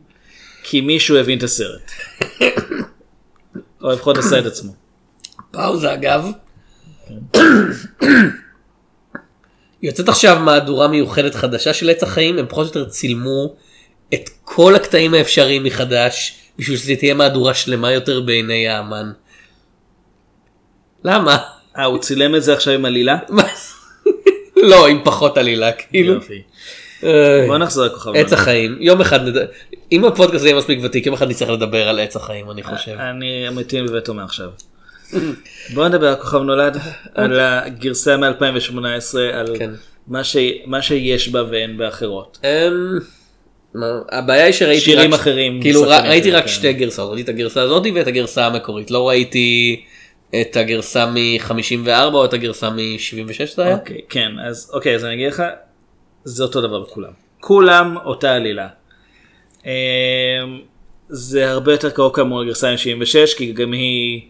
כי 0.64 0.82
מישהו 0.82 1.18
הבין 1.18 1.38
את 1.38 1.44
הסרט. 1.44 1.92
או 3.82 3.92
לפחות 3.92 4.18
עשה 4.18 4.40
את 4.40 4.46
עצמו. 4.46 4.72
פאוזה 5.52 5.94
אגב. 5.94 6.32
יוצאת 9.82 10.10
עכשיו 10.10 10.40
מהדורה 10.40 10.88
מיוחדת 10.88 11.36
חדשה 11.36 11.74
של 11.74 11.90
עץ 11.90 12.04
החיים, 12.04 12.38
הם 12.38 12.46
פחות 12.48 12.76
או 12.76 12.80
יותר 12.80 12.92
צילמו 12.92 13.56
את 14.14 14.30
כל 14.44 14.76
הקטעים 14.76 15.14
האפשריים 15.14 15.64
מחדש, 15.64 16.36
בשביל 16.58 16.78
שזה 16.78 16.96
תהיה 16.96 17.14
מהדורה 17.14 17.54
שלמה 17.54 17.92
יותר 17.92 18.22
בעיני 18.22 18.68
האמן. 18.68 19.12
למה? 21.04 21.38
אה, 21.78 21.86
הוא 21.86 21.98
צילם 21.98 22.36
את 22.36 22.44
זה 22.44 22.54
עכשיו 22.54 22.74
עם 22.74 22.86
עלילה? 22.86 23.18
לא, 24.64 24.88
עם 24.88 25.00
פחות 25.04 25.38
עלילה, 25.38 25.72
כאילו. 25.72 26.14
יופי. 26.14 26.42
איי. 27.04 27.48
בוא 27.48 27.58
נחזור 27.58 27.86
לכוכב. 27.86 28.12
עץ 28.16 28.34
החיים, 28.34 28.78
יום 28.80 29.02
אחד 29.02 29.28
נדבר, 29.28 29.46
אם 29.92 30.06
הפודקאסט 30.06 30.46
יהיה 30.46 30.56
מספיק 30.56 30.80
ותיק, 30.84 31.06
יום 31.06 31.16
אחד 31.16 31.30
נצטרך 31.30 31.50
לדבר 31.50 31.90
על 31.90 32.00
עץ 32.00 32.16
החיים, 32.16 32.52
אני 32.52 32.64
חושב. 32.64 32.92
אני 33.00 33.50
מתאים 33.52 33.86
בביתו 33.86 34.14
מעכשיו. 34.14 34.50
בוא 35.74 35.88
נדבר 35.88 36.08
על 36.08 36.16
כוכב 36.16 36.38
נולד, 36.42 36.78
על 37.16 37.40
הגרסה 37.40 38.18
מ-2018, 38.18 38.76
על 39.34 39.56
כן. 39.60 39.70
מה 40.08 40.24
ש- 40.24 40.38
מה 40.66 40.82
שיש 40.82 41.30
בה 41.30 41.44
ואין 41.52 41.78
באחרות. 41.78 42.38
אמ, 42.44 43.00
הבעיה 44.12 44.46
היא 44.46 44.54
שראיתי 44.54 44.82
שירים 44.82 45.14
רק, 45.14 45.20
אחרים, 45.20 45.62
כאילו 45.62 45.84
ר- 45.84 45.86
שחקנים 45.90 46.12
ראיתי 46.12 46.28
אחרים, 46.30 46.36
רק 46.36 46.44
כן. 46.44 46.50
שתי 46.50 46.74
גרסאות, 46.74 47.10
ראיתי 47.14 47.32
את 47.32 47.36
הגרסה 47.36 47.62
הזאת 47.62 47.84
ואת 47.96 48.08
הגרסה 48.08 48.46
המקורית, 48.46 48.92
לא 48.92 49.10
ראיתי 49.10 49.82
את 50.42 50.58
הגרסה 50.58 51.06
מ-54 51.06 52.14
או 52.14 52.26
את 52.26 52.34
הגרסה 52.34 52.70
מ-76 52.70 53.56
זה 53.56 53.66
היה? 53.66 53.76
אוקיי, 53.76 54.02
כן, 54.10 54.32
אז 54.48 54.72
אוקיי, 54.74 54.96
אז 54.96 55.06
אני 55.06 55.14
אגיד 55.14 55.28
לך, 55.28 55.44
זה 56.24 56.44
אותו 56.44 56.62
דבר 56.62 56.80
בכולם. 56.80 57.12
כולם 57.40 57.98
אותה 58.06 58.36
עלילה. 58.36 58.68
אמ, 59.66 59.72
זה 61.10 61.52
הרבה 61.52 61.72
יותר 61.72 61.90
קרוב 61.90 62.16
כאמור 62.16 62.42
לגרסה 62.42 62.72
מ-76, 62.72 63.38
כי 63.38 63.52
גם 63.52 63.72
היא 63.72 64.22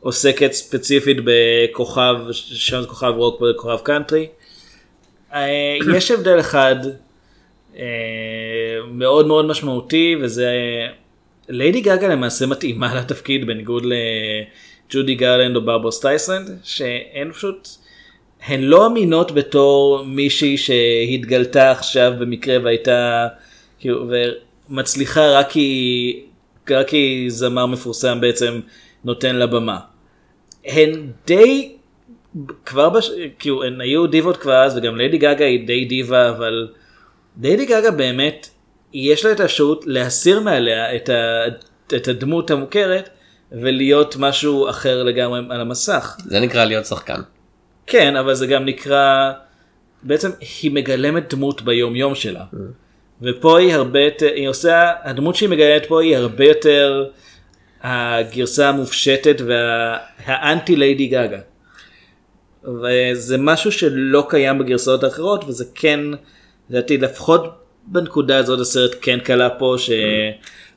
עוסקת 0.00 0.52
ספציפית 0.52 1.16
בכוכב, 1.24 2.16
שם 2.32 2.80
זה 2.80 2.86
כוכב 2.86 3.12
רוק 3.16 3.42
וכוכב 3.42 3.78
קאנטרי. 3.82 4.26
אה, 5.34 5.76
יש 5.96 6.10
הבדל 6.10 6.40
אחד 6.40 6.76
אה, 7.76 7.82
מאוד 8.90 9.26
מאוד 9.26 9.46
משמעותי, 9.46 10.16
וזה 10.22 10.50
ליידי 11.48 11.80
גגה 11.80 12.08
למעשה 12.08 12.46
מתאימה 12.46 12.94
לתפקיד 12.94 13.46
בניגוד 13.46 13.84
לג'ודי 14.94 15.14
גרלנד 15.14 15.56
או 15.56 15.60
ברברה 15.60 15.90
סטרייסנד, 15.90 16.50
שהן 16.64 17.32
פשוט, 17.32 17.68
הן 18.46 18.60
לא 18.60 18.86
אמינות 18.86 19.32
בתור 19.32 20.02
מישהי 20.04 20.56
שהתגלתה 20.56 21.70
עכשיו 21.70 22.12
במקרה 22.18 22.56
והייתה, 22.62 23.28
כאילו, 23.78 24.10
ומצליחה 24.68 25.30
רק 25.30 25.50
כי, 25.50 26.26
רק 26.70 26.88
כי 26.88 27.24
זמר 27.28 27.66
מפורסם 27.66 28.20
בעצם 28.20 28.60
נותן 29.04 29.36
לה 29.36 29.46
במה. 29.46 29.78
הן 30.64 31.06
די 31.26 31.72
כבר 32.66 32.88
בש... 32.88 33.10
כאילו 33.38 33.64
הן 33.64 33.80
היו 33.80 34.06
דיבות 34.06 34.36
כבר 34.36 34.64
אז 34.64 34.76
וגם 34.76 34.96
ליידי 34.96 35.18
גגה 35.18 35.44
היא 35.44 35.66
די 35.66 35.84
דיבה 35.84 36.30
אבל 36.30 36.68
ליידי 37.42 37.66
גגה 37.66 37.90
באמת 37.90 38.48
יש 38.92 39.24
לה 39.24 39.32
את 39.32 39.40
האפשרות 39.40 39.84
להסיר 39.86 40.40
מעליה 40.40 40.96
את, 40.96 41.08
ה... 41.08 41.44
את 41.96 42.08
הדמות 42.08 42.50
המוכרת 42.50 43.08
ולהיות 43.52 44.16
משהו 44.18 44.70
אחר 44.70 45.02
לגמרי 45.02 45.40
על 45.50 45.60
המסך. 45.60 46.16
זה 46.26 46.40
נקרא 46.40 46.64
להיות 46.64 46.86
שחקן. 46.86 47.20
כן 47.86 48.16
אבל 48.16 48.34
זה 48.34 48.46
גם 48.46 48.64
נקרא 48.64 49.32
בעצם 50.02 50.30
היא 50.62 50.70
מגלמת 50.70 51.34
דמות 51.34 51.62
ביום 51.62 51.96
יום 51.96 52.14
שלה. 52.14 52.44
ופה 53.22 53.58
היא 53.58 53.74
הרבה 53.74 54.00
יותר 54.00 54.26
היא 54.34 54.48
עושה 54.48 54.92
הדמות 55.02 55.36
שהיא 55.36 55.48
מגלמת 55.48 55.86
פה 55.86 56.02
היא 56.02 56.16
הרבה 56.16 56.44
יותר 56.44 57.08
הגרסה 57.82 58.68
המופשטת 58.68 59.36
והאנטי 59.46 60.76
ליידי 60.76 61.06
גגה. 61.06 61.38
וזה 62.64 63.38
משהו 63.38 63.72
שלא 63.72 64.26
קיים 64.28 64.58
בגרסאות 64.58 65.04
האחרות 65.04 65.44
וזה 65.44 65.64
כן 65.74 66.00
לדעתי 66.70 66.98
לפחות 66.98 67.44
בנקודה 67.86 68.38
הזאת 68.38 68.60
הסרט 68.60 68.94
כן 69.00 69.18
קלה 69.18 69.50
פה 69.50 69.74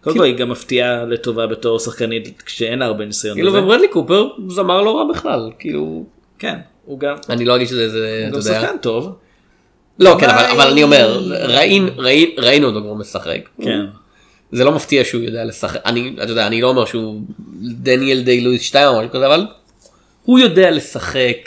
שקודם 0.06 0.18
כל 0.18 0.24
היא 0.24 0.36
גם 0.36 0.50
מפתיעה 0.50 1.06
לטובה 1.06 1.48
בתור 1.48 1.80
שחקנית 1.80 2.42
כשאין 2.42 2.80
לה 2.80 2.86
הרבה 2.86 3.06
ניסיון. 3.06 3.36
כאילו. 3.36 3.54
וברדלי 3.54 3.88
קופר 3.88 4.28
זמר 4.48 4.82
לא 4.82 4.98
רע 4.98 5.04
בכלל, 5.14 5.52
כאילו, 5.60 6.06
כן 6.40 6.60
הוא 6.86 7.00
גם 7.00 7.16
אני 7.30 7.46
לא 7.46 7.56
אגיד 7.56 7.68
שזה, 7.68 7.90
זה, 7.90 8.28
הוא 8.32 8.40
אתה 8.40 8.50
גם 8.50 8.54
יודע. 8.54 8.62
שחקן 8.62 8.78
טוב. 8.78 9.16
לא, 10.00 10.18
כן, 10.20 10.30
אבל, 10.30 10.68
אני 10.72 10.84
אומר, 10.84 11.22
ראינו, 11.30 11.88
ראינו, 11.98 12.32
ראינו 12.38 12.68
אותו 12.68 12.82
כבר 12.82 12.94
משחק. 12.94 13.40
כן. 13.62 13.86
זה 14.52 14.64
לא 14.64 14.72
מפתיע 14.72 15.04
שהוא 15.04 15.22
יודע 15.22 15.46
לשחק, 15.46 15.80
אני, 15.86 16.16
אתה 16.24 16.32
יודע, 16.32 16.48
אני 16.48 16.62
לא 16.62 16.70
אומר 16.70 16.86
שהוא 16.86 17.22
דניאל 17.62 18.22
דיי 18.22 18.42
לואיס 18.42 18.62
2 18.62 18.88
או 18.88 19.00
משהו 19.00 19.12
כזה, 19.12 19.28
אבל 19.28 19.46
הוא 20.24 20.40
יודע 20.40 20.72
לשחק. 20.72 21.38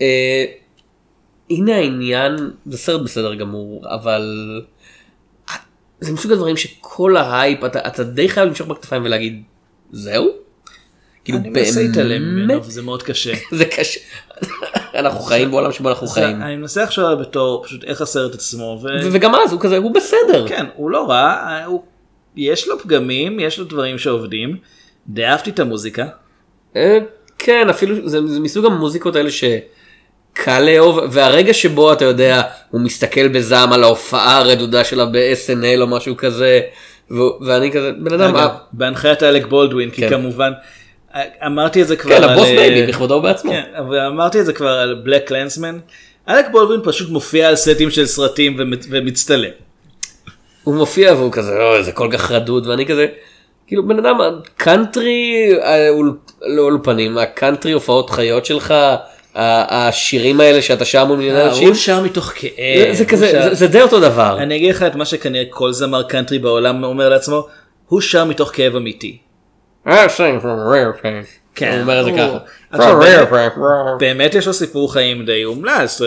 אה, 0.00 0.44
הנה 1.50 1.76
העניין, 1.76 2.36
זה 2.66 2.78
סרט 2.78 3.00
בסדר 3.00 3.34
גמור, 3.34 3.84
אבל 3.86 4.22
זה 6.00 6.12
מסוג 6.12 6.32
הדברים 6.32 6.56
שכל 6.56 7.16
ההייפ 7.16 7.64
אתה, 7.64 7.78
אתה 7.86 8.04
די 8.04 8.28
חייב 8.28 8.48
למשוך 8.48 8.68
בכתפיים 8.68 9.04
ולהגיד 9.04 9.42
זהו? 9.92 10.28
כאילו 11.24 11.38
אני 11.38 11.48
מנסה 11.50 11.82
להתעלם 11.82 12.22
ממנו 12.22 12.64
וזה 12.64 12.82
מאוד 12.82 13.02
קשה. 13.02 13.32
זה 13.58 13.64
קשה. 13.64 14.00
אנחנו 14.94 15.20
חיים 15.20 15.50
בעולם 15.50 15.72
שבו 15.72 15.88
אנחנו 15.88 16.06
חיים. 16.06 16.42
אני 16.42 16.56
מנסה 16.56 16.84
עליו 16.96 17.18
בתור 17.18 17.64
פשוט 17.64 17.84
איך 17.84 18.00
הסרט 18.00 18.34
עצמו. 18.34 18.80
וגם 19.12 19.34
אז 19.34 19.52
הוא 19.52 19.60
כזה 19.60 19.76
הוא 19.76 19.94
בסדר. 19.94 20.48
כן, 20.48 20.66
הוא 20.74 20.90
לא 20.90 21.08
רע. 21.08 21.66
יש 22.36 22.68
לו 22.68 22.78
פגמים, 22.78 23.40
יש 23.40 23.58
לו 23.58 23.64
דברים 23.64 23.98
שעובדים. 23.98 24.56
די 25.08 25.26
אהבתי 25.26 25.50
את 25.50 25.58
המוזיקה. 25.58 26.06
אה, 26.76 26.98
כן 27.38 27.68
אפילו 27.70 28.08
זה, 28.08 28.26
זה 28.26 28.40
מסוג 28.40 28.66
המוזיקות 28.66 29.16
האלה 29.16 29.30
שקל 30.40 30.60
לאהוב 30.60 30.98
והרגע 31.10 31.54
שבו 31.54 31.92
אתה 31.92 32.04
יודע 32.04 32.42
הוא 32.70 32.80
מסתכל 32.80 33.28
בזעם 33.28 33.72
על 33.72 33.82
ההופעה 33.84 34.38
הרדודה 34.38 34.84
שלה 34.84 35.04
ב-SNL 35.04 35.80
או 35.80 35.86
משהו 35.86 36.16
כזה 36.16 36.60
ו- 37.10 37.44
ואני 37.46 37.72
כזה 37.72 37.92
בן 37.98 38.14
אדם 38.14 38.34
אגב, 38.36 38.48
אה, 38.48 38.56
בהנחיית 38.72 39.22
אלק 39.22 39.46
בולדווין, 39.46 39.90
כי 39.90 40.00
כן. 40.00 40.08
כמובן, 40.10 40.52
אמרתי 41.46 41.82
את 41.82 41.86
זה 41.88 41.96
כבר 41.96 42.16
כן 42.16 42.22
על... 42.22 42.28
הבוס 42.28 42.46
אה, 42.46 42.56
בייבי 42.56 42.86
בכבודו 42.86 43.14
ובעצמו. 43.14 43.52
כן, 43.52 43.62
אבל 43.78 43.98
אמרתי 44.00 44.40
את 44.40 44.46
זה 44.46 44.52
כבר 44.52 44.68
על 44.70 44.94
בלק 45.04 45.28
קלנסמן. 45.28 45.78
אלק 46.28 46.46
בולדווין 46.52 46.80
פשוט 46.84 47.10
מופיע 47.10 47.48
על 47.48 47.56
סטים 47.56 47.90
של 47.90 48.06
סרטים 48.06 48.56
ומת- 48.58 48.86
ומצטלם. 48.90 49.50
הוא 50.64 50.74
מופיע 50.74 51.12
והוא 51.14 51.32
כזה 51.32 51.62
אוי 51.62 51.82
זה 51.82 51.92
כל 51.92 52.08
כך 52.12 52.30
רדוד 52.30 52.66
ואני 52.66 52.86
כזה 52.86 53.06
כאילו 53.66 53.88
בן 53.88 53.98
אדם 53.98 54.18
קאנטרי 54.56 55.50
לא 56.46 56.62
אולפנים 56.62 57.18
הקאנטרי 57.18 57.72
הופעות 57.72 58.10
חיות 58.10 58.44
שלך 58.46 58.74
השירים 59.40 60.40
האלה 60.40 60.62
שאתה 60.62 60.84
שר 60.84 61.04
מול 61.04 61.18
מיליוני 61.18 61.40
אה, 61.40 61.48
אנשים 61.48 61.68
הוא 61.68 61.74
שר 61.74 62.02
מתוך 62.02 62.32
כאב. 62.36 62.52
זה- 62.92 63.04
כזה 63.04 63.26
זה- 63.54 63.66
די 63.66 63.82
אותו 63.82 64.00
דבר. 64.00 64.36
אני 64.38 64.56
אגיד 64.56 64.70
לך 64.74 64.82
את 64.82 64.94
מה 64.94 65.04
שכנראה 65.04 65.44
כל 65.50 65.72
זמר 65.72 66.02
קאנטרי 66.02 66.38
בעולם 66.38 66.84
אומר 66.84 67.08
לעצמו, 67.08 67.46
הוא 67.88 68.00
שר 68.00 68.24
מתוך 68.24 68.50
כאב 68.54 68.76
אמיתי. 68.76 69.18
כן, 71.54 71.72
הוא 71.72 71.80
אומר 71.80 72.00
את 72.00 72.04
זה 72.04 72.10
ככה. 72.12 72.38
באמת- 74.00 74.34
יש 74.34 74.46
לו 74.46 74.52
סיפור 74.52 74.92
חיים 74.92 75.24
די 75.26 75.44
אומלץ. 75.44 76.00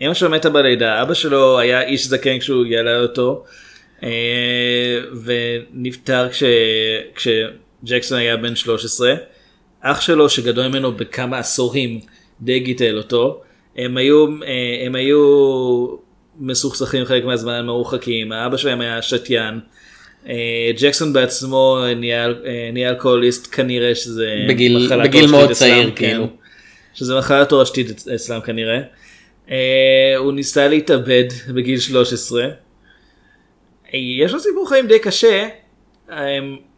אמא 0.00 0.14
שלו 0.14 0.30
מתה 0.30 0.50
בלידה, 0.50 1.02
אבא 1.02 1.14
שלו 1.14 1.58
היה 1.58 1.82
איש 1.82 2.06
זקן 2.06 2.38
כשהוא 2.38 2.64
ילד 2.66 3.02
אותו, 3.02 3.44
אה, 4.02 4.08
ונפטר 5.24 6.28
כש- 6.30 6.42
כשג'קסון 7.14 8.18
היה 8.18 8.36
בן 8.36 8.56
13. 8.56 9.14
אח 9.80 10.00
שלו 10.00 10.28
שגדול 10.28 10.66
ממנו 10.68 10.92
בכמה 10.92 11.38
עשורים 11.38 12.00
די 12.40 12.58
גיטל 12.60 12.96
אותו. 12.98 13.40
הם 13.76 13.96
היו, 13.96 14.26
אה, 14.26 14.86
הם 14.86 14.94
היו 14.94 15.16
מסוכסכים 16.40 17.04
חלק 17.04 17.24
מהזמן, 17.24 17.52
הם 17.52 17.66
מרוחקים, 17.66 18.32
האבא 18.32 18.56
שלהם 18.56 18.80
היה 18.80 19.02
שתיין. 19.02 19.60
אה, 20.28 20.34
ג'קסון 20.80 21.12
בעצמו 21.12 21.78
נהיה 21.96 22.26
אה, 22.28 22.70
נהיה 22.72 22.90
אלכוהוליסט 22.90 23.54
כנראה 23.54 23.94
שזה 23.94 24.34
בגיל- 24.48 24.84
מחלה 24.86 25.04
בגיל 25.04 25.26
מאוד 25.30 25.50
אצלם, 25.50 25.54
צעיר, 25.68 25.90
כן. 25.90 25.94
כאילו. 25.96 26.26
שזה 26.94 27.18
מחלה 27.18 27.44
תורשתית 27.44 27.90
אצ- 27.90 28.08
אצלם 28.14 28.40
כנראה. 28.40 28.80
אה, 29.50 29.56
הוא 30.18 30.32
ניסה 30.32 30.68
להתאבד 30.68 31.24
בגיל 31.54 31.78
13. 31.80 32.44
אה, 32.44 32.48
יש 34.24 34.32
לו 34.32 34.40
סיפור 34.40 34.68
חיים 34.68 34.86
די 34.86 34.98
קשה, 34.98 35.48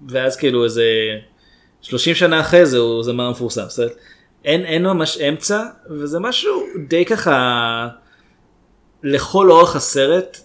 ואז 0.09 0.37
כאילו 0.37 0.65
איזה 0.65 0.85
30 1.83 2.15
שנה 2.15 2.41
אחרי 2.41 2.67
זה 2.67 2.79
הוא 2.79 3.03
זמר 3.03 3.31
מפורסם. 3.31 3.63
זאת 3.69 3.79
אומרת, 3.79 3.97
אין, 4.49 4.65
אין 4.65 4.83
ממש 4.83 5.19
אמצע, 5.19 5.63
וזה 5.91 6.19
משהו 6.19 6.53
די 6.89 7.05
ככה 7.05 7.89
לכל 9.03 9.51
אורך 9.51 9.77
הסרט. 9.77 10.39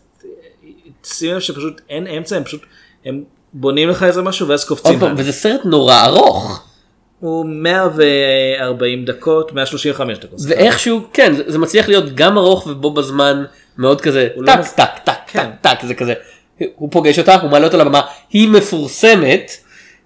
שים 1.05 1.33
לב 1.35 1.39
שפשוט 1.39 1.81
אין 1.89 2.07
אמצע, 2.07 2.35
הם 2.35 2.43
פשוט, 2.43 2.61
הם 3.05 3.23
בונים 3.53 3.89
לך 3.89 4.03
איזה 4.03 4.21
משהו 4.21 4.47
ואז 4.47 4.65
קופצים. 4.65 4.91
עוד 4.93 4.99
פעם. 5.01 5.15
וזה 5.17 5.31
סרט 5.31 5.61
נורא 5.65 6.05
ארוך. 6.05 6.63
הוא 7.19 7.45
140 7.45 9.05
דקות, 9.05 9.53
135 9.53 10.17
דקות. 10.17 10.39
ואיכשהו, 10.47 11.01
כן, 11.13 11.33
זה- 11.47 11.59
מצליח 11.59 11.87
להיות 11.87 12.15
גם 12.15 12.37
ארוך 12.37 12.67
ובו 12.67 12.91
בזמן 12.93 13.43
מאוד 13.77 14.01
כזה 14.01 14.27
הוא 14.35 14.43
לא 14.43 14.51
טק 14.55 14.61
טק 14.61 14.75
טק 14.75 15.01
טק 15.05 15.13
כן. 15.27 15.49
טק, 15.61 15.77
זה 15.87 15.93
כזה. 15.93 16.13
הוא 16.75 16.91
פוגש 16.91 17.19
אותה, 17.19 17.35
הוא 17.35 17.51
מעלה 17.51 17.65
אותה 17.65 17.77
לבמה, 17.77 18.01
היא 18.29 18.49
מפורסמת. 18.49 19.51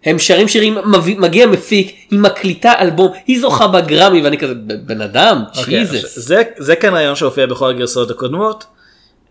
הם 0.07 0.19
שרים 0.19 0.47
שירים, 0.47 0.77
מגיע 1.17 1.45
מפיק, 1.45 1.95
היא 2.11 2.19
מקליטה 2.19 2.73
אלבום, 2.79 3.11
היא 3.27 3.41
זוכה 3.41 3.67
בגרמי 3.67 4.21
ואני 4.21 4.37
כזה 4.37 4.53
"ב- 4.53 4.87
בן 4.87 5.01
אדם, 5.01 5.43
אוקיי, 5.57 5.79
ג'יזוס. 5.79 6.19
זה, 6.19 6.43
זה 6.57 6.75
כאן 6.75 6.93
רעיון 6.93 7.15
שהופיע 7.15 7.45
בכל 7.45 7.69
הגרסאות 7.69 8.11
הקודמות. 8.11 8.65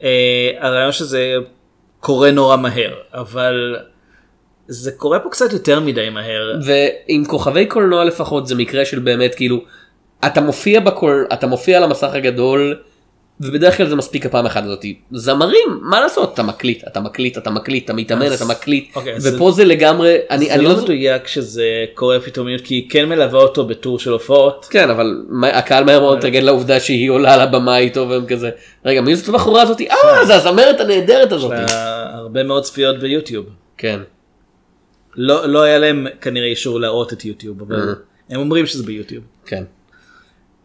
אה, 0.03 0.51
הרעיון 0.61 0.93
שזה 0.93 1.35
קורה 2.01 2.31
נורא 2.31 2.57
מהר, 2.57 2.95
אבל 3.15 3.77
זה 4.69 4.93
קורה 4.93 5.19
פה 5.19 5.29
קצת 5.31 5.53
יותר 5.53 5.81
מדי 5.81 6.11
מהר. 6.11 6.59
ועם 6.65 7.25
כוכבי 7.25 7.67
קולנוע 7.67 8.05
לפחות 8.05 8.47
זה 8.47 8.55
מקרה 8.55 8.85
של 8.85 8.99
באמת 8.99 9.35
כאילו 9.35 9.61
אתה 10.27 10.41
מופיע 10.41 10.81
בקול 10.81 11.27
אתה 11.33 11.47
מופיע 11.47 11.77
על 11.77 11.83
המסך 11.83 12.09
הגדול 12.15 12.77
ובדרך 13.41 13.77
כלל 13.77 13.89
זה 13.89 13.97
מספיק 13.97 14.27
הפעם 14.27 14.47
אחת 14.47 14.65
הזאתי 14.65 14.99
זמרים 15.13 15.79
מה 15.83 16.01
לעשות? 16.01 16.35
אתה 16.35 16.43
מקליט 16.43 16.87
אתה 16.87 17.01
מקליט 17.01 17.39
אתה 17.39 17.51
מקליט 17.51 17.85
אתה 17.85 17.93
מתאמן 17.93 18.33
אתה 18.33 18.45
מקליט. 18.45 18.97
אוקיי, 18.97 19.17
ופה 19.23 19.53
זה 19.53 19.65
לגמרי 19.65 20.17
אני 20.31 20.47
זה 20.47 20.57
לא 20.57 20.71
לא 20.71 20.83
מדויק 20.83 21.27
שזה 21.27 21.85
קורה 21.95 22.21
פתאומיות, 22.21 22.61
כי 22.61 22.75
היא 22.75 22.91
כן 22.91 23.09
מלווה 23.09 23.41
אותו 23.41 23.67
בטור 23.67 23.99
של 23.99 24.13
הופעות. 24.13 24.67
כן 24.71 24.91
אבל 24.91 25.25
הקהל 25.43 25.85
מהר 25.85 26.01
מאוד 26.01 26.19
התרגל 26.19 26.41
לעובדה 26.41 26.81
שהיא 26.81 27.11
עולה 27.11 27.35
על 27.35 27.41
הבמה 27.41 27.79
איתו 27.79 28.09
והם 28.09 28.27
כזה 28.27 28.51
רגע 28.85 29.01
מי 29.01 29.17
זאת 29.17 29.29
הבחורה 29.29 29.63
הזאתי 29.63 29.91
אה 29.91 30.27
זה 30.27 30.35
הזמרת 30.35 30.81
הנהדרת 30.81 31.33
הזאתי 31.33 31.75
הרבה 32.15 32.43
מאוד 32.43 32.63
צפיות 32.63 32.99
ביוטיוב. 32.99 33.47
כן. 33.79 34.01
לא, 35.17 35.47
לא 35.47 35.63
היה 35.63 35.79
להם 35.79 36.07
כנראה 36.21 36.47
אישור 36.47 36.81
להראות 36.81 37.13
את 37.13 37.25
יוטיוב, 37.25 37.63
אבל 37.63 37.95
הם 38.31 38.41
אומרים 38.41 38.67
שזה 38.67 38.83
ביוטיוב. 38.83 39.25
כן. 39.47 39.65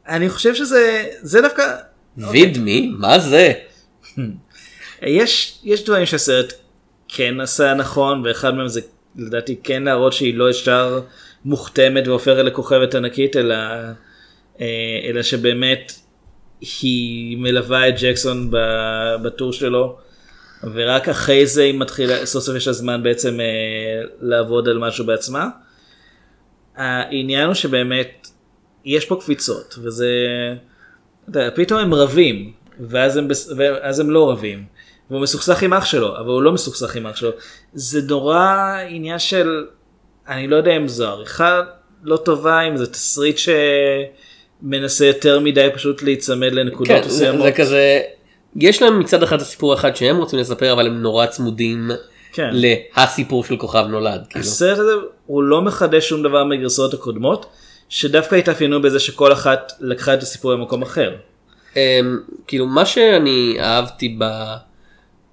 אני 0.08 0.30
חושב 0.30 0.56
שזה, 0.56 1.04
זה 1.22 1.42
דווקא, 1.42 1.64
וידמי? 2.18 2.92
מה 2.98 3.20
זה? 3.20 3.54
יש, 5.02 5.60
יש 5.64 5.86
דברים 5.86 6.06
שהסרט 6.06 6.54
כן 7.08 7.40
עשה 7.40 7.74
נכון, 7.74 8.22
ואחד 8.26 8.56
מהם 8.56 8.68
זה 8.68 8.82
לדעתי 9.16 9.56
כן 9.64 9.84
להראות 9.84 10.14
שהיא 10.14 10.36
לא 10.36 10.50
ישר 10.50 11.02
מוכתמת 11.46 12.08
והופכת 12.08 12.44
לכוכבת 12.44 12.96
ענקית, 12.96 13.36
אלא, 13.36 13.56
אה, 14.62 15.00
אלא 15.04 15.24
שבאמת 15.24 15.92
היא 16.82 17.38
מלווה 17.38 17.90
את 17.90 17.94
ג'קסון 18.02 18.52
בטור 19.24 19.54
שלו, 19.54 19.98
ורק 20.74 21.10
אחרי 21.10 21.46
זה 21.46 21.64
היא 21.64 21.80
מתחילה, 21.80 22.26
סוף 22.26 22.44
סוף 22.44 22.56
יש 22.56 22.68
לה 22.68 22.74
זמן 22.74 23.04
בעצם 23.04 23.40
אה, 23.40 23.46
לעבוד 24.22 24.68
על 24.68 24.78
משהו 24.78 25.06
בעצמה. 25.06 25.48
העניין 26.76 27.46
הוא 27.46 27.54
שבאמת 27.54 28.28
יש 28.86 29.06
פה 29.06 29.16
קפיצות, 29.22 29.76
וזה, 29.84 30.16
פתאום 31.56 31.80
הם 31.80 31.94
רבים, 31.94 32.52
ואז 32.80 33.18
הם, 33.18 33.28
בס- 33.28 33.52
ואז 33.58 34.00
הם 34.00 34.10
לא 34.10 34.32
רבים. 34.32 34.64
והוא 35.12 35.22
מסוכסך 35.22 35.64
עם 35.64 35.74
אח 35.74 35.86
שלו, 35.86 36.18
אבל 36.18 36.28
הוא 36.30 36.42
לא 36.42 36.52
מסוכסך 36.52 36.96
עם 36.96 37.08
אח 37.08 37.16
שלו. 37.16 37.30
זה 37.74 38.02
נורא 38.02 38.58
עניין 38.90 39.20
של, 39.20 39.66
אני 40.28 40.48
לא 40.48 40.56
יודע 40.56 40.78
אם 40.78 40.88
זו 40.88 41.08
עריכה 41.08 41.62
לא 42.04 42.18
טובה, 42.18 42.62
אם 42.62 42.78
זה 42.78 42.88
תסריט 42.88 43.38
שמנסה 44.64 45.06
יותר 45.06 45.40
מדי 45.40 45.68
פשוט 45.74 46.04
להיצמד 46.04 46.52
לנקודות 46.52 46.88
כן, 46.88 47.02
זה, 47.02 47.08
מסוימות. 47.08 47.44
זה 47.44 47.52
כזה, 47.52 48.02
יש 48.56 48.82
להם 48.82 49.00
מצד 49.00 49.24
אחד 49.24 49.42
הסיפור 49.42 49.74
אחד 49.74 49.96
שהם 49.96 50.18
רוצים 50.18 50.40
לספר 50.40 50.74
אבל 50.74 50.88
הם 50.88 51.02
נורא 51.02 51.26
צמודים 51.26 51.92
כן. 52.34 52.50
להסיפור 52.54 53.44
של 53.44 53.58
כוכב 53.58 53.86
נולד. 53.90 54.22
כאילו. 54.30 54.46
הסרט 54.46 54.80
הזה 54.80 54.92
הוא 55.26 55.44
לא 55.44 55.62
מחדש 55.62 56.10
שום 56.10 56.24
דבר 56.24 56.44
מהגרסאות 56.44 56.94
הקודמות, 56.94 57.46
שדווקא 57.92 58.36
התאפיינו 58.36 58.82
בזה 58.82 59.00
שכל 59.00 59.34
אחת 59.34 59.74
לקחה 59.80 60.14
את 60.14 60.24
הסיפור 60.24 60.54
למקום 60.54 60.82
אחר. 60.82 61.16
אמ, 61.76 62.20
כאילו 62.48 62.68
מה 62.68 62.86
שאני 62.86 63.58
אהבתי 63.60 64.16
ב, 64.20 64.24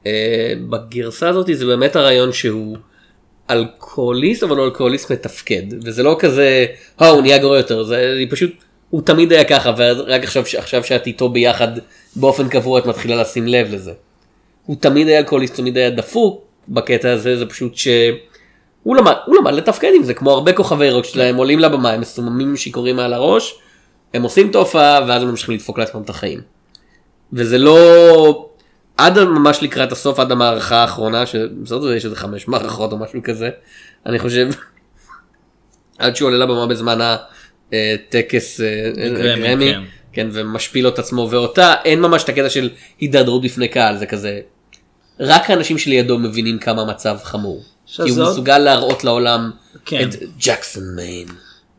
אה, 0.06 0.52
בגרסה 0.70 1.28
הזאת 1.28 1.46
זה 1.52 1.66
באמת 1.66 1.96
הרעיון 1.96 2.32
שהוא 2.32 2.76
אלכוהוליסט 3.50 4.42
אבל 4.42 4.56
הוא 4.56 4.64
אלכוהוליסט 4.64 5.12
מתפקד 5.12 5.62
וזה 5.84 6.02
לא 6.02 6.16
כזה 6.18 6.66
אה 7.00 7.08
הוא 7.08 7.22
נהיה 7.22 7.38
גרוע 7.38 7.56
יותר 7.56 7.82
זה 7.82 8.22
פשוט 8.30 8.50
הוא 8.90 9.02
תמיד 9.02 9.32
היה 9.32 9.44
ככה 9.44 9.72
ורק 9.76 10.22
עכשיו 10.22 10.42
עכשיו 10.56 10.84
שאת 10.84 11.06
איתו 11.06 11.28
ביחד 11.28 11.68
באופן 12.16 12.48
קבוע 12.48 12.78
את 12.78 12.86
מתחילה 12.86 13.16
לשים 13.16 13.46
לב 13.46 13.74
לזה. 13.74 13.92
הוא 14.66 14.76
תמיד 14.80 15.08
היה 15.08 15.18
אלכוהוליסט 15.18 15.54
תמיד 15.54 15.76
היה 15.76 15.90
דפוק 15.90 16.44
בקטע 16.68 17.12
הזה 17.12 17.36
זה 17.36 17.46
פשוט 17.46 17.72
שהוא 18.82 18.96
למד 18.96 19.14
הוא 19.26 19.36
למד 19.36 19.52
לתפקד 19.52 19.90
עם 19.96 20.02
זה 20.02 20.14
כמו 20.14 20.30
הרבה 20.30 20.52
כוכבי 20.52 20.90
רוק 20.90 21.04
שלהם 21.04 21.36
עולים 21.36 21.58
לבמה 21.58 21.90
הם 21.90 22.00
מסוממים 22.00 22.56
שיכורים 22.56 22.96
מעל 22.96 23.12
הראש 23.12 23.58
הם 24.14 24.22
עושים 24.22 24.50
את 24.50 24.54
ההופעה 24.54 25.04
ואז 25.08 25.22
הם 25.22 25.28
ממשיכים 25.28 25.54
לדפוק 25.54 25.78
לעצמם 25.78 26.02
את 26.02 26.10
החיים. 26.10 26.40
וזה 27.32 27.58
לא 27.58 28.48
עד 28.96 29.18
ממש 29.18 29.62
לקראת 29.62 29.92
הסוף 29.92 30.20
עד 30.20 30.32
המערכה 30.32 30.76
האחרונה 30.76 31.26
שבסוף 31.26 31.82
זה 31.82 31.96
יש 31.96 32.04
איזה 32.04 32.16
חמש 32.16 32.48
מערכות 32.48 32.92
או 32.92 32.98
משהו 32.98 33.20
כזה 33.24 33.50
אני 34.06 34.18
חושב 34.18 34.48
עד 35.98 36.16
שהוא 36.16 36.26
עולה 36.26 36.38
לבמה 36.38 36.66
בזמן 36.66 36.98
הטקס 37.72 38.60
גרמי, 38.96 39.48
גרמי 39.48 39.72
כן. 39.72 39.82
כן 40.12 40.28
ומשפיל 40.32 40.88
את 40.88 40.98
עצמו 40.98 41.28
ואותה 41.30 41.74
אין 41.84 42.00
ממש 42.00 42.24
את 42.24 42.28
הקטע 42.28 42.50
של 42.50 42.70
הידרדרות 43.00 43.42
בפני 43.42 43.68
קהל 43.68 43.96
זה 43.96 44.06
כזה 44.06 44.40
רק 45.20 45.50
האנשים 45.50 45.78
שלידו 45.78 46.18
מבינים 46.18 46.58
כמה 46.58 46.82
המצב 46.82 47.18
חמור. 47.22 47.62
כי 47.96 48.02
הוא 48.02 48.08
שזאת- 48.08 48.32
מסוגל 48.32 48.58
להראות 48.58 49.04
לעולם 49.04 49.50
כן. 49.84 50.08
את 50.08 50.14
ג'קסון 50.40 50.82
מיין. 50.96 51.28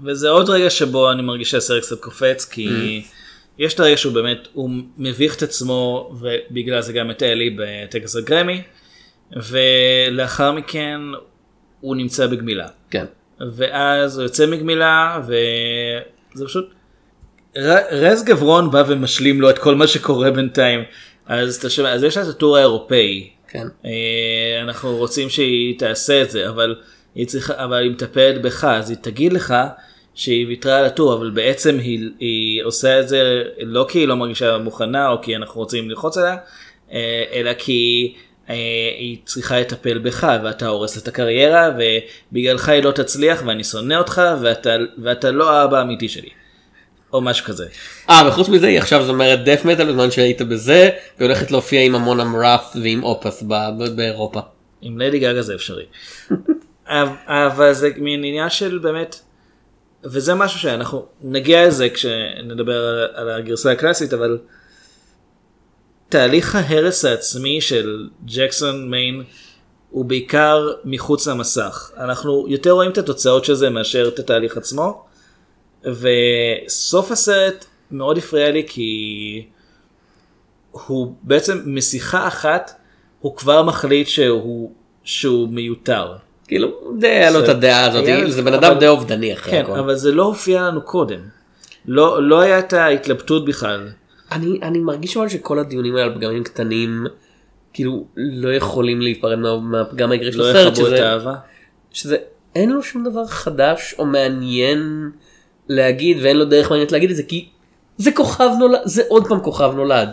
וזה 0.06 0.30
עוד 0.30 0.50
רגע 0.50 0.70
שבו 0.70 1.12
אני 1.12 1.22
מרגיש 1.22 1.52
שהסרט 1.52 1.84
קצת 1.84 2.00
קופץ 2.00 2.46
כי 2.46 3.02
יש 3.58 3.74
את 3.74 3.80
הרגע 3.80 3.98
שהוא 3.98 4.14
באמת 4.14 4.48
הוא 4.54 4.70
מביך 4.98 5.36
את 5.38 5.42
עצמו 5.44 6.12
ובגלל 6.20 6.82
זה 6.82 6.94
גם 6.94 7.12
את 7.12 7.24
אלי 7.24 7.58
בטקס 7.60 8.16
הגרמי 8.16 8.62
ולאחר 9.36 10.52
מכן 10.52 11.00
הוא 11.82 11.96
נמצא 11.96 12.28
בגמילה 12.28 12.68
כן. 12.92 13.06
ואז 13.52 14.18
הוא 14.18 14.24
יוצא 14.24 14.46
מגמילה 14.46 15.22
וזה 15.28 16.46
פשוט 16.46 16.70
רז 17.92 18.24
גברון 18.24 18.72
בא 18.72 18.84
ומשלים 18.88 19.42
לו 19.42 19.50
את 19.50 19.60
כל 19.60 19.76
מה 19.76 19.88
שקורה 19.88 20.32
בינתיים 20.32 20.80
אז 21.26 21.56
אתה 21.56 21.70
שומע 21.70 21.94
אז 21.94 22.04
יש 22.04 22.18
לה 22.18 22.24
את 22.24 22.28
הטור 22.28 22.58
האירופאי 22.58 23.30
כן. 23.52 23.68
אה, 23.86 24.62
אנחנו 24.62 24.98
רוצים 24.98 25.30
שהיא 25.30 25.80
תעשה 25.80 26.22
את 26.22 26.32
זה 26.32 26.50
אבל 26.50 26.76
היא 27.16 27.28
צריכה 27.28 27.64
אבל 27.64 27.78
היא 27.78 27.92
מטפלת 27.92 28.42
בך 28.42 28.64
אז 28.64 28.90
היא 28.90 28.98
תגיד 29.02 29.34
לך 29.34 29.54
שהיא 30.16 30.48
ויתרה 30.48 30.78
על 30.78 30.86
הטור 30.86 31.14
אבל 31.14 31.30
בעצם 31.30 31.78
היא, 31.80 32.10
היא 32.20 32.64
עושה 32.64 33.00
את 33.00 33.08
זה 33.08 33.44
לא 33.60 33.86
כי 33.90 34.00
היא 34.00 34.08
לא 34.08 34.16
מרגישה 34.16 34.58
מוכנה 34.58 35.10
או 35.10 35.22
כי 35.22 35.36
אנחנו 35.36 35.62
רוצים 35.62 35.90
ללחוץ 35.90 36.18
עליה 36.18 36.38
אה, 36.92 37.24
אלא 37.34 37.54
כי 37.54 38.14
אה, 38.50 38.56
היא 38.98 39.18
צריכה 39.26 39.60
לטפל 39.60 39.98
בך 39.98 40.28
ואתה 40.44 40.68
הורס 40.68 40.98
את 40.98 41.08
הקריירה 41.08 41.72
ובגללך 42.32 42.70
היא 42.70 42.84
לא 42.84 42.92
תצליח 42.92 43.44
ואני 43.46 43.64
שונא 43.64 43.94
אותך 43.94 44.22
ואתה, 44.42 44.76
ואתה 45.04 45.32
לא 45.32 45.52
האבא 45.52 45.78
האמיתי 45.78 46.10
שלי. 46.10 46.30
או 47.14 47.22
משהו 47.22 47.46
כזה. 47.46 47.66
אה 48.10 48.24
וחוץ 48.28 48.50
מזה 48.50 48.68
היא 48.68 48.78
עכשיו 48.78 49.06
זמרת 49.06 49.44
דף 49.44 49.62
מטאל 49.66 49.90
בזמן 49.92 50.12
שהיית 50.12 50.42
בזה 50.42 50.90
והיא 51.18 51.28
הולכת 51.30 51.52
להופיע 51.52 51.82
עם 51.82 51.96
המון 51.96 52.20
אמראפ 52.20 52.76
ועם 52.84 53.04
אופס 53.04 53.44
באירופה. 53.96 54.40
עם 54.82 54.98
לדי 55.00 55.20
גגה 55.20 55.42
זה 55.42 55.56
אפשרי. 55.56 55.86
אבל- 56.88 57.10
אבל 57.28 57.74
זה 57.74 57.90
מין 57.98 58.24
עניין 58.24 58.50
של 58.50 58.78
באמת, 58.78 59.16
וזה 60.04 60.34
משהו 60.34 60.60
שאנחנו 60.60 61.06
נגיע 61.22 61.68
לזה 61.68 61.90
כשנדבר 61.90 62.78
על, 62.88 63.08
על 63.14 63.30
הגרסה 63.32 63.72
הקלאסית, 63.72 64.14
אבל 64.14 64.38
תהליך 66.10 66.56
ההרס 66.56 67.06
העצמי 67.06 67.62
של 67.62 68.08
ג'קסון 68.26 68.90
מיין 68.92 69.24
הוא 69.90 70.06
בעיקר 70.06 70.68
מחוץ 70.86 71.28
למסך. 71.28 71.92
אנחנו 71.98 72.46
יותר 72.50 72.72
רואים 72.72 72.92
את 72.92 72.98
התוצאות 72.98 73.46
של 73.46 73.54
זה 73.54 73.70
מאשר 73.70 74.08
את 74.14 74.20
התהליך 74.20 74.58
עצמו, 74.58 75.06
וסוף 75.86 77.12
הסרט 77.12 77.66
מאוד 77.92 78.18
הפריע 78.18 78.52
לי 78.52 78.64
כי 78.68 79.46
הוא 80.72 81.14
בעצם 81.24 81.62
משיחה 81.66 82.28
אחת 82.28 82.72
הוא 83.20 83.36
כבר 83.36 83.64
מחליט 83.64 84.08
שהוא 84.08 84.72
שהוא 85.04 85.50
מיותר. 85.50 86.14
כאילו 86.48 86.68
די 87.00 87.08
היה 87.08 87.32
לו 87.32 87.44
את 87.44 87.50
הדעה 87.50 87.86
הזאת 87.86 88.06
זה 88.28 88.42
בן 88.42 88.54
אדם 88.54 88.80
די 88.80 88.88
אובדני 88.88 89.34
אחרי 89.34 89.52
כן, 89.52 89.62
הכל. 89.64 89.80
אבל 89.80 89.96
זה 89.96 90.12
לא 90.12 90.24
הופיע 90.24 90.62
לנו 90.62 90.82
קודם. 90.82 91.20
לא 91.86 92.24
לא 92.24 92.40
היה 92.40 92.60
את 92.60 92.74
ההתלבטות 92.74 93.46
בכלל. 93.46 93.88
אני 94.32 94.60
אני 94.62 94.80
מרגיש 94.80 95.18
אבל 95.18 95.30
שכל 95.30 95.60
הדיונים 95.60 95.96
האלה 95.96 96.06
על 96.08 96.16
פגמים 96.16 96.44
קטנים 96.44 97.06
כאילו 97.74 98.06
לא 98.16 98.54
יכולים 98.54 99.02
להיפרד 99.02 99.36
מה- 99.36 99.58
מהפגם 99.60 100.12
העיקרי 100.12 100.32
של 100.32 100.38
לא 100.40 100.50
הסרט 100.50 100.74
יכבו 100.74 100.88
את 100.88 100.92
שזה 100.92 101.10
האהבה. 101.10 101.36
שזה 101.92 102.18
אין 102.56 102.70
לו 102.72 102.84
שום 102.84 103.04
דבר 103.04 103.26
חדש 103.28 103.96
או 104.00 104.06
מעניין 104.06 105.10
להגיד 105.70 106.18
ואין 106.22 106.38
לו 106.38 106.46
דרך 106.46 106.70
מעניינת 106.70 106.92
להגיד 106.92 107.10
את 107.10 107.16
זה 107.16 107.24
כי 107.24 107.46
זה 107.98 108.12
כוכב 108.12 108.50
נולד 108.60 108.80
זה 108.86 109.04
עוד 109.08 109.28
פעם 109.28 109.40
כוכב 109.40 109.72
נולד. 109.76 110.10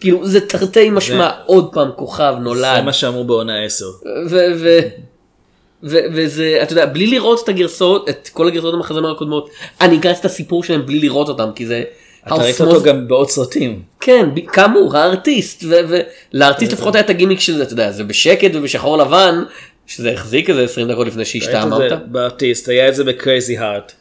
כאילו 0.00 0.26
זה 0.26 0.40
תרתי 0.40 0.90
משמע 0.90 1.30
עוד 1.46 1.68
פעם 1.72 1.90
כוכב 1.96 2.34
זה 2.38 2.44
נולד 2.44 2.80
מה 2.84 2.92
שאמרו 2.92 3.24
בעונה 3.24 3.64
10. 3.64 3.84
ו- 4.30 4.36
ו- 4.56 4.78
ו- 5.82 6.04
וזה 6.12 6.58
אתה 6.62 6.72
יודע 6.72 6.86
בלי 6.86 7.06
לראות 7.06 7.44
את 7.44 7.48
הגרסאות 7.48 8.08
את 8.08 8.28
כל 8.32 8.48
הגרסאות 8.48 8.74
המחזמר 8.74 9.10
הקודמות 9.10 9.50
אני 9.80 10.00
קראתי 10.00 10.20
את 10.20 10.24
הסיפור 10.24 10.64
שלהם 10.64 10.86
בלי 10.86 10.98
לראות 10.98 11.28
אותם 11.28 11.48
כי 11.54 11.66
זה. 11.66 11.82
אתה 12.26 12.34
ראית 12.34 12.60
אותו 12.60 12.82
גם 12.82 13.08
בעוד 13.08 13.30
סרטים. 13.30 13.82
כן 14.00 14.28
כאמור 14.52 14.96
הארטיסט 14.96 15.64
ולארטיסט 15.64 16.72
לפחות 16.72 16.94
היה 16.94 17.04
את 17.04 17.10
הגימיק 17.10 17.40
של 17.40 17.56
זה 17.56 17.62
אתה 17.62 17.72
יודע 17.72 17.90
זה 17.92 18.04
בשקט 18.04 18.50
ובשחור 18.54 18.98
לבן 18.98 19.44
שזה 19.86 20.12
החזיק 20.12 20.50
איזה 20.50 20.62
20 20.64 20.88
דקות 20.88 21.06
לפני 21.06 21.24
שהשתעממת. 21.24 21.90
זה 21.90 21.96
בארטיסט 22.06 22.68
היה 22.68 22.88
את 22.88 22.94
זה 22.94 23.04
בקרייזי 23.04 23.58
הארט. 23.58 23.92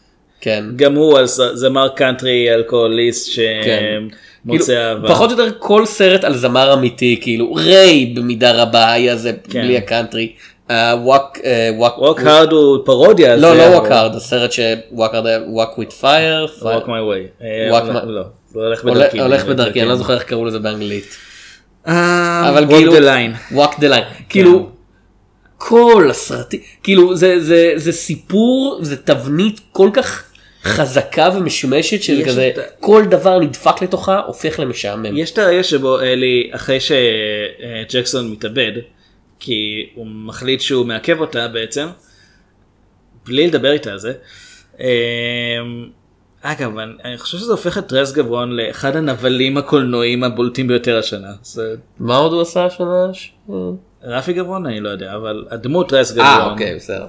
כן. 0.43 0.65
גם 0.75 0.95
הוא 0.95 1.17
על 1.17 1.25
זמר 1.53 1.87
קאנטרי 1.87 2.53
אלכוהוליסט 2.53 3.35
כן. 3.35 4.03
שמוצא 4.45 4.65
כאילו, 4.65 4.81
אהבה. 4.81 5.07
פחות 5.09 5.31
או 5.31 5.37
יותר 5.37 5.51
כל 5.59 5.85
סרט 5.85 6.23
על 6.23 6.37
זמר 6.37 6.73
אמיתי 6.73 7.19
כאילו 7.21 7.53
ריי 7.53 8.05
במידה 8.15 8.51
רבה 8.51 8.91
היה 8.91 9.15
זה 9.15 9.31
כן. 9.49 9.61
בלי 9.61 9.77
הקאנטרי. 9.77 10.31
אה, 10.71 10.95
וואק 11.03 11.39
אה, 11.43 11.69
וואק 11.77 11.97
ווק 11.97 12.19
הארד 12.19 12.51
הוא 12.51 12.77
פרודיה. 12.85 13.35
לא 13.35 13.57
לא 13.57 13.67
אבל- 13.67 13.75
וואקארד 13.75 14.15
הסרט 14.15 14.51
וואק 15.47 15.77
וויט 15.77 15.91
פייר 15.91 16.47
Walk 16.61 16.85
my 16.85 16.87
way. 16.87 17.43
אה, 17.43 17.79
Walk 17.79 17.83
לא, 18.05 18.21
הולך 18.53 18.83
בדרכי. 18.83 19.19
הולך 19.21 19.45
אני 19.75 19.85
לא 19.85 19.95
זוכר 19.95 20.13
איך 20.13 20.23
קראו 20.23 20.45
לזה 20.45 20.59
באנגלית. 20.59 21.17
אבל 21.85 22.65
כאילו 22.69 22.97
the 22.97 23.01
line. 23.01 23.53
וואק 23.55 23.79
דה 23.79 23.87
ליין 23.87 24.03
כאילו 24.29 24.69
כל 25.57 26.07
הסרטים 26.09 26.59
כאילו 26.83 27.15
זה 27.15 27.39
זה 27.39 27.71
זה 27.75 27.91
סיפור 27.91 28.79
זה 28.81 28.97
תבנית 28.97 29.59
כל 29.71 29.89
כך 29.93 30.23
חזקה 30.63 31.29
ומשומשת 31.35 32.03
של 32.03 32.25
כזה 32.25 32.47
את 32.47 32.59
כל 32.79 33.03
דבר 33.09 33.39
נדפק 33.39 33.81
לתוכה 33.81 34.19
הופך 34.19 34.59
למשעמם. 34.59 35.17
יש 35.17 35.31
את 35.31 35.37
הרגע 35.37 35.63
שבו 35.63 35.99
אלי 35.99 36.49
אחרי 36.51 36.77
שג'קסון 36.79 38.31
מתאבד 38.31 38.71
כי 39.39 39.89
הוא 39.95 40.07
מחליט 40.07 40.61
שהוא 40.61 40.85
מעכב 40.85 41.19
אותה 41.21 41.47
בעצם 41.47 41.87
בלי 43.25 43.47
לדבר 43.47 43.71
איתה 43.71 43.91
על 43.91 43.99
זה. 43.99 44.13
אמ, 44.79 44.85
אגב 46.41 46.77
אני, 46.77 46.91
אני 47.03 47.17
חושב 47.17 47.37
שזה 47.37 47.51
הופך 47.51 47.77
את 47.77 47.93
רז 47.93 48.13
גברון 48.13 48.51
לאחד 48.51 48.95
הנבלים 48.95 49.57
הקולנועיים 49.57 50.23
הבולטים 50.23 50.67
ביותר 50.67 50.97
השנה. 50.97 51.31
זה 51.43 51.75
מה 51.99 52.17
עוד 52.17 52.33
הוא 52.33 52.41
עשה 52.41 52.65
השנה? 52.65 53.11
רפי 54.03 54.33
גברון 54.33 54.65
אני 54.65 54.79
לא 54.79 54.89
יודע 54.89 55.15
אבל 55.15 55.45
הדמות 55.49 55.93
רז 55.93 56.19
אה 56.19 56.35
גברון. 56.37 56.51
אוקיי 56.51 56.75
בסדר. 56.75 57.05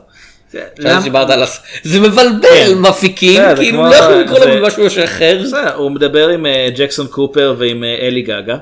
שדיברת 1.00 1.30
על 1.30 1.42
הס... 1.42 1.62
זה 1.82 2.00
מבלבל 2.00 2.74
מפיקים 2.80 3.40
כן, 3.42 3.56
כאילו 3.56 3.82
לא 3.84 3.94
יכולים 3.94 4.20
לקרוא 4.20 4.38
זה- 4.38 4.46
לזה 4.46 4.60
משהו 4.60 5.04
אחר. 5.04 5.40
הוא 5.76 5.90
מדבר 5.90 6.28
עם 6.28 6.46
אה, 6.46 6.68
ג'קסון 6.76 7.06
קופר 7.06 7.54
ועם 7.58 7.84
אה, 7.84 7.96
אלי 8.00 8.22
גגה. 8.22 8.56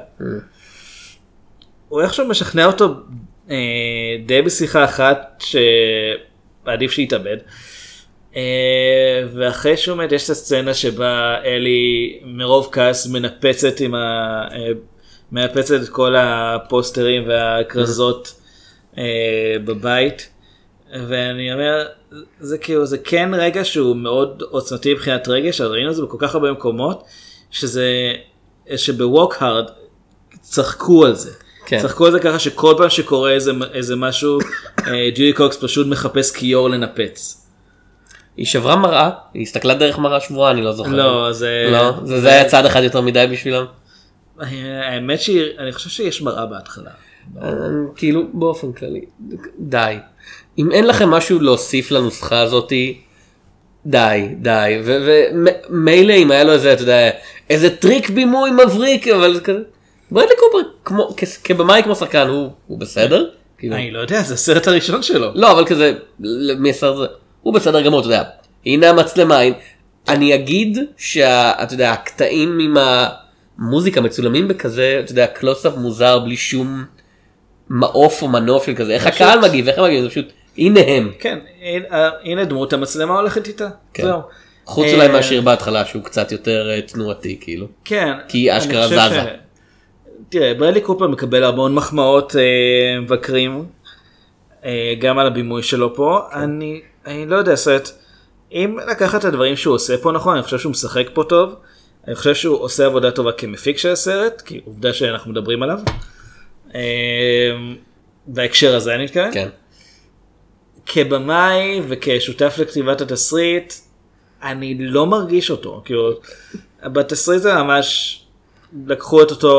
הוא 1.89 2.01
איכשהו 2.03 2.27
משכנע 2.29 2.67
אותו 2.67 2.95
אה, 3.51 3.57
די 4.27 4.43
בשיחה 4.43 4.85
אחת 4.85 5.45
שעדיף 5.45 6.91
שיתאבד. 6.93 7.37
ואחרי 9.35 9.77
שהוא 9.77 9.99
מת 9.99 10.13
יש 10.13 10.25
את 10.25 10.31
הסצנה 10.31 10.75
שבה 10.75 11.37
אלי 11.45 12.19
מרוב 12.25 12.69
כעס 12.73 13.07
מנפצת 13.07 13.81
עם 13.81 13.95
ה... 13.95 14.45
מנפצת 15.33 15.83
את 15.83 15.89
כל 15.89 16.15
הפוסטרים 16.19 17.29
והכרזות 17.29 18.35
בבית. 19.65 20.29
ואני 20.93 21.53
אומר 21.53 21.87
זה 22.41 22.59
כאילו 22.59 22.87
זה 22.87 22.99
כן 22.99 23.31
רגע 23.35 23.65
שהוא 23.65 23.97
מאוד 23.97 24.43
עוצמתי 24.51 24.95
מבחינת 24.95 25.29
רגש 25.29 25.61
אבל 25.61 25.71
ראינו 25.71 25.91
את 25.91 25.97
זה 25.97 26.03
בכל 26.03 26.17
כך 26.21 26.35
הרבה 26.35 26.53
מקומות 26.53 27.05
שזה 27.51 28.13
שבווק 28.77 29.43
הארד 29.43 29.71
צחקו 30.41 31.07
על 31.07 31.15
זה. 31.15 31.31
כן. 31.67 31.79
צחקו 31.83 32.07
על 32.07 32.13
זה 32.13 32.21
ככה 32.21 32.39
שכל 32.39 32.75
פעם 32.79 32.91
שקורה 32.91 33.31
איזה, 33.33 33.53
איזה 33.73 33.97
משהו 33.97 34.39
אה, 34.87 35.09
ג'ודי 35.11 35.33
קוקס 35.33 35.65
פשוט 35.65 35.87
מחפש 35.87 36.31
כיור 36.31 36.71
לנפץ. 36.71 37.47
היא 38.37 38.47
שברה 38.47 38.77
מראה, 38.77 39.11
היא 39.35 39.43
הסתכלה 39.43 39.75
דרך 39.75 39.99
מראה 39.99 40.21
שבורה, 40.21 40.51
אני 40.51 40.63
לא 40.63 40.73
זוכר. 40.73 40.91
לא 40.91 41.33
זה 41.33 41.69
לא, 41.73 41.93
זה 42.05 42.21
זה 42.21 42.29
היה 42.29 42.45
צעד 42.45 42.65
אחד 42.65 42.83
יותר 42.83 43.01
מדי 43.01 43.27
בשבילם. 43.33 43.65
האמת 44.39 45.21
שאני 45.21 45.73
חושב 45.73 45.91
שיש 45.91 46.23
מראה 46.23 46.47
בהתחלה. 46.47 46.91
אה, 47.43 47.51
כאילו 47.97 48.23
באופן 48.33 48.73
כללי, 48.73 49.05
די. 49.59 49.97
אם 50.59 50.73
אין 50.73 50.87
לכם 50.87 51.11
משהו 51.11 51.41
להוסיף 51.41 51.91
לנוסחה 51.91 52.41
הזאתי, 52.41 53.01
די, 53.87 54.29
די. 54.41 54.81
ומילא 54.85 56.13
אם 56.13 56.31
היה 56.31 56.45
לו 56.45 56.53
איזה, 56.53 56.73
אתה 56.73 56.83
יודע, 56.83 57.11
איזה 57.51 57.77
טריק 57.77 58.11
בימוי 58.11 58.51
מבריק, 58.51 59.09
אבל 59.09 59.35
זה 59.35 59.41
כזה. 59.41 59.61
ברדלי 60.11 60.35
קופר, 60.39 61.25
כבמאי 61.45 61.83
כמו 61.83 61.95
שחקן, 61.95 62.29
הוא, 62.29 62.51
הוא 62.67 62.79
בסדר? 62.79 63.29
כאילו, 63.59 63.77
אני 63.77 63.91
לא 63.91 63.99
יודע 63.99 64.23
זה 64.23 64.35
הסרט 64.35 64.69
הראשון 64.69 65.03
שלו. 65.03 65.31
לא, 65.35 65.53
אבל 65.53 65.65
כזה, 65.65 65.95
מי 66.59 66.71
הסרט 66.71 66.97
הזה? 66.97 67.07
הוא 67.43 67.55
בסדר 67.55 67.81
גמור, 67.81 68.01
אתה 68.01 68.07
יודע. 68.07 68.23
הנה 68.67 68.91
המצלמה, 68.91 69.39
אני 70.09 70.35
אגיד 70.35 70.79
שאתה 70.97 71.75
יודע, 71.75 71.93
הקטעים 71.93 72.59
עם 72.59 72.77
המוזיקה 73.59 74.01
מצולמים 74.01 74.49
בכזה, 74.49 75.01
אתה 75.05 75.13
יודע, 75.13 75.27
קלוז-אפ 75.27 75.77
מוזר 75.77 76.19
בלי 76.19 76.37
שום 76.37 76.85
מעוף 77.69 78.23
או 78.23 78.29
מנוף 78.29 78.67
של 78.67 78.75
כזה, 78.75 78.93
איך 78.93 79.07
הקהל 79.07 79.41
מגיב, 79.41 79.69
איך 79.69 79.79
הם 79.79 79.85
מגיבים, 79.85 80.05
זה 80.05 80.11
פשוט, 80.11 80.33
הנה 80.59 80.81
הם. 80.87 81.11
כן 81.19 81.39
הנה- 81.63 81.87
הנה 82.25 82.45
דמות 82.45 82.73
המצלמה 82.73 83.19
הולכת 83.19 83.47
איתה. 83.49 83.69
כן. 83.95 84.03
זהו. 84.03 84.21
חוץ 84.65 84.87
אה, 84.87 84.95
אולי 84.95 85.09
מהשיר 85.09 85.41
בהתחלה 85.41 85.85
שהוא 85.85 86.03
קצת 86.03 86.33
יותר 86.33 86.71
אה, 86.71 86.81
תנועתי 86.83 87.39
כאילו. 87.41 87.67
כן. 87.85 88.13
כי 88.29 88.51
אני 88.51 88.59
אשכרה 88.59 88.87
זזה. 88.89 89.21
תראה, 90.29 90.55
ברדלי 90.55 90.81
קופר 90.81 91.09
מקבל 91.09 91.45
המון 91.45 91.75
מחמאות 91.75 92.37
אה, 92.37 92.43
מבקרים, 93.01 93.65
אה, 94.65 94.95
גם 94.99 95.19
על 95.19 95.27
הבימוי 95.27 95.63
שלו 95.63 95.95
פה. 95.95 96.21
אני, 96.35 96.81
אני 97.07 97.27
לא 97.27 97.37
יודע, 97.37 97.55
סרט, 97.57 97.91
אם 98.53 98.77
לקחת 98.91 99.21
את 99.21 99.25
הדברים 99.25 99.57
שהוא 99.57 99.75
עושה 99.75 99.99
פה 99.99 100.13
נכון, 100.13 100.35
אני 100.35 100.43
חושב 100.43 100.59
שהוא 100.59 100.71
משחק 100.71 101.07
פה 101.15 101.25
טוב. 101.25 101.55
אני 102.09 102.15
חושב 102.15 102.35
שהוא 102.35 102.59
עושה 102.59 102.87
עבודה 102.87 103.11
טובה 103.11 103.33
כמפיק 103.33 103.79
של 103.79 103.89
הסרט, 103.93 104.41
כי 104.41 104.61
עובדה 104.65 104.93
שאנחנו 104.93 105.31
מדברים 105.33 105.63
עליו. 105.63 105.79
אה, 106.75 106.81
בהקשר 108.27 108.77
הזה 108.77 108.95
אני 108.95 109.05
מתכוון. 109.05 109.33
כן. 109.33 109.49
כבמאי 110.87 111.81
וכשותף 111.89 112.57
לכתיבת 112.59 113.01
התסריט, 113.01 113.75
אני 114.43 114.75
לא 114.79 115.07
מרגיש 115.07 115.51
אותו. 115.51 115.83
כאילו, 115.85 116.13
בתסריט 116.85 117.43
זה 117.43 117.55
ממש 117.55 118.19
לקחו 118.87 119.23
את 119.23 119.31
אותו, 119.31 119.53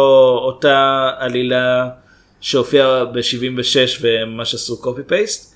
אותה 0.46 1.10
עלילה 1.18 1.90
שהופיעה 2.42 3.06
ב-76 3.06 4.02
וממש 4.02 4.54
עשו 4.54 4.82
copy 4.82 5.02
paste. 5.08 5.54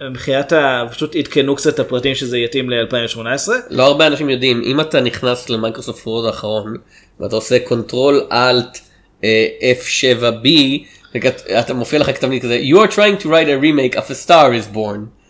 מבחינת 0.00 0.52
ה... 0.52 0.84
פשוט 0.90 1.16
עדכנו 1.16 1.56
קצת 1.56 1.74
את 1.74 1.78
הפרטים 1.78 2.14
שזה 2.14 2.38
יתאים 2.38 2.70
ל-2018. 2.70 3.48
לא 3.70 3.82
הרבה 3.82 4.06
אנשים 4.06 4.30
יודעים, 4.30 4.62
אם 4.64 4.80
אתה 4.80 5.00
נכנס 5.00 5.50
ל 5.50 5.56
Microsoft 5.56 6.06
Word 6.06 6.26
האחרון 6.26 6.76
ואתה 7.20 7.36
עושה 7.36 7.58
Control 7.58 8.26
Alt 8.32 8.78
F7B, 9.80 10.48
אתה 11.58 11.74
מופיע 11.74 11.98
לך 11.98 12.06
כתבנית 12.06 12.42
כזה, 12.42 12.60
you 12.62 12.76
are 12.76 12.92
trying 12.92 13.22
to 13.22 13.26
write 13.26 13.48
a 13.48 13.62
remake 13.62 13.98
of 13.98 14.10
a 14.10 14.14
star 14.26 14.52
is 14.52 14.76
born. 14.76 15.20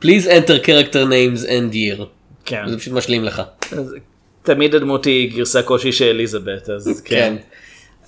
please 0.00 0.26
enter 0.26 0.58
character 0.58 1.04
names 1.04 1.44
and 1.44 1.74
year. 1.74 2.04
כן. 2.44 2.68
זה 2.68 2.78
פשוט 2.78 2.92
משלים 2.92 3.24
לך. 3.24 3.42
אז 3.72 3.94
תמיד 4.42 4.74
הדמות 4.74 5.04
היא 5.04 5.36
גרסה 5.36 5.62
קושי 5.62 5.92
של 5.92 6.04
אליזבת, 6.04 6.70
אז 6.70 7.00
כן. 7.04 7.36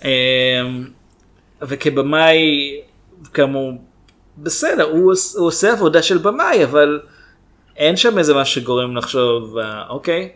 כן. 0.01 0.09
אמ, 0.09 0.85
וכבמאי, 1.63 2.81
כאמור, 3.35 3.73
בסדר, 4.39 4.85
הוא, 4.85 5.13
הוא 5.37 5.47
עושה 5.47 5.73
עבודה 5.73 6.03
של 6.03 6.19
במאי, 6.19 6.65
אבל 6.65 7.01
אין 7.77 7.97
שם 7.97 8.19
איזה 8.19 8.35
משהו 8.35 8.61
שגורם 8.61 8.97
לחשוב, 8.97 9.59
אה, 9.59 9.89
אוקיי, 9.89 10.29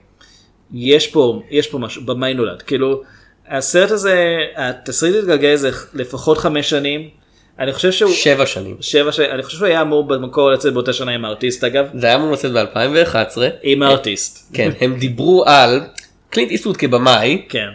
יש 0.72 1.06
פה, 1.06 1.42
יש 1.50 1.66
פה 1.66 1.78
משהו, 1.78 2.04
במאי 2.04 2.34
נולד. 2.34 2.62
כאילו, 2.62 3.02
הסרט 3.48 3.90
הזה, 3.90 4.38
התסריט 4.56 5.14
התגלגל 5.16 5.48
איזה 5.48 5.70
לפחות 5.94 6.38
חמש 6.38 6.70
שנים. 6.70 7.08
אני 7.58 7.72
חושב 7.72 7.92
שהוא, 7.92 8.12
שבע 8.12 8.46
שנים. 8.46 8.76
שבע 8.80 9.12
שנים, 9.12 9.30
אני 9.30 9.42
חושב 9.42 9.56
שהוא 9.58 9.66
היה 9.68 9.82
אמור 9.82 10.04
במקור 10.04 10.50
לצאת 10.50 10.72
באותה 10.72 10.92
שנה 10.92 11.12
עם 11.12 11.24
הארטיסט 11.24 11.64
אגב, 11.64 11.86
זה 11.94 12.06
היה 12.06 12.16
אמור 12.16 12.32
לצאת 12.32 12.52
ב-2011. 12.52 13.38
עם 13.62 13.82
הארטיסט. 13.82 14.50
כן, 14.54 14.70
הם 14.80 14.94
דיברו 14.98 15.44
על 15.46 15.80
קלינט 16.30 16.50
איסטווד 16.50 16.76
כבמאי, 16.76 17.42
כן. 17.48 17.68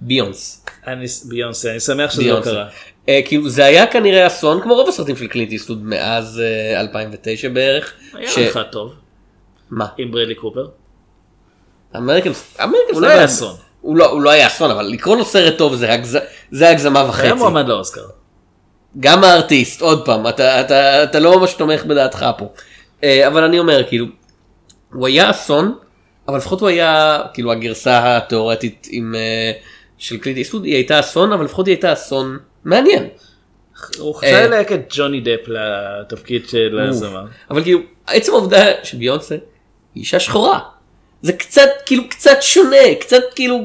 ביונס. 0.00 0.64
אני, 0.86 1.06
ביונסה, 1.28 1.70
אני 1.70 1.80
שמח 1.80 2.10
שזה 2.10 2.22
לא 2.22 2.28
ביונסה. 2.30 2.50
קרה. 2.50 2.68
אה, 3.08 3.20
כאילו 3.24 3.48
זה 3.48 3.64
היה 3.64 3.86
כנראה 3.86 4.26
אסון 4.26 4.60
כמו 4.62 4.74
רוב 4.74 4.88
הסרטים 4.88 5.16
של 5.16 5.26
קלינט 5.26 5.52
איסטווד 5.52 5.84
מאז 5.84 6.40
אה, 6.74 6.80
2009 6.80 7.48
בערך. 7.48 7.92
היה 8.14 8.30
ש- 8.30 8.38
לך 8.38 8.60
טוב, 8.70 8.94
מה? 9.70 9.86
עם 9.98 10.10
ברדלי 10.12 10.34
קופר. 10.34 10.66
American 11.96 12.30
American 12.62 12.92
הוא 12.92 13.02
לא 13.02 13.24
אסון. 13.24 13.56
הוא 13.82 13.96
לא, 13.96 14.10
הוא 14.10 14.22
לא 14.22 14.30
היה 14.30 14.46
אסון 14.46 14.70
אבל 14.70 14.84
לקרוא 14.84 15.16
לו 15.16 15.24
סרט 15.24 15.58
טוב 15.58 15.74
זה, 15.74 15.92
הגז... 15.92 16.18
זה 16.50 16.68
הגזמה 16.68 17.04
וחצי. 17.08 17.26
היה 17.26 17.34
מועמד 17.34 17.68
לאוסקר. 17.68 18.04
גם 19.00 19.24
ה 19.24 19.32
Artist 19.32 19.80
עוד 19.80 20.04
פעם 20.04 20.28
אתה, 20.28 20.60
אתה, 20.60 21.04
אתה 21.04 21.20
לא 21.20 21.40
ממש 21.40 21.54
תומך 21.54 21.84
בדעתך 21.84 22.26
פה. 22.38 22.48
אה, 23.04 23.26
אבל 23.28 23.44
אני 23.44 23.58
אומר 23.58 23.84
כאילו 23.88 24.06
הוא 24.92 25.06
היה 25.06 25.30
אסון 25.30 25.74
אבל 26.28 26.36
לפחות 26.36 26.60
הוא 26.60 26.68
היה 26.68 27.20
כאילו 27.34 27.52
הגרסה 27.52 28.16
התיאורטית 28.16 28.86
עם 28.90 29.14
אה, 29.14 29.52
של 29.98 30.18
קלינט 30.18 30.38
איסטווד 30.38 30.64
היא 30.64 30.74
הייתה 30.74 31.00
אסון 31.00 31.32
אבל 31.32 31.44
לפחות 31.44 31.66
היא 31.66 31.72
הייתה 31.72 31.92
אסון 31.92 32.38
מעניין. 32.64 33.08
הוא 33.98 34.14
אה. 34.14 34.18
חשב 34.18 34.46
ללהק 34.46 34.72
את 34.72 34.80
ג'וני 34.90 35.20
דפ 35.20 35.48
לתפקיד 35.48 36.48
של 36.48 36.86
הזמר. 36.88 37.24
אבל 37.50 37.62
כאילו 37.62 37.80
עצם 38.06 38.32
העובדה 38.32 38.64
שביונסה 38.82 39.34
היא 39.94 40.00
אישה 40.00 40.20
שחורה 40.20 40.60
זה 41.22 41.32
קצת 41.32 41.68
כאילו 41.86 42.08
קצת 42.08 42.36
שונה 42.40 42.94
קצת 43.00 43.22
כאילו 43.34 43.58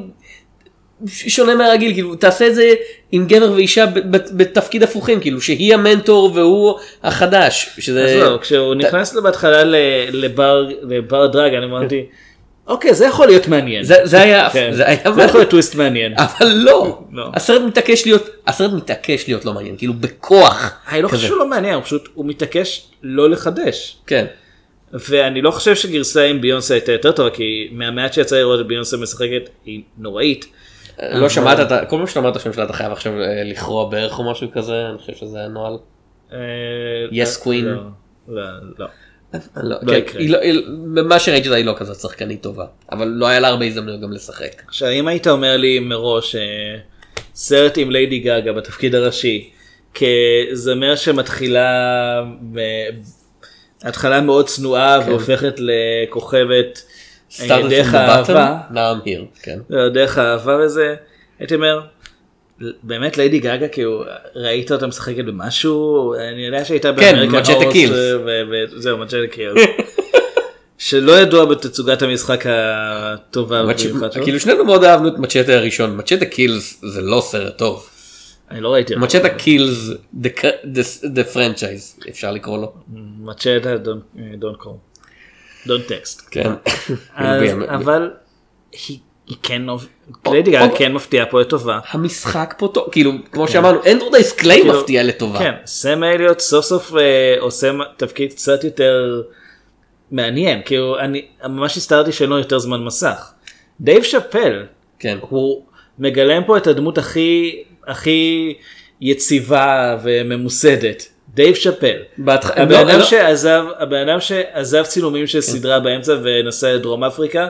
שונה 1.07 1.55
מהרגיל 1.55 1.93
כאילו 1.93 2.15
תעשה 2.15 2.47
את 2.47 2.55
זה 2.55 2.73
עם 3.11 3.27
גבר 3.27 3.51
ואישה 3.51 3.85
בתפקיד 4.11 4.83
הפוכים 4.83 5.19
כאילו 5.19 5.41
שהיא 5.41 5.73
המנטור 5.73 6.31
והוא 6.35 6.79
החדש 7.03 7.69
שזה 7.79 8.05
אז 8.05 8.15
לא, 8.15 8.37
כשהוא 8.41 8.75
נכנס 8.75 9.13
לו 9.13 9.23
בהתחלה 9.23 9.63
לבר 10.11 10.67
לבר 10.81 11.27
דרג 11.27 11.53
אני 11.53 11.65
אמרתי 11.65 12.05
אוקיי 12.67 12.93
זה 12.93 13.05
יכול 13.05 13.27
להיות 13.27 13.47
מעניין. 13.47 13.83
זה, 13.83 13.95
זה 14.03 14.21
היה 14.21 14.49
כן. 14.49 14.69
זה 14.73 14.87
היה 14.87 15.13
זה 15.15 15.23
יכול 15.23 15.39
להיות 15.39 15.49
טוויסט 15.49 15.75
מעניין. 15.75 16.13
אבל 16.17 16.47
לא, 16.47 17.01
לא. 17.11 17.29
הסרט 17.33 17.61
מתעקש 17.61 18.05
להיות 18.05 18.29
הסרט 18.47 18.71
מתעקש 18.71 19.27
להיות 19.27 19.45
לא 19.45 19.53
מעניין 19.53 19.77
כאילו 19.77 19.93
בכוח 19.93 20.71
אני 20.91 21.01
לא. 21.01 21.07
חושב 21.07 21.27
שהוא 21.27 21.37
לא 21.37 21.47
מעניין, 21.47 21.73
הוא 21.73 21.83
פשוט 21.83 22.09
הוא 22.13 22.25
מתעקש 22.25 22.87
לא 23.03 23.29
לחדש. 23.29 23.97
כן 24.07 24.25
ואני 24.93 25.41
לא 25.41 25.51
חושב 25.51 25.75
שגרסה 25.75 26.23
עם 26.23 26.41
ביונסה 26.41 26.73
הייתה 26.73 26.91
יותר 26.91 27.11
טובה 27.11 27.29
כי 27.29 27.69
מהמעט 27.71 28.13
שיצא 28.13 28.37
לראות 28.37 28.59
את 28.59 28.67
ביונסה 28.67 28.97
משחקת 28.97 29.49
היא 29.65 29.81
נוראית. 29.97 30.45
לא 31.03 31.29
שמעת 31.29 31.59
את 31.59 31.89
כל 31.89 31.97
פעם 31.97 32.07
שאתה 32.07 32.19
אומר 32.19 32.31
את 32.31 32.35
השם 32.35 32.53
שלה 32.53 32.63
אתה 32.63 32.73
חייב 32.73 32.91
עכשיו 32.91 33.21
אה, 33.21 33.43
לכרוע 33.43 33.89
בערך 33.89 34.19
או 34.19 34.31
משהו 34.31 34.47
כזה 34.53 34.85
אני 34.89 34.97
חושב 34.97 35.13
שזה 35.13 35.39
הנוהל. 35.39 35.73
אה, 36.33 36.37
Yes, 37.11 37.43
Queen. 37.43 37.47
לא, 37.47 37.81
לא, 38.27 38.43
לא. 38.79 38.85
לא, 39.55 39.75
לא 39.81 39.91
כן, 39.91 39.97
יקרה. 39.97 40.21
במה 40.93 41.19
שראיתי 41.19 41.47
אותה 41.47 41.57
היא 41.57 41.65
לא 41.65 41.73
כזאת 41.77 41.95
שחקנית 41.95 42.43
טובה 42.43 42.65
אבל 42.91 43.07
לא 43.07 43.27
היה 43.27 43.39
לה 43.39 43.47
הרבה 43.47 43.65
הזדמנויות 43.65 44.01
גם 44.01 44.11
לשחק. 44.11 44.61
עכשיו 44.67 44.89
אם 44.89 45.07
היית 45.07 45.27
אומר 45.27 45.57
לי 45.57 45.79
מראש 45.79 46.35
אה, 46.35 46.41
סרט 47.35 47.77
עם 47.77 47.91
ליידי 47.91 48.19
גאגה 48.19 48.53
בתפקיד 48.53 48.95
הראשי 48.95 49.49
כזמר 49.93 50.95
שמתחילה 50.95 51.69
בהתחלה 53.83 54.21
מאוד 54.21 54.47
צנועה 54.47 54.99
והופכת 55.07 55.55
לכוכבת 55.57 56.81
אה, 57.41 57.61
דרך 57.69 57.93
האהבה, 57.93 58.57
I'm 58.71 59.07
here. 59.07 59.41
כן. 59.43 59.59
לא, 59.69 59.89
דרך 59.89 60.17
האהבה 60.17 60.57
וזה, 60.65 60.95
הייתי 61.39 61.55
אומר, 61.55 61.81
באמת 62.83 63.17
ליידי 63.17 63.39
גאגה 63.39 63.67
כאילו 63.67 64.03
ראית 64.35 64.71
אותה 64.71 64.87
משחקת 64.87 65.25
במשהו 65.25 66.13
אני 66.13 66.45
יודע 66.45 66.65
שהייתה 66.65 66.91
באמריקן 66.91 67.35
Machete 67.35 67.51
הורס, 67.51 67.75
Kills. 67.75 67.91
ו- 68.25 68.41
ו- 68.51 68.79
זהו 68.81 68.97
מצ'טה 68.97 69.17
קילס. 69.31 69.61
שלא 70.77 71.11
ידוע 71.21 71.45
בתצוגת 71.45 72.01
המשחק 72.01 72.43
הטובה. 72.49 73.63
כאילו 74.23 74.39
שנינו 74.39 74.65
מאוד 74.65 74.83
אהבנו 74.83 75.07
את 75.07 75.17
מצ'טה 75.17 75.53
הראשון 75.53 75.97
מצ'טה 75.99 76.25
קילס 76.25 76.81
זה 76.93 77.01
לא 77.01 77.21
סרט 77.21 77.57
טוב. 77.57 77.89
אני 78.51 78.61
לא 78.61 78.73
ראיתי. 78.73 78.95
מצ'טה 78.95 79.29
קילס 79.29 79.89
the 81.03 81.33
franchise 81.33 82.09
אפשר 82.09 82.31
לקרוא 82.31 82.57
לו. 82.57 82.73
מצ'טה 83.19 83.75
don't 83.83 84.17
don't 84.41 84.63
call. 84.63 84.77
don't 85.65 85.89
text. 85.89 86.29
כן. 86.31 86.51
אבל 87.75 88.11
היא 88.71 89.37
כן 89.43 89.61
גאגה 90.25 90.63
אוקיי. 90.63 90.77
כן 90.77 90.93
מפתיעה 90.93 91.25
פה 91.25 91.41
לטובה. 91.41 91.79
המשחק 91.89 92.53
פה 92.57 92.67
טוב 92.73 92.87
כאילו 92.91 93.11
כמו 93.31 93.47
שאמרנו 93.47 93.79
אנדרו 93.91 94.09
דייס 94.11 94.33
קליי 94.33 94.61
כאילו, 94.61 94.79
מפתיע 94.79 95.03
לטובה. 95.03 95.39
כן, 95.39 95.53
סם 95.65 96.03
אליוט 96.03 96.39
סוף 96.39 96.65
סוף 96.65 96.95
אה, 96.95 97.35
עושה 97.39 97.71
תפקיד 97.97 98.33
קצת 98.33 98.63
יותר 98.63 99.21
מעניין, 100.11 100.61
כאילו 100.65 100.99
אני 100.99 101.25
ממש 101.43 101.77
הצטערתי 101.77 102.11
שאין 102.11 102.29
לו 102.29 102.37
יותר 102.37 102.59
זמן 102.59 102.83
מסך. 102.83 103.31
דייב 103.81 104.03
שאפל, 104.03 104.65
כן. 104.99 105.17
הוא 105.21 105.65
מגלם 105.99 106.43
פה 106.43 106.57
את 106.57 106.67
הדמות 106.67 106.97
הכי 106.97 107.63
הכי 107.87 108.53
יציבה 109.01 109.97
וממוסדת. 110.03 111.07
דייב 111.33 111.55
שאפל. 111.55 111.97
הבן 112.27 112.35
לא- 112.71 112.81
אדם 112.81 112.99
לא- 112.99 113.05
שעזב, 113.05 113.63
הבן 113.79 114.09
אדם 114.09 114.19
שעזב 114.21 114.83
צילומים 114.83 115.27
של 115.27 115.41
סדרה 115.41 115.79
באמצע 115.79 116.13
ונסע 116.23 116.73
לדרום 116.73 117.03
אפריקה, 117.03 117.47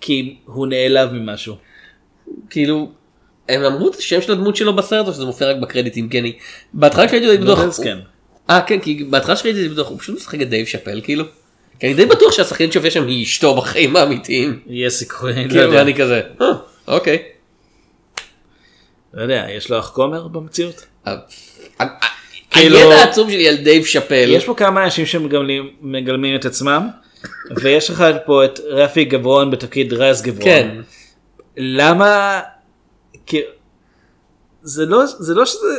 כי 0.00 0.36
הוא 0.44 0.66
נעלב 0.66 1.12
ממשהו. 1.12 1.54
כאילו 2.50 2.90
הם 3.48 3.62
אמרו 3.64 3.88
את 3.90 3.94
השם 3.94 4.20
של 4.22 4.32
הדמות 4.32 4.56
שלו 4.56 4.76
בסרט 4.76 5.06
או 5.08 5.12
שזה 5.12 5.24
מופיע 5.24 5.50
רק 5.50 5.56
בקרדיטים 5.56 6.08
כן 6.08 6.24
היא 6.24 6.32
בהתחלה 6.74 7.06
כשהייתי 7.06 7.36
די 7.36 7.42
בטוח. 7.44 7.58
נודלס, 7.58 7.80
כן. 7.80 7.98
אה 8.50 8.60
כן 8.66 8.78
כי 8.80 9.04
בהתחלה 9.10 9.36
כשהייתי 9.36 9.62
די 9.62 9.68
בטוח 9.68 9.88
הוא 9.88 9.98
פשוט 9.98 10.16
משחק 10.16 10.42
את 10.42 10.48
דייב 10.50 10.66
שאפל 10.66 11.00
כאילו. 11.04 11.24
כי 11.80 11.86
אני 11.86 11.94
די 11.94 12.06
בטוח 12.06 12.32
שהשחקנית 12.32 12.72
שהופיע 12.72 12.90
שם 12.90 13.06
היא 13.06 13.24
אשתו 13.24 13.54
בחיים 13.56 13.96
האמיתיים. 13.96 14.60
יש 14.66 14.92
סיכוי, 14.92 15.32
אני 15.32 15.44
לא 15.44 15.50
כאילו. 15.50 15.72
ואני 15.72 15.94
כזה 15.94 16.20
"אה, 16.40 16.46
אוקיי. 16.88 17.18
לא 19.18 19.22
יודע, 19.22 19.46
יש 19.50 19.70
לו 19.70 19.78
אח 19.78 19.90
כומר 19.90 20.28
במציאות? 20.28 20.86
אה, 21.06 21.16
כאילו- 22.50 22.78
הידע 22.78 22.94
העצום 22.94 23.30
שלי 23.30 23.48
על 23.48 23.56
דייב 23.56 23.84
שאפל. 23.84 24.24
יש 24.28 24.44
פה 24.44 24.54
כמה 24.54 24.84
אנשים 24.84 25.06
שמגלמים 25.06 25.70
מגלמים 25.80 26.36
את 26.36 26.44
עצמם, 26.44 26.88
ויש 27.56 27.90
לך 27.90 28.04
פה 28.26 28.44
את 28.44 28.60
רפי 28.68 29.04
גברון 29.04 29.50
בתפקיד 29.50 29.92
רז 29.92 30.22
גברון. 30.22 30.44
כן. 30.44 30.80
למה... 31.56 32.40
זה 34.62 34.86
לא, 34.86 35.06
זה 35.06 35.34
לא 35.34 35.46
שזה... 35.46 35.76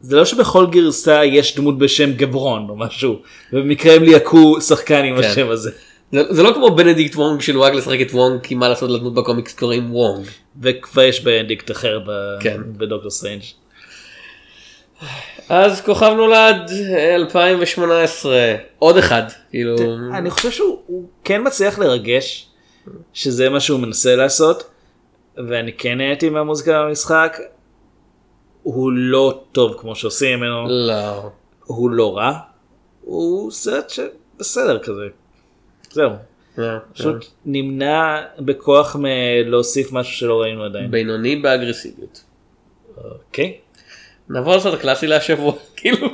זה 0.00 0.16
לא 0.16 0.24
שבכל 0.24 0.66
גרסה 0.70 1.24
יש 1.24 1.56
דמות 1.56 1.78
בשם 1.78 2.12
גברון 2.12 2.66
או 2.68 2.76
משהו, 2.76 3.22
ובמקרה 3.52 3.94
הם 3.94 4.02
ליהקו 4.02 4.60
שחקן 4.60 5.04
עם 5.04 5.16
כן. 5.22 5.28
השם 5.28 5.50
הזה. 5.50 5.70
זה 6.12 6.22
זה 6.30 6.42
לא 6.42 6.52
כמו 6.54 6.76
בנדיקט 6.76 7.16
וונג 7.16 7.40
שנוהג 7.40 7.74
לשחק 7.74 7.98
את 8.02 8.10
וונג 8.12 8.40
כי 8.42 8.54
מה 8.54 8.68
לעשות 8.68 8.90
לדמות 8.90 9.14
בקומיקס 9.14 9.54
קוראים 9.58 9.94
וונג. 9.94 10.26
וכבר 10.60 11.02
יש 11.02 11.24
בנדיקט 11.24 11.70
אחר 11.70 11.98
ב- 12.06 12.38
כן. 12.40 12.60
בדוקטור 12.76 13.10
סטרנג'. 13.10 13.42
אז 15.48 15.80
כוכב 15.80 16.12
נולד 16.16 16.70
2018 17.14 18.36
עוד 18.78 18.96
אחד 18.96 19.22
כאילו 19.50 19.76
אני 20.14 20.30
חושב 20.30 20.50
שהוא 20.50 20.78
הוא 20.86 21.08
כן 21.24 21.46
מצליח 21.46 21.78
לרגש 21.78 22.48
שזה 23.12 23.48
מה 23.48 23.60
שהוא 23.60 23.80
מנסה 23.80 24.16
לעשות 24.16 24.70
ואני 25.48 25.72
כן 25.72 25.98
נהניתי 25.98 26.28
מהמוזיקה 26.30 26.82
במשחק. 26.84 27.38
הוא 28.62 28.92
לא 28.92 29.42
טוב 29.52 29.74
כמו 29.80 29.94
שעושים 29.96 30.38
ממנו, 30.38 30.66
לא. 30.68 31.30
הוא 31.64 31.90
לא 31.90 32.16
רע, 32.16 32.32
הוא 33.00 33.50
סרט 33.50 33.90
שבסדר 33.90 34.78
כזה. 34.78 35.06
זהו. 35.92 36.10
לא, 36.58 36.68
פשוט 36.94 37.24
נמנע 37.44 38.16
בכוח 38.38 38.96
מלהוסיף 39.00 39.92
משהו 39.92 40.12
שלא 40.12 40.40
ראינו 40.42 40.64
עדיין. 40.64 40.90
בינוני 40.90 41.36
באגרסיביות. 41.36 42.24
אוקיי. 43.04 43.58
נעבור 44.28 44.56
לסרט 44.56 44.74
הקלאסי 44.74 45.06
להשבוע 45.06 45.52
כאילו 45.76 46.06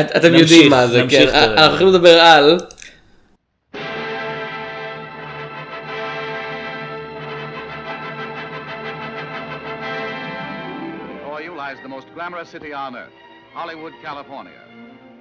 את- 0.00 0.16
אתם 0.16 0.34
יודעים 0.34 0.70
מה 0.70 0.86
זה 0.86 1.02
כן. 1.10 1.28
אנחנו 1.34 1.66
הולכים 1.70 1.86
לדבר 1.88 2.20
על 2.20 2.58
Before 11.16 11.40
you 11.40 11.54
lies 11.54 11.78
the 11.82 11.88
most 11.88 12.06
glamorous 12.14 12.48
city 12.48 12.72
on 12.72 12.94
earth, 12.96 13.12
Hollywood, 13.54 13.92
California. 14.02 14.60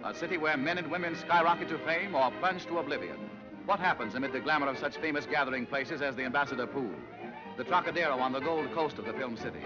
A 0.03 0.13
city 0.13 0.37
where 0.37 0.57
men 0.57 0.77
and 0.77 0.89
women 0.91 1.15
skyrocket 1.15 1.69
to 1.69 1.77
fame 1.79 2.13
or 2.15 2.29
plunge 2.39 2.65
to 2.67 2.79
oblivion. 2.79 3.17
What 3.65 3.79
happens 3.79 4.13
amid 4.15 4.33
the 4.33 4.41
glamour 4.41 4.67
of 4.67 4.77
such 4.77 4.97
famous 4.97 5.25
gathering 5.25 5.65
places 5.65 6.01
as 6.01 6.17
the 6.17 6.23
Ambassador 6.23 6.67
Pool, 6.67 6.91
the 7.55 7.63
Trocadero 7.63 8.19
on 8.19 8.33
the 8.33 8.41
Gold 8.41 8.69
Coast 8.73 8.99
of 8.99 9.05
the 9.05 9.13
film 9.13 9.37
city, 9.37 9.61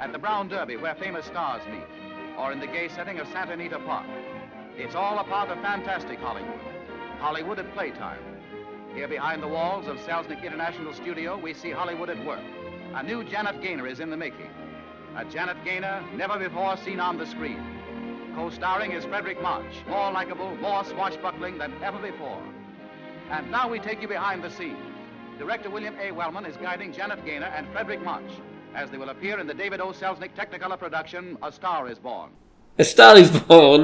at 0.00 0.12
the 0.12 0.18
Brown 0.18 0.48
Derby 0.48 0.76
where 0.76 0.94
famous 0.94 1.24
stars 1.24 1.62
meet, 1.70 2.36
or 2.38 2.52
in 2.52 2.60
the 2.60 2.66
gay 2.66 2.88
setting 2.88 3.18
of 3.20 3.26
Santa 3.28 3.52
Anita 3.52 3.78
Park? 3.78 4.06
It's 4.76 4.94
all 4.94 5.18
a 5.18 5.24
part 5.24 5.48
of 5.48 5.58
fantastic 5.62 6.18
Hollywood. 6.18 6.60
Hollywood 7.20 7.58
at 7.58 7.72
playtime. 7.72 8.20
Here 8.94 9.08
behind 9.08 9.42
the 9.42 9.48
walls 9.48 9.86
of 9.86 9.96
Selznick 10.00 10.44
International 10.44 10.92
Studio, 10.92 11.38
we 11.38 11.54
see 11.54 11.70
Hollywood 11.70 12.10
at 12.10 12.22
work. 12.26 12.44
A 12.94 13.02
new 13.02 13.24
Janet 13.24 13.62
Gaynor 13.62 13.86
is 13.86 14.00
in 14.00 14.10
the 14.10 14.16
making. 14.16 14.50
A 15.16 15.24
Janet 15.24 15.56
Gaynor 15.64 16.04
never 16.14 16.38
before 16.38 16.76
seen 16.76 17.00
on 17.00 17.16
the 17.16 17.26
screen. 17.26 17.64
Co-starring 18.34 18.92
is 18.92 19.06
Frederick 19.06 19.40
March, 19.40 19.72
more 19.88 20.12
likable, 20.12 20.54
more 20.56 20.84
swashbuckling 20.84 21.56
than 21.56 21.72
ever 21.82 21.98
before. 21.98 22.42
And 23.36 23.50
now 23.50 23.66
we 23.74 23.78
take 23.88 24.02
you 24.02 24.08
behind 24.08 24.38
the 24.44 24.50
scenes. 24.50 24.84
Director 25.38 25.70
William 25.70 25.96
A. 25.98 26.12
Wellman 26.12 26.44
is 26.44 26.56
guiding 26.66 26.92
Janet 26.92 27.20
Gaynor 27.24 27.50
and 27.56 27.66
Frederick 27.72 28.02
March 28.04 28.30
as 28.74 28.90
they 28.90 28.98
will 28.98 29.08
appear 29.08 29.40
in 29.40 29.46
the 29.46 29.54
David 29.54 29.80
O. 29.80 29.88
Selznick 30.00 30.32
Technicolor 30.40 30.78
production 30.78 31.38
A 31.42 31.50
Star 31.50 31.88
is 31.88 31.98
Born. 31.98 32.28
A 32.78 32.84
Star 32.84 33.16
is 33.16 33.30
Born 33.30 33.82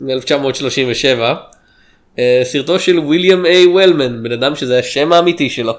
מ-1937 0.00 1.20
אה, 2.18 2.40
סרטו 2.44 2.78
של 2.78 2.98
ויליאם 2.98 3.46
איי 3.46 3.66
וולמן 3.66 4.22
בן 4.22 4.32
אדם 4.32 4.56
שזה 4.56 4.78
השם 4.78 5.12
האמיתי 5.12 5.50
שלו 5.50 5.72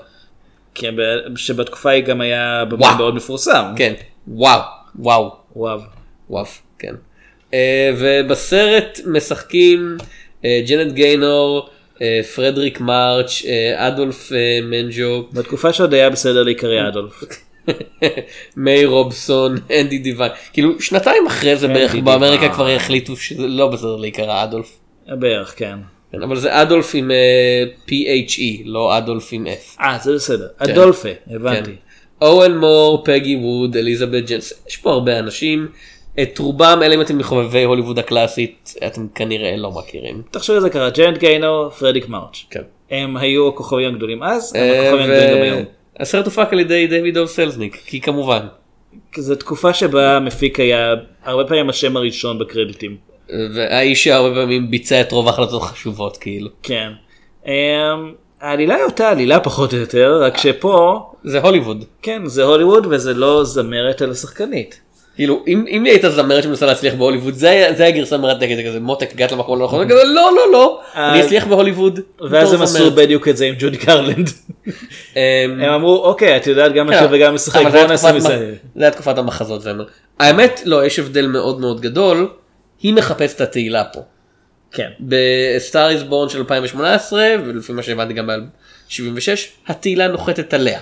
כן, 0.76 0.96
שבתקופה 1.36 1.90
היא 1.90 2.04
גם 2.04 2.22
היה 2.22 2.64
וואו. 2.72 2.98
מאוד 2.98 3.16
מפורסם. 3.16 3.74
כן 3.76 3.94
וואו 4.28 4.62
וואו 4.96 5.36
וואו. 5.56 5.80
וואו 6.30 6.46
כן 6.80 6.94
אה, 7.54 7.92
ובסרט 7.98 9.00
משחקים 9.06 9.98
אה, 10.46 10.62
ג'נט 10.68 10.94
גיינור 10.94 11.70
אה, 11.70 11.79
פרדריק 12.36 12.80
מרץ' 12.80 13.44
אה, 13.48 13.88
אדולף 13.88 14.32
אה, 14.34 14.60
מנג'ו 14.64 15.24
בתקופה 15.34 15.74
שעוד 15.74 15.94
היה 15.94 16.10
בסדר 16.10 16.44
להיקרא 16.44 16.88
אדולף. 16.88 17.24
מיי 18.58 18.86
רובסון 18.86 19.56
אנדי 19.80 19.98
דיוויין 19.98 20.32
כאילו 20.54 20.82
שנתיים 20.82 21.28
אחרי 21.28 21.56
זה 21.56 21.68
בערך 21.68 21.96
באמריקה. 21.96 22.50
כבר 22.50 22.68
החליטו 22.70 23.16
שזה 23.16 23.48
לא 23.48 23.68
בסדר 23.68 23.96
להיקרא 23.96 24.44
אדולף. 24.44 24.80
בערך, 25.08 25.54
כן. 25.58 25.78
כן, 26.12 26.24
אבל 26.24 26.36
זה 26.36 26.62
אדולף 26.62 26.92
עם 26.94 27.12
אה, 27.12 27.64
PHE 27.88 28.62
לא 28.66 28.98
אדולף 28.98 29.30
עם 29.32 29.48
F. 29.48 29.82
אה, 29.82 29.98
זה 30.04 30.14
בסדר. 30.14 30.48
אדולפה, 30.58 31.10
הבנתי. 31.30 31.72
כן. 31.72 31.78
אוון 32.22 32.58
מור, 32.58 33.04
פגי 33.06 33.36
ווד, 33.36 33.78
אליזבת 33.78 34.30
ג'נס, 34.30 34.64
יש 34.70 34.78
פה 34.78 34.92
הרבה 34.92 35.20
אנשים. 35.20 35.68
את 36.22 36.40
רובם, 36.40 36.80
אלא 36.84 36.96
אם 36.96 37.02
אתם 37.02 37.18
מחובבי 37.18 37.64
הוליווד 37.64 38.00
הקלאסית, 38.00 38.76
אתם 38.88 39.08
כנראה 39.16 39.58
לא 39.58 39.72
מכירים. 39.72 40.22
תחשוב 40.32 40.56
על 40.56 40.62
זה 40.62 40.70
ככה, 40.70 40.90
ג'יינט 40.90 41.18
גיינו, 41.18 41.72
פרדריק 41.72 42.10
מארץ'. 42.10 42.46
כן. 42.50 42.62
הם 42.92 43.18
היו 43.18 43.48
הכוכבים 43.48 43.94
הגדולים 43.94 44.24
אז, 44.24 44.56
הם 44.56 44.62
אה, 44.62 44.82
הכוכבים 44.82 45.12
הגדולים 45.12 45.36
גם 45.36 45.42
היום. 45.42 45.64
הסרט 46.00 46.26
הופק 46.26 46.48
על 46.52 46.60
ידי 46.60 46.88
דיוויד 46.88 47.18
או 47.18 47.32
סלזניק, 47.32 47.82
כי 47.86 48.02
כמובן. 48.02 48.48
זו 49.18 49.36
תקופה 49.36 49.74
שבה 49.74 50.16
המפיק 50.16 50.60
היה 50.60 50.94
הרבה 51.24 51.46
פעמים 51.46 51.70
השם 51.70 51.98
הראשון 51.98 52.40
בקרדיטים. 52.40 52.98
והאיש 53.30 54.04
שהרבה 54.04 54.36
פעמים 54.36 54.72
ביצע 54.72 55.02
את 55.02 55.12
רוב 55.12 55.28
ההחלטות 55.28 55.62
החשובות, 55.62 56.18
כאילו. 56.18 56.50
כן. 56.64 56.92
אמ, 57.46 57.52
העלילה 58.42 58.76
היא 58.76 58.84
אותה 58.84 59.10
עלילה 59.10 59.40
פחות 59.40 59.74
או 59.74 59.78
יותר, 59.78 60.22
רק 60.24 60.38
שפה, 60.38 61.12
זה 61.24 61.40
הוליווד. 61.40 61.86
כן, 62.02 62.26
זה 62.26 62.44
הוליווד 62.44 62.88
וזה 62.90 63.14
לא 63.14 63.44
זמרת 63.44 64.02
אלא 64.02 64.14
שחקנית. 64.14 64.82
כאילו, 65.20 65.44
אם 65.48 65.66
אם 65.68 65.84
היא 65.84 65.92
הייתה 65.94 66.10
זמרת 66.10 66.44
שמנסה 66.44 66.66
להצליח 66.66 66.94
בהוליווד, 66.94 67.34
זה 67.34 67.50
היה 67.50 67.74
זה 67.74 67.84
היה 67.84 67.92
גרסה 67.92 68.18
מרתקת, 68.18 68.56
זה 68.56 68.64
כזה 68.64 68.80
מותק, 68.80 69.10
הגעת 69.14 69.32
למקום 69.32 69.56
הלא 69.58 69.66
נכון, 69.66 69.86
כזה 69.90 70.04
לא, 70.04 70.32
לא, 70.36 70.52
לא, 70.52 70.82
אני 70.96 71.20
אז- 71.20 71.26
אצליח 71.26 71.48
בהוליווד. 71.48 72.00
ואז 72.30 72.54
הם 72.54 72.62
עשו 72.62 72.74
זמרת." 72.78 72.94
בדיוק 72.94 73.28
את 73.28 73.38
זה 73.38 73.46
עם 73.46 73.56
ג'ודי 73.60 73.78
קרלנד. 73.78 74.30
אמ, 74.68 74.72
הם 75.62 75.62
אמרו, 75.74 76.04
אוקיי, 76.04 76.38
את 76.38 76.48
יודעת 76.48 76.74
גם 76.74 76.90
וגם 77.12 77.36
לשחק, 77.36 77.56
אבל 77.56 77.64
זה 77.66 77.70
בואו 77.70 77.82
היה 77.82 77.88
נעשה 77.92 78.14
מזה. 78.14 78.54
זה 78.76 78.84
היה 78.84 78.92
תקופת 78.92 79.18
המחזות. 79.18 79.64
האמת, 80.20 80.62
לא, 80.66 80.86
יש 80.86 81.00
הבדל 81.00 81.28
מאוד 81.28 81.60
מאוד 81.60 81.82
גדול, 81.82 82.28
היא 82.82 82.94
מחפשת 82.94 83.36
את 83.36 83.42
התהילה 83.42 83.84
פה. 83.84 84.00
כן. 84.72 84.90
בסטאר 85.00 85.90
איז 85.90 86.04
בורן 86.04 86.30
של 86.30 86.38
2018, 86.38 87.26
ולפי 87.46 87.74
מה 87.74 87.84
שהבנתי 87.84 88.14
גם 88.14 88.28
ב-76, 88.28 89.30
התהילה 89.68 90.08
נוחתת 90.08 90.54
עליה. 90.54 90.80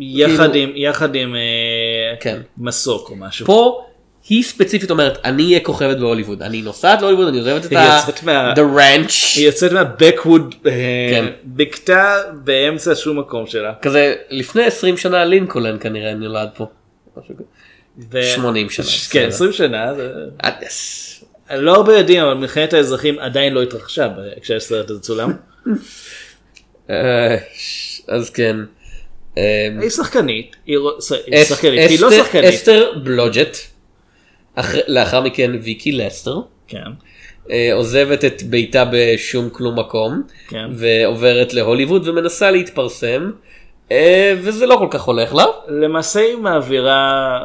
יחד 0.00 0.50
כאילו- 0.52 0.54
עם, 0.54 0.76
יחד 0.76 1.14
עם 1.14 1.34
אה, 1.34 1.40
כן. 2.20 2.40
מסוק 2.58 3.10
או 3.10 3.16
משהו. 3.16 3.46
פה 3.46 3.84
היא 4.28 4.42
ספציפית 4.42 4.90
אומרת, 4.90 5.18
אני 5.24 5.44
אהיה 5.44 5.60
כוכבת 5.60 5.96
בהוליווד, 5.96 6.42
אני 6.42 6.62
נוסעת 6.62 7.00
להוליווד, 7.02 7.28
אני 7.28 7.38
עוזבת 7.38 7.66
את 7.66 7.72
ה... 7.72 7.98
מה- 8.22 8.52
The 8.56 8.78
ranch. 8.78 9.36
היא 9.36 9.46
יוצאת 9.46 9.72
מהבקווד 9.72 10.54
כן. 11.10 11.24
בקתה 11.44 12.14
באמצע 12.44 12.94
שום 12.94 13.18
מקום 13.18 13.46
שלה. 13.46 13.72
כזה 13.82 14.14
לפני 14.30 14.64
20 14.64 14.96
שנה 14.96 15.24
לינקולן 15.24 15.76
כנראה 15.80 16.14
נולד 16.14 16.48
פה. 16.56 16.66
משהו 17.16 17.34
כזה. 17.34 17.44
ו- 18.10 18.22
80 18.34 18.70
שנה, 18.70 18.84
כן, 18.86 18.90
בסדר. 18.90 19.28
20 19.28 19.52
שנה. 19.52 19.94
זה- 19.94 20.12
אה. 20.44 20.50
לא 21.56 21.74
הרבה 21.74 21.96
יודעים 21.98 22.22
אבל 22.22 22.34
מלחמת 22.34 22.72
האזרחים 22.72 23.18
עדיין 23.18 23.52
לא 23.52 23.62
התרחשה 23.62 24.08
כשהסרט 24.42 24.90
הזה 24.90 25.00
צולם. 25.00 25.32
אה, 26.90 27.36
אז 28.08 28.30
כן. 28.30 28.56
אה, 29.38 29.42
היא 29.80 29.90
שחקנית, 29.90 30.56
היא 30.66 30.78
רו- 30.78 31.02
ש- 31.02 31.12
היא 31.26 31.42
אס- 31.42 31.48
שחקנית, 31.48 31.90
היא 31.90 32.00
לא 32.00 32.08
אסתר- 32.08 32.24
שחקנית. 32.24 32.44
אסתר 32.54 32.92
בלוג'ט. 33.04 33.56
אחר- 34.54 34.80
לאחר 34.86 35.20
מכן 35.20 35.50
ויקי 35.62 35.92
לסטר. 35.92 36.36
כן. 36.68 36.78
אה, 37.50 37.70
עוזבת 37.74 38.24
את 38.24 38.42
ביתה 38.42 38.84
בשום 38.92 39.50
כלום 39.50 39.78
מקום. 39.78 40.22
כן. 40.48 40.64
ועוברת 40.72 41.54
להוליווד 41.54 42.08
ומנסה 42.08 42.50
להתפרסם. 42.50 43.30
אה, 43.92 44.34
וזה 44.42 44.66
לא 44.66 44.76
כל 44.78 44.86
כך 44.90 45.02
הולך 45.02 45.34
לה. 45.34 45.44
למעשה 45.68 46.20
היא 46.20 46.36
מעבירה 46.36 47.38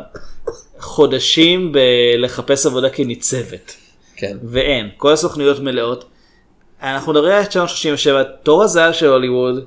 חודשים 0.80 1.72
בלחפש 1.72 2.66
עבודה 2.66 2.90
כניצבת. 2.90 3.76
כן. 4.16 4.38
ואין, 4.44 4.90
כל 4.98 5.12
הסוכנויות 5.14 5.60
מלאות. 5.60 6.06
אנחנו 6.84 7.12
מדברים 7.12 7.32
על 7.34 7.38
1937, 7.40 8.24
תור 8.24 8.64
הזהב 8.64 8.94
של 8.94 9.08
הוליווד. 9.08 9.66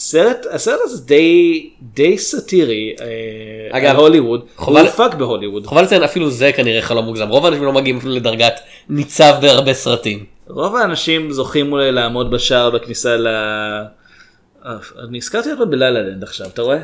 סרט, 0.00 0.46
הסרט 0.50 0.78
הזה 0.82 1.04
די, 1.04 1.70
די 1.82 2.18
סאטירי 2.18 2.94
אה, 3.00 3.78
אגב, 3.78 3.96
הוליווד, 3.96 4.44
הוא 4.56 4.78
הופק 4.78 5.14
בהוליווד. 5.14 5.66
חבל 5.66 5.82
לציין 5.82 6.02
אפילו 6.02 6.30
זה 6.30 6.52
כנראה 6.52 6.82
חלום 6.82 7.04
מוגזם. 7.04 7.28
רוב 7.28 7.44
האנשים 7.44 7.64
לא 7.64 7.72
מגיעים 7.72 7.96
אפילו 7.98 8.14
לדרגת 8.14 8.60
ניצב 8.88 9.34
בהרבה 9.40 9.74
סרטים. 9.74 10.24
רוב 10.48 10.76
האנשים 10.76 11.32
זוכים 11.32 11.72
אולי 11.72 11.92
לעמוד 11.92 12.30
בשער 12.30 12.70
בכניסה 12.70 13.16
ל... 13.16 13.26
אה, 13.26 14.76
אני 15.08 15.18
הזכרתי 15.18 15.52
אותו 15.52 15.66
בלה 15.66 15.86
לה 15.86 16.00
לנד 16.00 16.22
עכשיו, 16.22 16.46
אתה 16.46 16.62
רואה? 16.62 16.78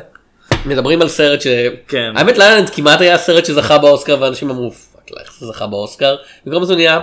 מדברים 0.65 1.01
על 1.01 1.07
סרט 1.07 1.41
ש... 1.41 1.47
כן. 1.87 2.13
האמת 2.15 2.37
לה 2.37 2.46
לה 2.46 2.55
לנד 2.55 2.69
כמעט 2.69 3.01
היה 3.01 3.17
סרט 3.17 3.45
שזכה 3.45 3.77
באוסקר 3.77 4.17
ואנשים 4.21 4.49
אמרו 4.49 4.71
fuck 4.71 5.11
איך 5.19 5.33
זה 5.39 5.45
זכה 5.45 5.67
באוסקר. 5.67 6.15
וגם 6.47 6.63
זה 6.63 6.75
נהיה 6.75 6.99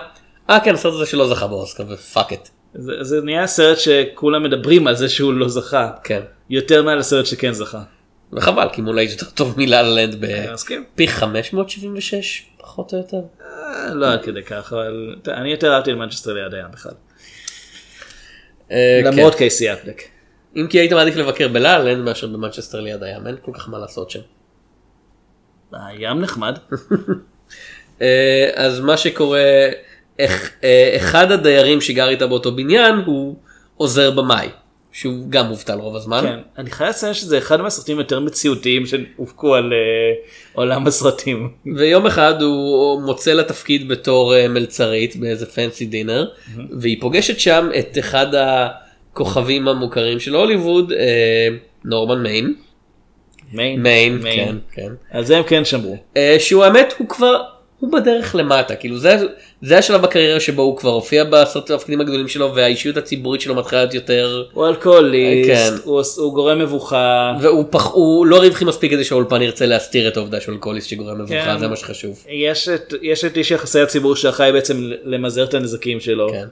אה 0.50 0.60
כן 0.60 0.74
הסרט 0.74 0.94
הזה 0.94 1.06
שלא 1.06 1.28
זכה 1.28 1.46
באוסקר 1.46 1.84
ו 1.88 1.97
fuck 1.97 2.32
את. 2.32 2.48
זה, 2.74 2.92
זה 3.00 3.20
נהיה 3.20 3.46
סרט 3.46 3.78
שכולם 3.78 4.42
מדברים 4.42 4.86
על 4.86 4.96
זה 4.96 5.08
שהוא 5.08 5.32
לא 5.32 5.48
זכה. 5.48 5.90
כן. 6.04 6.20
יותר 6.50 6.82
מעל 6.82 6.98
הסרט 6.98 7.26
שכן 7.26 7.52
זכה. 7.52 7.82
וחבל 8.32 8.68
כי 8.72 8.80
מולה 8.80 9.02
יותר 9.02 9.26
טוב 9.26 9.54
מלה 9.56 9.82
לנד. 9.82 10.16
בפי 10.94 11.08
576 11.08 12.46
פחות 12.58 12.92
או 12.92 12.98
יותר. 12.98 13.20
אה, 13.40 13.94
לא 13.94 14.12
עד 14.12 14.22
כדי 14.22 14.42
כך, 14.42 14.72
אבל 14.72 15.16
אני 15.28 15.50
יותר 15.50 15.74
אהבתי 15.74 15.92
למנצ'סטר 15.92 16.32
ליד 16.32 16.54
הים 16.54 16.66
בכלל. 16.72 16.92
אה, 18.70 19.00
למרות 19.04 19.32
כן. 19.32 19.38
קייסי 19.38 19.72
אפלק. 19.72 20.02
אם 20.56 20.66
כי 20.70 20.78
הייתי 20.78 20.94
מעדיף 20.94 21.16
לבקר 21.16 21.48
בלה 21.48 21.78
לנד 21.78 22.04
מאשר 22.04 22.26
במנצ'סטר 22.26 22.80
ליד 22.80 23.02
הים 23.02 23.26
אין 23.26 23.36
כל 23.42 23.52
כך 23.54 23.68
מה 23.68 23.78
לעשות 23.78 24.10
שם. 24.10 24.20
הים 25.72 26.20
נחמד. 26.20 26.58
אה, 28.02 28.50
אז 28.54 28.80
מה 28.80 28.96
שקורה, 28.96 29.68
אחד 30.96 31.32
הדיירים 31.32 31.80
שגר 31.80 32.08
איתה 32.08 32.26
באותו 32.26 32.52
בניין 32.52 32.94
הוא 33.06 33.36
עוזר 33.76 34.10
במאי, 34.10 34.48
שהוא 34.92 35.30
גם 35.30 35.46
מובטל 35.46 35.78
רוב 35.78 35.96
הזמן. 35.96 36.20
כן, 36.22 36.38
אני 36.58 36.70
חייב 36.70 36.90
לציין 36.90 37.14
שזה 37.14 37.38
אחד 37.38 37.60
מהסרטים 37.60 37.98
יותר 37.98 38.20
מציאותיים 38.20 38.86
שהופקו 38.86 39.54
על 39.54 39.72
אה, 39.72 39.78
עולם 40.52 40.86
הסרטים. 40.86 41.50
ויום 41.76 42.06
אחד 42.06 42.42
הוא 42.42 43.02
מוצא 43.02 43.32
לה 43.32 43.42
תפקיד 43.42 43.88
בתור 43.88 44.36
אה, 44.36 44.48
מלצרית 44.48 45.16
באיזה 45.16 45.46
פנסי 45.46 45.86
דינר, 45.86 46.26
והיא 46.80 47.00
פוגשת 47.00 47.40
שם 47.40 47.70
את 47.78 47.98
אחד 47.98 48.26
הכוכבים 48.34 49.68
המוכרים 49.68 50.20
של 50.20 50.34
הוליווד, 50.34 50.92
אה, 50.92 51.48
נורמן 51.84 52.22
מיין. 52.22 52.54
מיין. 53.52 53.82
מיין, 53.82 54.20
כן, 54.22 54.56
כן. 54.72 54.92
על 55.10 55.24
זה 55.24 55.36
הם 55.36 55.42
כן 55.42 55.64
שמרו. 55.64 55.96
אה, 56.16 56.36
שהוא 56.38 56.64
האמת 56.64 56.94
הוא 56.98 57.08
כבר 57.08 57.42
הוא 57.84 57.92
בדרך 57.92 58.34
למטה 58.34 58.76
כאילו 58.76 58.98
זה 58.98 59.16
זה 59.62 59.78
השלב 59.78 60.02
בקריירה 60.02 60.40
שבו 60.40 60.62
הוא 60.62 60.76
כבר 60.76 60.90
הופיע 60.90 61.24
בסרט 61.24 61.70
התפקידים 61.70 62.00
הגדולים 62.00 62.28
שלו 62.28 62.54
והאישיות 62.54 62.96
הציבורית 62.96 63.40
שלו 63.40 63.54
מתחילה 63.54 63.80
להיות 63.80 63.94
יותר 63.94 64.44
הוא 64.52 64.66
אלכוהוליסט, 64.68 65.50
כן. 65.50 65.70
הוא 65.84 66.02
הוא 66.16 66.34
גורם 66.34 66.58
מבוכה. 66.58 67.32
והוא 67.40 67.64
פח, 67.70 67.86
הוא 67.92 68.26
לא 68.26 68.36
רווחי 68.36 68.64
מספיק 68.64 68.92
כדי 68.92 69.04
שהאולפן 69.04 69.42
ירצה 69.42 69.66
להסתיר 69.66 70.08
את 70.08 70.16
העובדה 70.16 70.40
שהוא 70.40 70.54
אלכוהוליסט 70.54 70.88
שגורם 70.88 71.18
מבוכה 71.18 71.44
כן. 71.44 71.58
זה 71.58 71.68
מה 71.68 71.76
שחשוב. 71.76 72.24
יש 72.28 72.68
את 72.68 72.94
יש 73.02 73.24
את 73.24 73.36
איש 73.36 73.50
יחסי 73.50 73.80
הציבור 73.80 74.16
שאחראי 74.16 74.52
בעצם 74.52 74.90
למזער 75.04 75.44
את 75.44 75.54
הנזקים 75.54 76.00
שלו. 76.00 76.28
כן. 76.28 76.46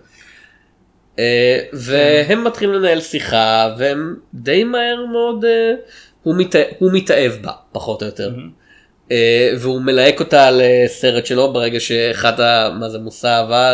אה, 1.19 1.59
והם 1.73 2.45
מתחילים 2.45 2.75
לנהל 2.75 3.01
שיחה 3.01 3.75
והם 3.79 4.17
די 4.35 4.65
מהר 4.65 5.07
מאוד 5.13 5.45
אה, 5.45 5.73
הוא, 6.23 6.35
מת, 6.35 6.55
הוא 6.79 6.91
מתאהב 6.93 7.33
בה 7.43 7.53
פחות 7.73 8.03
או 8.03 8.07
יותר. 8.07 8.29
אה, 8.29 8.62
והוא 9.59 9.81
מלהק 9.81 10.21
אותה 10.21 10.49
לסרט 10.53 11.27
שלו 11.27 11.53
ברגע 11.53 11.81
שאחת 11.81 12.41
ה... 12.41 12.69
מה 12.81 12.89
זה 12.89 12.99
מושא 12.99 13.29
אהבה 13.29 13.73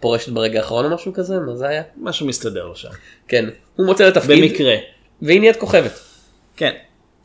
פורשת 0.00 0.28
ברגע 0.28 0.58
האחרון 0.58 0.84
או 0.84 0.90
משהו 0.94 1.12
כזה 1.12 1.38
מה 1.38 1.54
זה 1.56 1.68
היה? 1.68 1.82
משהו 1.96 2.26
מסתדר 2.26 2.66
לו 2.66 2.76
שם. 2.76 2.88
כן 3.28 3.44
הוא 3.76 3.86
מוצא 3.86 4.04
לתפקיד 4.08 4.42
במקרה. 4.50 4.74
והיא 5.22 5.40
נהיית 5.40 5.56
כוכבת 5.56 6.00
כן. 6.56 6.70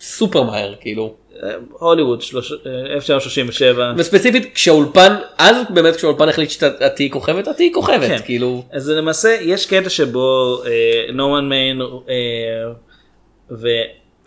סופר 0.02 0.44
מהר 0.44 0.76
כאילו 0.82 1.16
אה, 1.44 1.50
הוליווד 1.80 2.22
שלוש- 2.22 2.52
אה, 2.66 2.94
1937. 2.94 3.94
וספציפית 3.98 4.54
כשהאולפן 4.54 5.16
אז 5.38 5.56
באמת 5.70 5.96
כשהאולפן 5.96 6.30
החליט 6.30 6.50
שאת 6.50 6.82
תהיי 6.96 7.10
כוכבת 7.12 7.48
את 7.48 7.56
תהיי 7.56 7.72
כוכבת 7.74 8.08
כן. 8.08 8.18
כאילו 8.26 8.64
אז 8.72 8.90
למעשה 8.90 9.38
יש 9.42 9.66
קטע 9.66 9.90
שבו 9.90 10.62
אה, 10.66 10.72
נורמן 11.14 11.50
מיין 11.50 11.82
אה, 11.82 12.72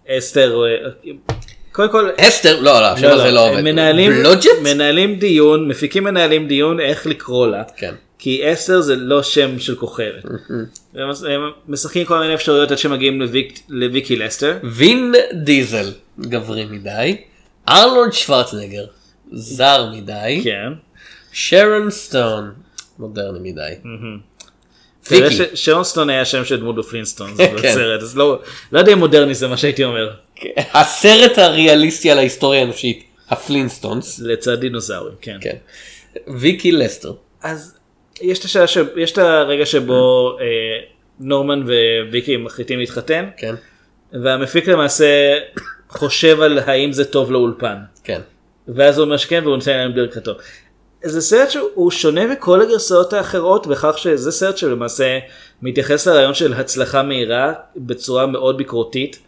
ואסתר 0.08 0.62
אה, 0.64 0.90
קודם 1.72 1.90
כל 1.90 2.10
אסתר 2.16 2.60
לא 2.60 2.80
לא 2.80 2.86
השם 2.86 3.06
לא, 3.06 3.12
הזה 3.12 3.24
לא, 3.24 3.30
לא 3.30 3.50
עובד 3.50 3.60
מנהלים 3.60 4.12
בלוג'ט? 4.12 4.48
מנהלים 4.62 5.18
דיון 5.18 5.68
מפיקים 5.68 6.04
מנהלים 6.04 6.48
דיון 6.48 6.80
איך 6.80 7.06
לקרוא 7.06 7.46
לה 7.46 7.62
כן. 7.76 7.94
כי 8.18 8.52
אסתר 8.52 8.80
זה 8.80 8.96
לא 8.96 9.22
שם 9.22 9.58
של 9.58 9.76
כוכבת. 9.76 10.24
הם 10.94 11.50
משחקים 11.68 12.04
כל 12.04 12.18
מיני 12.18 12.34
אפשרויות 12.34 12.70
עד 12.70 12.78
שמגיעים 12.78 13.20
לוויק, 13.20 13.60
לוויקי 13.68 14.16
לסטר. 14.16 14.58
וין 14.62 15.14
דיזל 15.32 15.92
גברי 16.20 16.64
מדי, 16.64 17.16
ארלורד 17.68 18.12
שוורצנגר 18.12 18.84
זר 19.32 19.90
מדי, 19.92 20.40
כן. 20.44 20.72
שרון 21.32 21.90
סטון 21.90 22.50
מודרני 22.98 23.38
מדי. 23.50 23.72
שרון 25.54 25.84
סטון 25.84 26.10
היה 26.10 26.24
שם 26.24 26.44
של 26.44 26.60
דמות 26.60 26.76
בפלינסטון 26.76 27.34
כן. 27.36 27.54
בסרט 27.56 28.02
אז 28.02 28.16
לא 28.16 28.40
לא 28.72 28.78
יודע 28.78 28.92
אם 28.92 28.98
מודרני 28.98 29.34
זה 29.34 29.48
מה 29.48 29.56
שהייתי 29.56 29.84
אומר 29.84 30.10
הסרט 30.56 31.38
הריאליסטי 31.38 32.10
על 32.10 32.18
ההיסטוריה 32.18 32.60
האנושית, 32.60 33.04
הפלינסטונס, 33.28 34.20
לצד 34.20 34.60
דינוזאורים 34.60 35.14
כן. 35.20 35.36
כן. 35.40 35.56
ויקי 36.28 36.72
לסטר. 36.72 37.12
אז 37.42 37.78
יש 38.20 38.38
את 38.38 38.44
השעה 38.44 38.66
ש... 38.66 38.78
יש 38.96 39.12
את 39.12 39.18
הרגע 39.18 39.66
שבו 39.66 40.36
אה, 40.40 40.46
נורמן 41.20 41.62
וויקי 42.10 42.36
מחליטים 42.36 42.78
להתחתן 42.78 43.28
כן. 43.36 43.54
והמפיק 44.12 44.68
למעשה 44.68 45.38
חושב 45.88 46.40
על 46.40 46.58
האם 46.58 46.92
זה 46.92 47.04
טוב 47.04 47.32
לאולפן 47.32 47.76
כן. 48.04 48.20
ואז 48.68 48.98
הוא 48.98 49.04
אומר 49.04 49.16
שכן 49.16 49.40
והוא 49.44 49.56
נותן 49.56 49.76
להם 49.76 49.94
ברכתו. 49.94 50.32
זה 51.02 51.20
סרט 51.20 51.50
שהוא 51.50 51.90
שונה 51.90 52.26
מכל 52.26 52.62
הגרסאות 52.62 53.12
האחרות 53.12 53.66
בכך 53.66 53.98
שזה 53.98 54.32
סרט 54.32 54.56
שלמעשה 54.56 55.18
מתייחס 55.62 56.08
לרעיון 56.08 56.34
של 56.34 56.54
הצלחה 56.54 57.02
מהירה 57.02 57.52
בצורה 57.76 58.26
מאוד 58.26 58.56
ביקורתית 58.56 59.18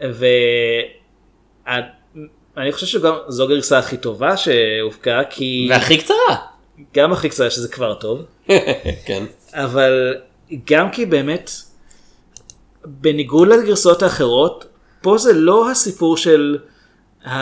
ואני 0.00 0.22
חושב 2.72 2.86
שגם 2.86 3.14
זו 3.28 3.44
הגרסה 3.44 3.78
הכי 3.78 3.96
טובה 3.96 4.36
שהופקה 4.36 5.20
כי 5.30 5.66
והכי 5.70 5.98
קצרה. 5.98 6.36
גם 6.94 7.12
הכי 7.12 7.28
קצרה 7.28 7.50
שזה 7.50 7.68
כבר 7.68 7.94
טוב 7.94 8.22
כן. 9.06 9.24
אבל 9.52 10.14
גם 10.70 10.90
כי 10.90 11.06
באמת 11.06 11.50
בניגוד 12.84 13.48
לגרסאות 13.48 14.02
האחרות 14.02 14.64
פה 15.02 15.18
זה 15.18 15.32
לא 15.32 15.70
הסיפור 15.70 16.16
של 16.16 16.58
ה... 17.26 17.32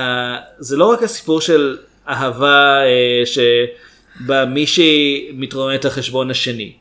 זה 0.58 0.76
לא 0.76 0.86
רק 0.86 1.02
הסיפור 1.02 1.40
של 1.40 1.78
אהבה 2.08 2.78
אה, 2.84 3.22
שבה 3.26 4.44
מישהי 4.44 5.30
מתרוממת 5.32 5.84
על 5.84 5.90
חשבון 5.90 6.30
השני. 6.30 6.72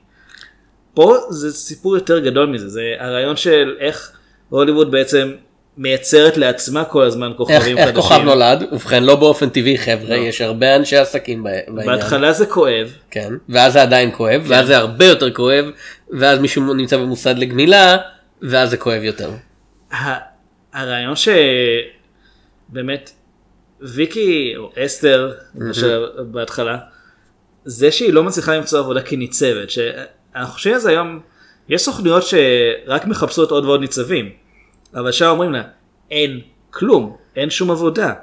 פה 0.93 1.17
זה 1.30 1.53
סיפור 1.53 1.95
יותר 1.95 2.19
גדול 2.19 2.45
מזה 2.49 2.69
זה 2.69 2.82
הרעיון 2.99 3.36
של 3.36 3.75
איך 3.80 4.11
הוליווד 4.49 4.91
בעצם 4.91 5.32
מייצרת 5.78 6.38
לעצמה 6.38 6.86
כל 6.86 7.03
הזמן 7.03 7.28
איך, 7.28 7.38
כוכבים 7.38 7.78
איך 7.78 7.88
חדשים. 7.88 8.01
כוכב 8.01 8.21
נולד? 8.23 8.63
ובכן 8.71 9.03
לא 9.03 9.15
באופן 9.15 9.49
טבעי 9.49 9.78
חבר'ה, 9.78 10.15
יש 10.15 10.41
הרבה 10.41 10.75
אנשי 10.75 10.97
עסקים 10.97 11.43
בעניין. 11.43 11.86
בהתחלה 11.86 12.34
זה 12.34 12.45
כואב 12.45 12.93
כן. 13.11 13.34
ואז 13.49 13.73
זה 13.73 13.82
עדיין 13.82 14.11
כואב, 14.13 14.41
ואז 14.47 14.67
זה 14.67 14.78
הרבה 14.78 15.05
יותר 15.05 15.34
כואב, 15.34 15.65
ואז 16.09 16.39
מישהו 16.39 16.73
נמצא 16.73 16.97
במוסד 16.97 17.38
לגמילה, 17.38 17.97
ואז 18.41 18.69
זה 18.69 18.78
כואב 18.78 19.03
יותר. 19.03 19.30
הרעיון 20.73 21.13
שבאמת 22.69 23.11
ויקי 23.82 24.53
או 24.57 24.71
אסתר 24.86 25.32
בהתחלה 26.17 26.78
זה 27.65 27.91
שהיא 27.91 28.13
לא 28.13 28.23
מצליחה 28.23 28.57
למצוא 28.57 28.80
עבודה 28.80 29.01
כניצבת 29.01 29.69
שאנחנו 29.69 30.53
חושבים 30.53 30.73
על 30.73 30.80
זה 30.80 30.89
היום 30.89 31.19
יש 31.69 31.82
סוכנויות 31.82 32.23
שרק 32.23 33.05
מחפשות 33.05 33.51
עוד 33.51 33.65
ועוד 33.65 33.82
ניצבים 33.82 34.30
אבל 34.98 35.12
שם 35.12 35.26
אומרים 35.26 35.52
לה 35.52 35.64
אין 36.12 36.41
כלום 36.70 37.18
אין 37.36 37.50
שום 37.50 37.72
עבודה 37.72 38.14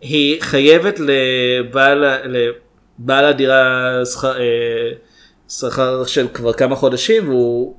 היא 0.00 0.42
חייבת 0.42 1.00
לבעל, 1.00 2.04
לבעל 2.24 3.24
הדירה 3.24 3.90
שכר, 4.04 4.40
אה, 4.40 4.90
שכר 5.48 6.04
של 6.04 6.26
כבר 6.34 6.52
כמה 6.52 6.76
חודשים 6.76 7.28
והוא 7.28 7.76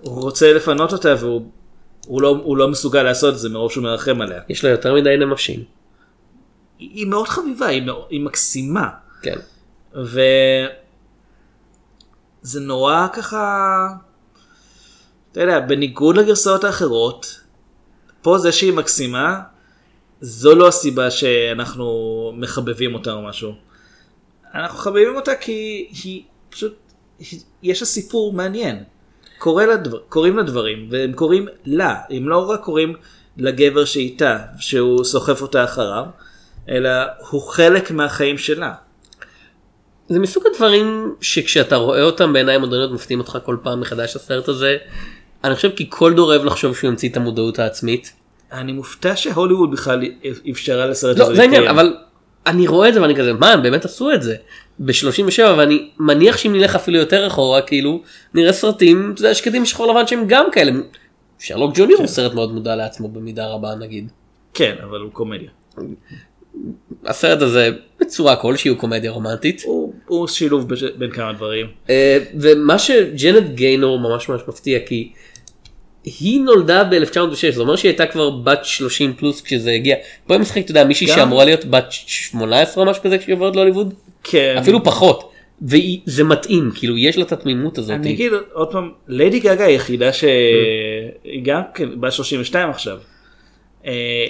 הוא 0.00 0.22
רוצה 0.22 0.52
לפנות 0.52 0.92
אותה 0.92 1.14
והוא 1.18 1.50
הוא 2.08 2.22
לא, 2.22 2.40
הוא 2.42 2.56
לא 2.56 2.68
מסוגל 2.68 3.02
לעשות 3.02 3.34
את 3.34 3.38
זה 3.38 3.48
מרוב 3.48 3.72
שהוא 3.72 3.84
מרחם 3.84 4.20
עליה. 4.20 4.40
יש 4.48 4.64
לה 4.64 4.70
יותר 4.70 4.94
מדי 4.94 5.16
נמשים. 5.16 5.64
היא, 6.78 6.90
היא 6.94 7.06
מאוד 7.06 7.28
חביבה, 7.28 7.66
היא, 7.66 7.82
מאוד, 7.82 8.06
היא 8.10 8.20
מקסימה. 8.20 8.88
כן. 9.22 9.38
וזה 9.94 10.20
נורא 12.60 13.06
ככה, 13.12 13.86
אתה 15.38 15.46
יודע, 15.46 15.60
בניגוד 15.60 16.16
לגרסאות 16.16 16.64
האחרות, 16.64 17.40
פה 18.22 18.38
זה 18.38 18.52
שהיא 18.52 18.72
מקסימה, 18.72 19.40
זו 20.20 20.54
לא 20.54 20.68
הסיבה 20.68 21.10
שאנחנו 21.10 22.32
מחבבים 22.36 22.94
אותה 22.94 23.12
או 23.12 23.22
משהו. 23.22 23.52
אנחנו 24.54 24.78
מחבבים 24.78 25.16
אותה 25.16 25.34
כי 25.34 25.88
היא 26.04 26.22
פשוט, 26.50 26.74
יש 27.62 27.80
לה 27.80 27.86
סיפור 27.86 28.32
מעניין. 28.32 28.84
קורא 29.38 29.64
לה 29.64 29.76
דבר, 29.76 29.98
קוראים 30.08 30.36
לה 30.36 30.42
דברים, 30.42 30.88
והם 30.90 31.12
קוראים 31.12 31.46
לה, 31.64 31.94
הם 32.10 32.28
לא 32.28 32.50
רק 32.50 32.60
קוראים 32.60 32.94
לגבר 33.36 33.84
שאיתה, 33.84 34.38
שהוא 34.58 35.04
סוחף 35.04 35.42
אותה 35.42 35.64
אחריו, 35.64 36.04
אלא 36.68 36.90
הוא 37.30 37.42
חלק 37.42 37.90
מהחיים 37.90 38.38
שלה. 38.38 38.74
זה 40.08 40.18
מסוג 40.18 40.44
הדברים 40.52 41.14
שכשאתה 41.20 41.76
רואה 41.76 42.02
אותם 42.02 42.32
בעיניים 42.32 42.60
מודרניות 42.60 42.92
מפתיעים 42.92 43.20
אותך 43.20 43.38
כל 43.44 43.56
פעם 43.62 43.80
מחדש 43.80 44.16
הסרט 44.16 44.48
הזה. 44.48 44.76
אני 45.44 45.54
חושב 45.54 45.70
כי 45.76 45.86
כל 45.88 46.14
דור 46.14 46.26
אוהב 46.30 46.44
לחשוב 46.44 46.76
שהוא 46.76 46.90
ימציא 46.90 47.08
את 47.08 47.16
המודעות 47.16 47.58
העצמית. 47.58 48.12
אני 48.52 48.72
מופתע 48.72 49.16
שהוליווד 49.16 49.70
בכלל 49.70 50.00
אפשרה 50.50 50.86
לסרט 50.86 51.18
לא 51.18 51.24
הזה 51.24 51.34
זה 51.34 51.42
העניין 51.42 51.62
להתקיים. 51.62 51.78
אבל 51.78 51.96
אני 52.46 52.66
רואה 52.66 52.88
את 52.88 52.94
זה 52.94 53.02
ואני 53.02 53.16
כזה 53.16 53.32
מה 53.32 53.52
הם 53.52 53.62
באמת 53.62 53.84
עשו 53.84 54.12
את 54.12 54.22
זה 54.22 54.36
ב-37 54.78 55.42
ואני 55.58 55.88
מניח 55.98 56.36
שאם 56.36 56.52
נלך 56.52 56.74
אפילו 56.74 56.98
יותר 56.98 57.26
אחורה 57.26 57.62
כאילו 57.62 58.02
נראה 58.34 58.52
סרטים 58.52 59.10
אתה 59.14 59.20
יודע, 59.20 59.34
שקדים 59.34 59.66
שחור 59.66 59.86
לבן 59.92 60.06
שהם 60.06 60.24
גם 60.26 60.46
כאלה 60.52 60.72
שרלוק 61.38 61.72
ג'וניור 61.74 61.98
הוא 62.00 62.06
סרט 62.06 62.34
מאוד 62.34 62.52
מודע 62.54 62.76
לעצמו 62.76 63.08
במידה 63.08 63.46
רבה 63.46 63.74
נגיד. 63.74 64.08
כן, 64.54 64.74
אבל 64.90 65.00
הוא 65.00 65.10
קומדיה. 65.12 65.48
הסרט 67.06 67.42
הזה 67.42 67.70
בצורה 68.00 68.36
כלשהי 68.36 68.68
הוא 68.68 68.78
קומדיה 68.78 69.10
רומנטית. 69.10 69.62
הוא, 69.64 69.92
הוא 70.06 70.26
שילוב 70.26 70.68
בש- 70.68 70.82
בין 70.98 71.10
כמה 71.10 71.32
דברים. 71.32 71.66
אה, 71.90 72.18
ומה 72.40 72.78
שג'נט 72.78 73.48
גיינור 73.54 73.98
ממש 73.98 74.28
ממש 74.28 74.40
מפתיע 74.48 74.78
כי 74.86 75.12
היא 76.20 76.40
נולדה 76.40 76.84
ב-1906 76.84 77.54
זה 77.54 77.60
אומר 77.60 77.76
שהיא 77.76 77.88
הייתה 77.90 78.06
כבר 78.06 78.30
בת 78.30 78.64
30 78.64 79.12
פלוס 79.14 79.40
כשזה 79.40 79.70
הגיע. 79.70 79.96
פה 80.26 80.34
היא 80.34 80.40
משחקת 80.40 80.64
אתה 80.64 80.70
יודע 80.70 80.84
מישהי 80.84 81.06
שאמורה 81.06 81.44
להיות 81.44 81.64
בת 81.64 81.86
18 81.90 82.84
או 82.84 82.90
משהו 82.90 83.02
כזה 83.02 83.18
כשהיא 83.18 83.34
עוברת 83.34 83.56
להוליווד 83.56 83.94
כן. 84.24 84.56
אפילו 84.58 84.84
פחות 84.84 85.32
וזה 85.62 86.24
מתאים 86.24 86.70
כאילו 86.74 86.98
יש 86.98 87.16
לה 87.18 87.24
את 87.24 87.32
התמימות 87.32 87.78
הזאת. 87.78 87.90
אני 87.90 88.10
אגיד 88.12 88.32
עוד 88.52 88.72
פעם, 88.72 88.90
ליידי 89.08 89.40
גגה 89.40 89.64
היחידה 89.64 90.12
שהיא 90.12 91.42
גם 91.42 91.60
כן 91.74 92.00
בת 92.00 92.12
32 92.12 92.70
עכשיו. 92.70 92.98
אה, 93.86 94.26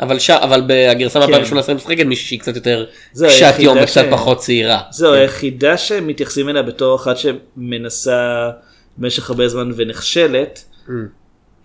אבל 0.00 0.18
ש... 0.18 0.30
אבל 0.30 0.62
בגרסה 0.66 1.26
כן. 1.26 1.32
מ-2018 1.32 1.74
משחקת 1.74 2.04
מישהי 2.06 2.26
שהיא 2.26 2.40
קצת 2.40 2.56
יותר 2.56 2.86
קשת 3.24 3.54
יום 3.58 3.78
וקצת 3.82 4.04
ש- 4.04 4.12
פחות 4.12 4.38
צעירה. 4.38 4.80
זהו, 4.90 5.12
כן. 5.12 5.18
היחידה 5.18 5.76
שמתייחסים 5.76 6.48
אליה 6.48 6.62
בתור 6.62 6.96
אחת 6.96 7.16
שמנסה 7.18 8.50
במשך 8.98 9.30
הרבה 9.30 9.48
זמן 9.48 9.70
ונכשלת. 9.76 10.64
Mm. 10.86 10.90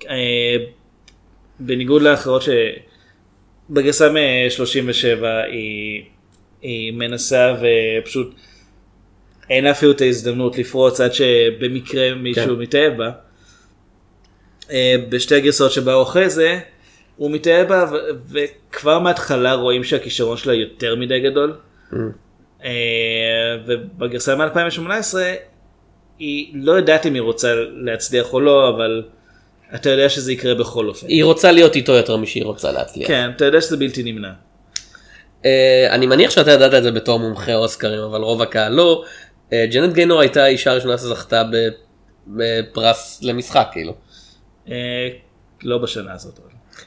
אה, 0.09 0.55
בניגוד 1.59 2.01
לאחרות 2.01 2.43
שבגרסה 3.69 4.09
מ-37 4.09 5.26
היא, 5.51 6.03
היא 6.61 6.93
מנסה 6.93 7.55
ופשוט 7.61 8.36
אין 9.49 9.63
לה 9.63 9.72
אפילו 9.72 9.91
את 9.91 10.01
ההזדמנות 10.01 10.57
לפרוץ 10.57 11.01
עד 11.01 11.13
שבמקרה 11.13 12.15
מישהו 12.15 12.55
כן. 12.55 12.61
מתאהב 12.61 12.97
בה. 12.97 13.11
אה, 14.72 14.95
בשתי 15.09 15.36
הגרסאות 15.36 15.72
שבאו 15.72 16.03
אחרי 16.03 16.30
זה 16.30 16.59
הוא 17.17 17.32
מתאהב 17.32 17.67
בה 17.67 17.91
וכבר 18.32 18.99
מההתחלה 18.99 19.53
רואים 19.53 19.84
שהכישרון 19.84 20.38
שלה 20.38 20.53
יותר 20.53 20.95
מדי 20.95 21.19
גדול. 21.19 21.53
אה, 22.63 23.57
ובגרסה 23.67 24.36
מ-2018 24.36 25.13
היא 26.22 26.51
לא 26.53 26.72
יודעת 26.72 27.05
אם 27.05 27.13
היא 27.13 27.22
רוצה 27.22 27.53
להצליח 27.76 28.34
או 28.34 28.39
לא 28.39 28.69
אבל 28.69 29.03
אתה 29.76 29.89
יודע 29.89 30.09
שזה 30.09 30.34
יקרה 30.34 30.55
בכל 30.55 30.88
אופן. 30.88 31.07
היא 31.07 31.24
רוצה 31.24 31.51
להיות 31.51 31.76
איתו 31.76 31.91
יותר 31.91 32.17
משהיא 32.17 32.43
רוצה 32.45 32.72
להצליח. 32.72 33.07
כן, 33.07 33.30
אתה 33.36 33.45
יודע 33.45 33.61
שזה 33.61 33.78
בלתי 33.78 34.03
נמנע. 34.03 34.32
אה, 35.45 35.88
אני 35.91 36.05
מניח 36.07 36.32
שאתה 36.32 36.51
ידעת 36.51 36.74
את 36.74 36.84
זה 36.84 36.91
בתור 36.91 37.19
מומחה 37.19 37.55
אוסקרים 37.55 37.99
אבל 37.99 38.22
רוב 38.22 38.41
הקהל 38.41 38.74
לא. 38.74 39.03
אה, 39.53 39.65
ג'נט 39.72 39.93
גיינור 39.93 40.19
הייתה 40.22 40.43
האישה 40.43 40.72
הראשונה 40.72 40.97
שזכתה 40.97 41.43
ב- 41.43 41.69
בפרס 42.28 43.19
למשחק 43.24 43.67
כאילו. 43.72 43.93
אה, 44.72 45.09
לא 45.63 45.78
בשנה 45.78 46.13
הזאת. 46.13 46.39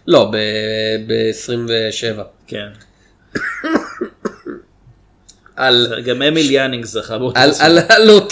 לא 0.07 0.30
ב-27. 0.32 2.22
כן. 2.47 2.68
על 5.57 6.02
גם 6.05 6.22
אמיל 6.22 6.50
יאנינג 6.50 6.84
זכה. 6.84 7.16
על, 7.34 7.50
על, 7.59 7.78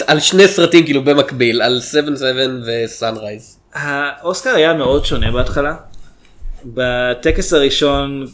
על 0.07 0.19
שני 0.19 0.47
סרטים 0.47 0.85
כאילו 0.85 1.03
במקביל 1.03 1.61
על 1.61 1.79
7th 1.93 2.21
Heaven 2.65 3.03
ו 3.03 3.09
Sunrise. 3.09 3.59
האוסקר 3.73 4.49
היה 4.55 4.73
מאוד 4.73 5.05
שונה 5.05 5.31
בהתחלה. 5.31 5.75
בטקס 6.65 7.53
הראשון 7.53 8.27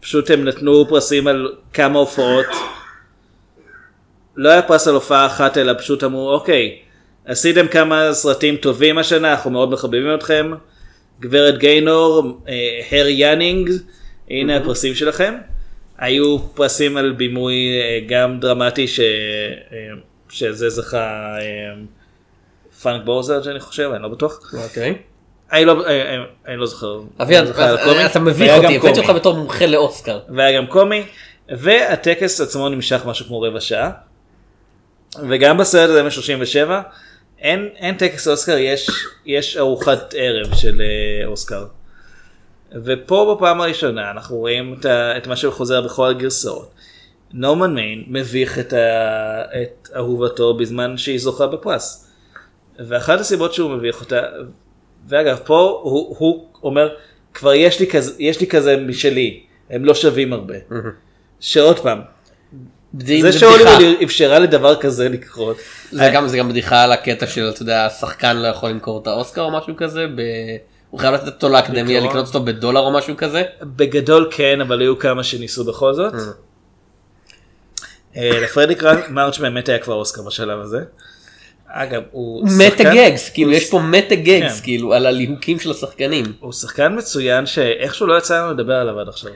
פשוט 0.00 0.30
הם 0.30 0.44
נתנו 0.44 0.88
פרסים 0.88 1.26
על 1.26 1.52
כמה 1.72 1.98
הופעות. 1.98 2.46
לא 4.36 4.48
היה 4.48 4.62
פרס 4.62 4.88
על 4.88 4.94
הופעה 4.94 5.26
אחת 5.26 5.58
אלא 5.58 5.72
פשוט 5.78 6.04
אמרו 6.04 6.30
אוקיי 6.32 6.78
עשיתם 7.24 7.68
כמה 7.68 8.08
סרטים 8.12 8.56
טובים 8.56 8.98
השנה 8.98 9.30
אנחנו 9.30 9.50
מאוד 9.50 9.70
מחבבים 9.70 10.14
אתכם. 10.14 10.50
גברת 11.20 11.58
גיינור, 11.58 12.40
אה, 12.48 12.80
Herr 12.90 13.08
יאנינג, 13.08 13.70
הנה 14.30 14.56
הפרסים 14.56 14.94
שלכם. 14.94 15.34
היו 15.98 16.38
פרסים 16.54 16.96
על 16.96 17.12
בימוי 17.12 17.54
אה, 17.80 18.00
גם 18.06 18.40
דרמטי 18.40 18.88
ש... 18.88 19.00
אה, 19.00 19.76
שזה 20.30 20.68
זכה 20.68 21.36
אה, 21.40 21.74
פרנק 22.82 23.04
בורזייג' 23.04 23.48
אני 23.48 23.60
חושב, 23.60 23.90
אני 23.94 24.02
לא 24.02 24.08
בטוח. 24.08 24.54
אוקיי. 24.64 24.94
אני 25.52 25.64
לא, 25.64 25.86
אה, 25.86 26.16
אני 26.46 26.56
לא 26.56 26.66
זוכר. 26.66 27.00
אביעד, 27.22 27.44
אני 27.44 27.52
זוכר. 27.52 28.06
אתה 28.06 28.20
מביך 28.20 28.52
אותי, 28.56 28.76
הבאתי 28.76 29.00
אותך. 29.00 29.10
בתור 29.10 29.36
מומחה 29.36 29.66
לאוסקר. 29.66 30.18
והיה 30.28 30.60
גם 30.60 30.66
קומי, 30.66 31.04
והטקס 31.48 32.40
עצמו 32.40 32.68
נמשך 32.68 33.02
משהו 33.06 33.26
כמו 33.26 33.40
רבע 33.40 33.60
שעה. 33.60 33.90
וגם 35.28 35.58
בסרט 35.58 35.90
הזה 35.90 36.02
מ-37, 36.02 36.70
אין, 37.38 37.68
אין 37.76 37.94
טקס 37.94 38.28
אוסקר, 38.28 38.56
יש, 38.58 38.90
יש 39.26 39.56
ארוחת 39.56 40.14
ערב 40.18 40.54
של 40.54 40.82
אוסקר. 41.26 41.64
ופה 42.72 43.34
בפעם 43.36 43.60
הראשונה 43.60 44.10
אנחנו 44.10 44.36
רואים 44.36 44.74
את, 44.80 44.84
ה, 44.84 45.16
את 45.16 45.26
מה 45.26 45.36
שחוזר 45.36 45.80
בכל 45.80 46.10
הגרסאות. 46.10 46.70
נורמן 47.32 47.74
מיין 47.74 48.04
מביך 48.08 48.58
את, 48.58 48.72
ה, 48.72 49.42
את 49.62 49.88
אהובתו 49.96 50.54
בזמן 50.54 50.96
שהיא 50.96 51.18
זוכה 51.18 51.46
בפרס. 51.46 52.08
ואחת 52.78 53.20
הסיבות 53.20 53.54
שהוא 53.54 53.70
מביך 53.70 54.00
אותה, 54.00 54.20
ואגב 55.08 55.38
פה 55.44 55.80
הוא, 55.82 56.16
הוא 56.18 56.48
אומר 56.62 56.88
כבר 57.34 57.54
יש 57.54 57.80
לי, 57.80 57.86
כזה, 57.86 58.12
יש 58.18 58.40
לי 58.40 58.46
כזה 58.46 58.76
משלי, 58.76 59.40
הם 59.70 59.84
לא 59.84 59.94
שווים 59.94 60.32
הרבה. 60.32 60.54
שעוד 61.40 61.78
פעם, 61.78 62.00
זה 63.00 63.14
זה 63.20 63.30
זה 63.30 63.46
בדיחה. 63.54 64.04
אפשרה 64.04 64.38
לדבר 64.38 64.80
כזה 64.80 65.08
לקרות. 65.08 65.56
זה 65.90 66.10
גם 66.14 66.28
זה 66.28 66.38
גם 66.38 66.48
בדיחה 66.48 66.82
על 66.82 66.92
הקטע 66.92 67.26
של 67.26 67.48
אתה 67.48 67.62
יודע 67.62 67.86
השחקן 67.86 68.36
לא 68.36 68.46
יכול 68.46 68.70
למכור 68.70 69.02
את 69.02 69.06
האוסקר 69.06 69.42
או 69.42 69.50
משהו 69.50 69.76
כזה. 69.76 70.06
הוא 70.90 71.00
חייב 71.00 71.14
לתת 71.14 71.26
אותו 71.26 71.48
לאקדמיה. 71.48 72.00
לקנות 72.00 72.26
אותו 72.26 72.42
בדולר 72.42 72.80
או 72.80 72.92
משהו 72.92 73.16
כזה. 73.16 73.42
בגדול 73.62 74.28
כן, 74.30 74.60
אבל 74.60 74.80
היו 74.80 74.98
כמה 74.98 75.24
שניסו 75.24 75.64
בכל 75.64 75.94
זאת. 75.94 76.14
אה, 78.16 78.40
לפרדיק 78.40 78.82
מרץ' 79.10 79.38
באמת 79.38 79.68
היה 79.68 79.78
כבר 79.78 79.94
אוסקר 79.94 80.22
בשלב 80.22 80.60
הזה. 80.60 80.78
אגב, 81.66 82.02
הוא 82.10 82.46
מטה 82.48 82.76
שחקן- 82.76 82.94
גגס 82.94 83.28
כאילו 83.30 83.52
יש 83.52 83.70
פה 83.70 83.78
מטה 83.80 84.14
גגס 84.14 84.56
כן. 84.58 84.64
כאילו 84.64 84.94
על 84.94 85.06
הליהוקים 85.06 85.58
של 85.60 85.70
השחקנים. 85.70 86.24
הוא 86.40 86.52
שחקן 86.52 86.98
מצוין 86.98 87.46
שאיכשהו 87.46 88.06
לא 88.06 88.18
יצא 88.18 88.38
לנו 88.42 88.52
לדבר 88.54 88.74
עליו 88.74 89.00
עד 89.00 89.08
עכשיו. 89.08 89.30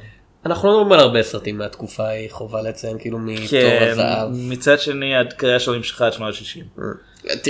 אנחנו 0.46 0.68
לא 0.68 0.74
מדברים 0.80 0.92
על 0.92 1.06
הרבה 1.06 1.22
סרטים 1.22 1.58
מהתקופה 1.58 2.02
ההיא 2.08 2.30
חובה 2.30 2.62
לציין 2.62 2.98
כאילו 2.98 3.18
מתור 3.18 3.46
כן, 3.50 3.88
הזהב. 3.92 4.28
מצד 4.32 4.80
שני 4.80 5.16
הקריירה 5.16 5.58
שלו 5.60 5.74
נמשכה 5.74 6.06
עד 6.06 6.12
שנות 6.12 6.34
ה-60. 6.34 6.80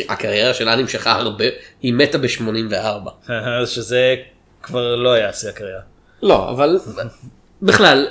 הקריירה 0.08 0.54
שלה 0.54 0.76
נמשכה 0.76 1.12
הרבה 1.12 1.44
היא 1.82 1.92
מתה 1.92 2.18
ב-84. 2.18 3.30
שזה 3.66 4.14
כבר 4.62 4.96
לא 4.96 5.12
היה 5.12 5.32
שיא 5.32 5.48
הקריירה. 5.48 5.80
לא 6.22 6.50
אבל 6.50 6.78
בכלל 7.62 8.06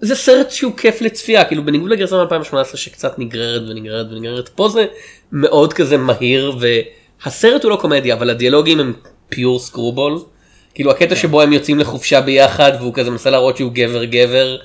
זה 0.00 0.14
סרט 0.14 0.50
שהוא 0.50 0.76
כיף 0.76 1.00
לצפייה 1.00 1.44
כאילו 1.44 1.64
בניגוד 1.64 1.90
לגרסה 1.90 2.16
מ-2018 2.24 2.76
שקצת 2.76 3.18
נגררת 3.18 3.62
ונגררת 3.68 4.06
ונגררת 4.10 4.48
פה 4.48 4.68
זה 4.68 4.86
מאוד 5.32 5.72
כזה 5.72 5.96
מהיר 5.96 6.56
והסרט 6.60 7.64
הוא 7.64 7.70
לא 7.70 7.76
קומדיה 7.76 8.14
אבל 8.14 8.30
הדיאלוגים 8.30 8.80
הם 8.80 8.92
פיור 9.28 9.58
סקרובול. 9.58 10.18
כאילו 10.74 10.90
הקטע 10.90 11.16
שבו 11.16 11.42
הם 11.42 11.52
יוצאים 11.52 11.78
לחופשה 11.78 12.20
ביחד 12.20 12.72
והוא 12.80 12.94
כזה 12.94 13.10
מנסה 13.10 13.30
להראות 13.30 13.56
שהוא 13.56 13.72
גבר 13.72 14.04
גבר. 14.04 14.56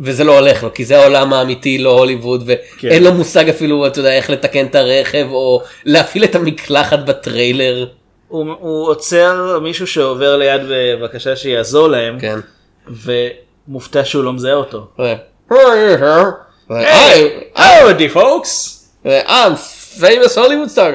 וזה 0.00 0.24
לא 0.24 0.38
הולך 0.38 0.62
לו 0.62 0.74
כי 0.74 0.84
זה 0.84 1.00
העולם 1.00 1.32
האמיתי 1.32 1.78
לא 1.78 1.98
הוליווד 1.98 2.50
ואין 2.82 3.04
לו 3.04 3.12
מושג 3.12 3.48
אפילו 3.48 3.86
אתה 3.86 3.98
יודע 3.98 4.12
איך 4.12 4.30
לתקן 4.30 4.66
את 4.66 4.74
הרכב 4.74 5.26
או 5.30 5.62
להפעיל 5.84 6.24
את 6.24 6.34
המקלחת 6.34 6.98
בטריילר. 6.98 7.86
הוא 8.28 8.54
הוא 8.60 8.88
עוצר 8.88 9.58
מישהו 9.62 9.86
שעובר 9.86 10.36
ליד 10.36 10.60
בבקשה 10.70 11.36
שיעזור 11.36 11.88
להם, 11.88 12.18
כן. 12.20 12.38
ומופתע 13.68 14.04
שהוא 14.04 14.24
לא 14.24 14.32
מזהה 14.32 14.54
אותו. 14.54 14.86
היי, 17.54 18.08
פוקס! 18.08 18.80
I'm 19.06 19.56
famous 19.98 20.36
Hollywood 20.36 20.74
star, 20.74 20.92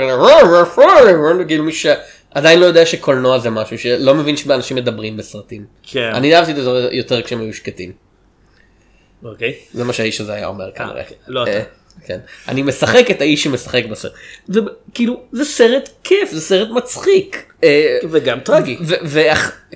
כאילו 1.48 1.64
מי 1.64 1.72
שעדיין 1.72 2.60
לא 2.60 2.66
יודע 2.66 2.86
שקולנוע 2.86 3.40
זה 3.40 3.50
משהו 3.50 3.80
שלא 3.80 4.16
מבין 4.16 4.38
שאנשים 4.38 4.78
מדברים 4.78 5.18
בסרטים. 5.18 5.66
כן. 5.84 6.12
אני 6.14 6.36
אהבתי 6.36 6.52
את 6.52 6.56
זה 6.56 6.90
יותר 6.92 7.22
כשהם 7.22 7.42
היו 7.42 7.54
שקטים. 7.54 8.09
אוקיי. 9.24 9.56
זה 9.74 9.84
מה 9.84 9.94
שהאיש 9.94 10.22
הזה 10.22 10.34
היה 10.34 10.48
אומר 10.48 10.72
כנראה. 10.72 11.04
לא 11.28 11.44
אתה. 11.44 11.52
אה, 11.52 11.64
כן. 12.06 12.20
אני 12.48 12.62
משחק 12.62 13.12
את 13.12 13.22
האיש 13.22 13.44
שמשחק 13.44 13.84
בסרט. 13.92 14.12
זה 14.48 14.60
כאילו 14.94 15.22
זה 15.32 15.46
סרט 15.46 15.90
כיף 16.04 16.32
זה 16.32 16.42
סרט 16.42 16.70
מצחיק. 16.70 17.54
אה, 17.64 17.98
וגם 18.12 18.40
טרגי. 18.40 18.78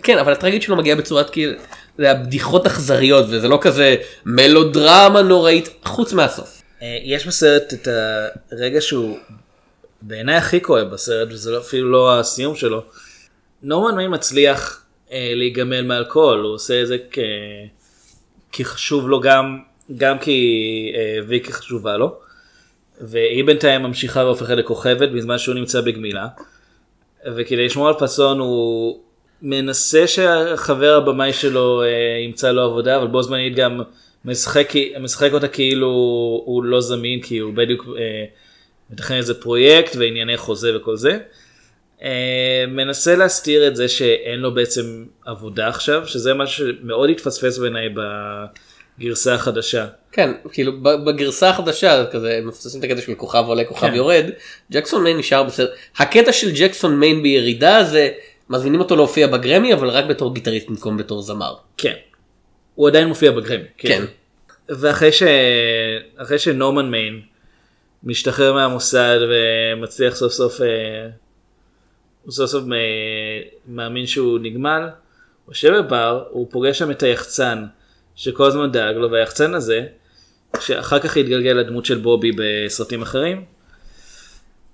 כן 0.04 0.18
אבל 0.18 0.32
הטרגית 0.32 0.62
שלו 0.62 0.76
מגיעה 0.76 0.98
בצורת 0.98 1.30
כאילו 1.30 1.54
זה 1.98 2.12
הבדיחות 2.12 2.66
אכזריות 2.66 3.26
וזה 3.30 3.48
לא 3.48 3.58
כזה 3.62 3.96
מלודרמה 4.26 5.22
נוראית 5.22 5.70
חוץ 5.86 6.14
מהסוף. 6.14 6.62
אה, 6.82 6.98
יש 7.04 7.28
בסרט 7.28 7.74
את 7.74 7.88
הרגע 8.52 8.82
שהוא 8.82 9.18
בעיניי 10.02 10.36
הכי 10.36 10.62
כואב 10.62 10.90
בסרט, 10.90 11.28
וזה 11.32 11.52
לא- 11.52 11.60
אפילו 11.60 11.92
לא 11.92 12.20
הסיום 12.20 12.56
שלו. 12.56 12.84
נורמן 13.64 13.96
מיין 13.96 14.14
מצליח 14.14 14.84
אה, 15.12 15.32
להיגמל 15.36 15.82
מאלכוהול, 15.82 16.40
הוא 16.40 16.54
עושה 16.54 16.82
את 16.82 16.88
זה 16.88 16.98
כ... 17.12 17.20
כי 18.54 18.66
חשוב 18.66 19.10
לו 19.10 19.20
גם, 19.20 19.60
גם 19.98 20.20
כי 20.20 20.92
אה, 20.96 21.20
ויקי 21.28 21.54
חשובה 21.54 21.98
לו. 21.98 22.16
והיא 23.02 23.44
בינתיים 23.44 23.84
ממשיכה 23.84 24.20
והופכת 24.20 24.54
לכוכבת 24.58 25.10
בזמן 25.10 25.38
שהוא 25.38 25.56
נמצא 25.56 25.82
בגמילה. 25.82 26.28
וכדי 27.36 27.66
לשמור 27.66 27.88
על 27.88 27.94
פאסון 28.00 28.40
הוא 28.40 29.00
מנסה 29.42 30.08
שהחבר 30.08 30.96
הבמאי 30.96 31.34
שלו 31.34 31.84
אה, 31.84 31.88
ימצא 32.26 32.52
לו 32.52 32.62
עבודה, 32.62 32.98
אבל 32.98 33.08
בו 33.08 33.24
זמנית 33.24 33.56
גם 33.56 33.82
משחק, 34.26 34.74
משחק 35.00 35.34
אותה 35.34 35.48
כאילו 35.48 35.88
הוא 36.46 36.64
לא 36.64 36.82
זמין, 36.82 37.22
כי 37.22 37.38
הוא 37.38 37.54
בדיוק 37.54 37.88
אה, 37.98 38.26
מתכנן 38.90 39.18
איזה 39.18 39.42
פרויקט 39.42 39.96
וענייני 39.96 40.38
חוזה 40.38 40.78
וכל 40.78 40.98
זה. 40.98 41.20
אה, 42.02 42.66
מנסה 42.68 43.16
להסתיר 43.16 43.68
את 43.68 43.76
זה 43.76 43.88
שאין 43.88 44.40
לו 44.40 44.54
בעצם 44.54 45.06
עבודה 45.26 45.68
עכשיו, 45.68 46.08
שזה 46.08 46.34
משהו 46.34 46.68
שמאוד 46.68 47.10
התפספס 47.10 47.58
בעיניי 47.58 47.90
בגרסה 49.00 49.34
החדשה. 49.34 49.88
כן, 50.12 50.32
כאילו 50.52 50.82
בגרסה 50.82 51.50
החדשה 51.50 52.06
כזה 52.12 52.40
מפססים 52.44 52.80
את 52.80 52.86
הקטע 52.86 53.02
של 53.02 53.16
כוכב 53.16 53.44
עולה 53.48 53.64
כוכב 53.64 53.88
כן. 53.88 53.96
יורד, 53.96 54.26
ג'קסון 54.72 55.04
מיין 55.04 55.18
נשאר 55.18 55.44
בסדר. 55.44 55.72
הקטע 55.98 56.32
של 56.32 56.52
ג'קסון 56.56 57.00
מיין 57.00 57.24
בירידה 57.24 57.84
זה 57.84 58.10
מזמינים 58.50 58.80
אותו 58.80 58.96
להופיע 58.96 59.28
בגרמי 59.28 59.74
אבל 59.74 59.90
רק 59.90 60.06
בתור 60.06 60.34
גיטריסט 60.34 60.68
במקום 60.68 60.98
בתור 60.98 61.22
זמר. 61.22 61.54
כן. 61.78 61.94
הוא 62.76 62.88
עדיין 62.88 63.08
מופיע 63.08 63.32
בגרמי. 63.32 63.64
כן. 63.78 64.04
ואחרי 64.70 65.12
ש... 65.12 65.24
אחרי 66.18 66.40
שנורמן 66.40 66.92
מיין 66.92 67.22
משתחרר 68.04 68.54
מהמוסד 68.54 69.20
ומצליח 69.30 70.16
סוף 70.16 70.34
סוף, 70.34 70.62
אה, 70.62 70.68
הוא 72.24 72.32
סוף 72.32 72.50
סוף 72.50 72.64
מאמין 73.68 74.08
שהוא 74.08 74.40
נגמל, 74.40 74.90
הוא 75.46 75.54
יושב 75.54 75.74
בבר, 75.78 76.24
הוא 76.30 76.48
פוגש 76.52 76.80
שם 76.80 76.92
את 76.92 77.04
היחצן 77.04 77.66
שכל 78.16 78.46
הזמן 78.46 78.72
דאג 78.72 78.96
לו, 78.96 79.12
והיחצן 79.12 79.54
הזה, 79.54 79.86
שאחר 80.60 81.00
כך 81.00 81.18
התגלגל 81.18 81.52
לדמות 81.52 81.86
של 81.86 81.98
בובי 81.98 82.32
בסרטים 82.36 83.02
אחרים, 83.02 83.46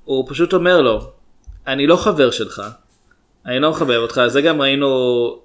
הוא 0.06 0.26
פשוט 0.30 0.54
אומר 0.54 0.82
לו, 0.82 1.12
אני 1.68 1.88
לא 1.88 1.96
חבר 1.96 2.32
שלך, 2.32 2.62
אני 3.46 3.60
לא 3.60 3.72
מחבב 3.72 3.98
אותך, 3.98 4.22
זה 4.28 4.42
גם 4.42 4.62
ראינו, 4.62 5.40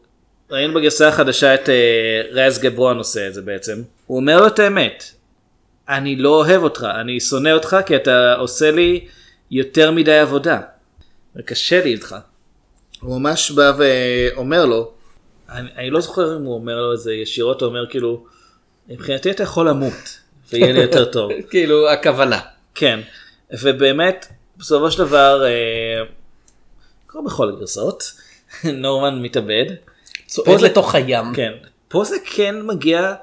ראינו 0.50 0.74
בגרסה 0.74 1.08
החדשה 1.08 1.54
את 1.54 1.68
אה, 1.68 2.22
רז 2.30 2.58
גברון 2.58 2.98
עושה 2.98 3.28
את 3.28 3.34
זה 3.34 3.42
בעצם. 3.42 3.82
הוא 4.06 4.16
אומר 4.16 4.40
לו 4.40 4.46
את 4.46 4.58
האמת, 4.58 5.04
אני 5.88 6.16
לא 6.16 6.28
אוהב 6.28 6.62
אותך, 6.62 6.86
אני 7.00 7.20
שונא 7.20 7.48
אותך 7.48 7.76
כי 7.86 7.96
אתה 7.96 8.34
עושה 8.34 8.70
לי 8.70 9.06
יותר 9.50 9.90
מדי 9.90 10.18
עבודה. 10.18 10.60
וקשה 11.36 11.84
לי 11.84 11.92
איתך. 11.92 12.16
הוא 13.00 13.20
ממש 13.20 13.50
בא 13.50 13.72
ואומר 13.78 14.66
לו, 14.66 14.92
אני, 15.48 15.68
אני 15.76 15.90
לא 15.90 16.00
זוכר 16.00 16.36
אם 16.36 16.42
הוא 16.42 16.54
אומר 16.54 16.80
לו 16.82 16.94
את 16.94 17.00
זה 17.00 17.14
ישירות, 17.14 17.62
הוא 17.62 17.68
אומר 17.68 17.90
כאילו, 17.90 18.24
מבחינתי 18.88 19.30
אתה 19.30 19.42
יכול 19.42 19.68
למות, 19.68 20.18
ויהיה 20.52 20.72
לי 20.72 20.80
יותר 20.80 21.04
טוב. 21.04 21.32
כאילו 21.50 21.90
הכוונה. 21.90 22.40
כן, 22.74 23.00
ובאמת, 23.62 24.26
בסופו 24.56 24.90
של 24.90 24.98
דבר, 24.98 25.44
אה, 25.46 26.04
כמו 27.08 27.24
בכל 27.24 27.48
הגרסאות, 27.48 28.12
נורמן 28.64 29.22
מתאבד. 29.22 29.66
צועד 30.26 30.60
לתוך 30.60 30.94
הים. 30.94 31.34
כן, 31.34 31.52
פה 31.88 32.04
זה 32.04 32.16
כן 32.34 32.62
מגיע 32.62 33.14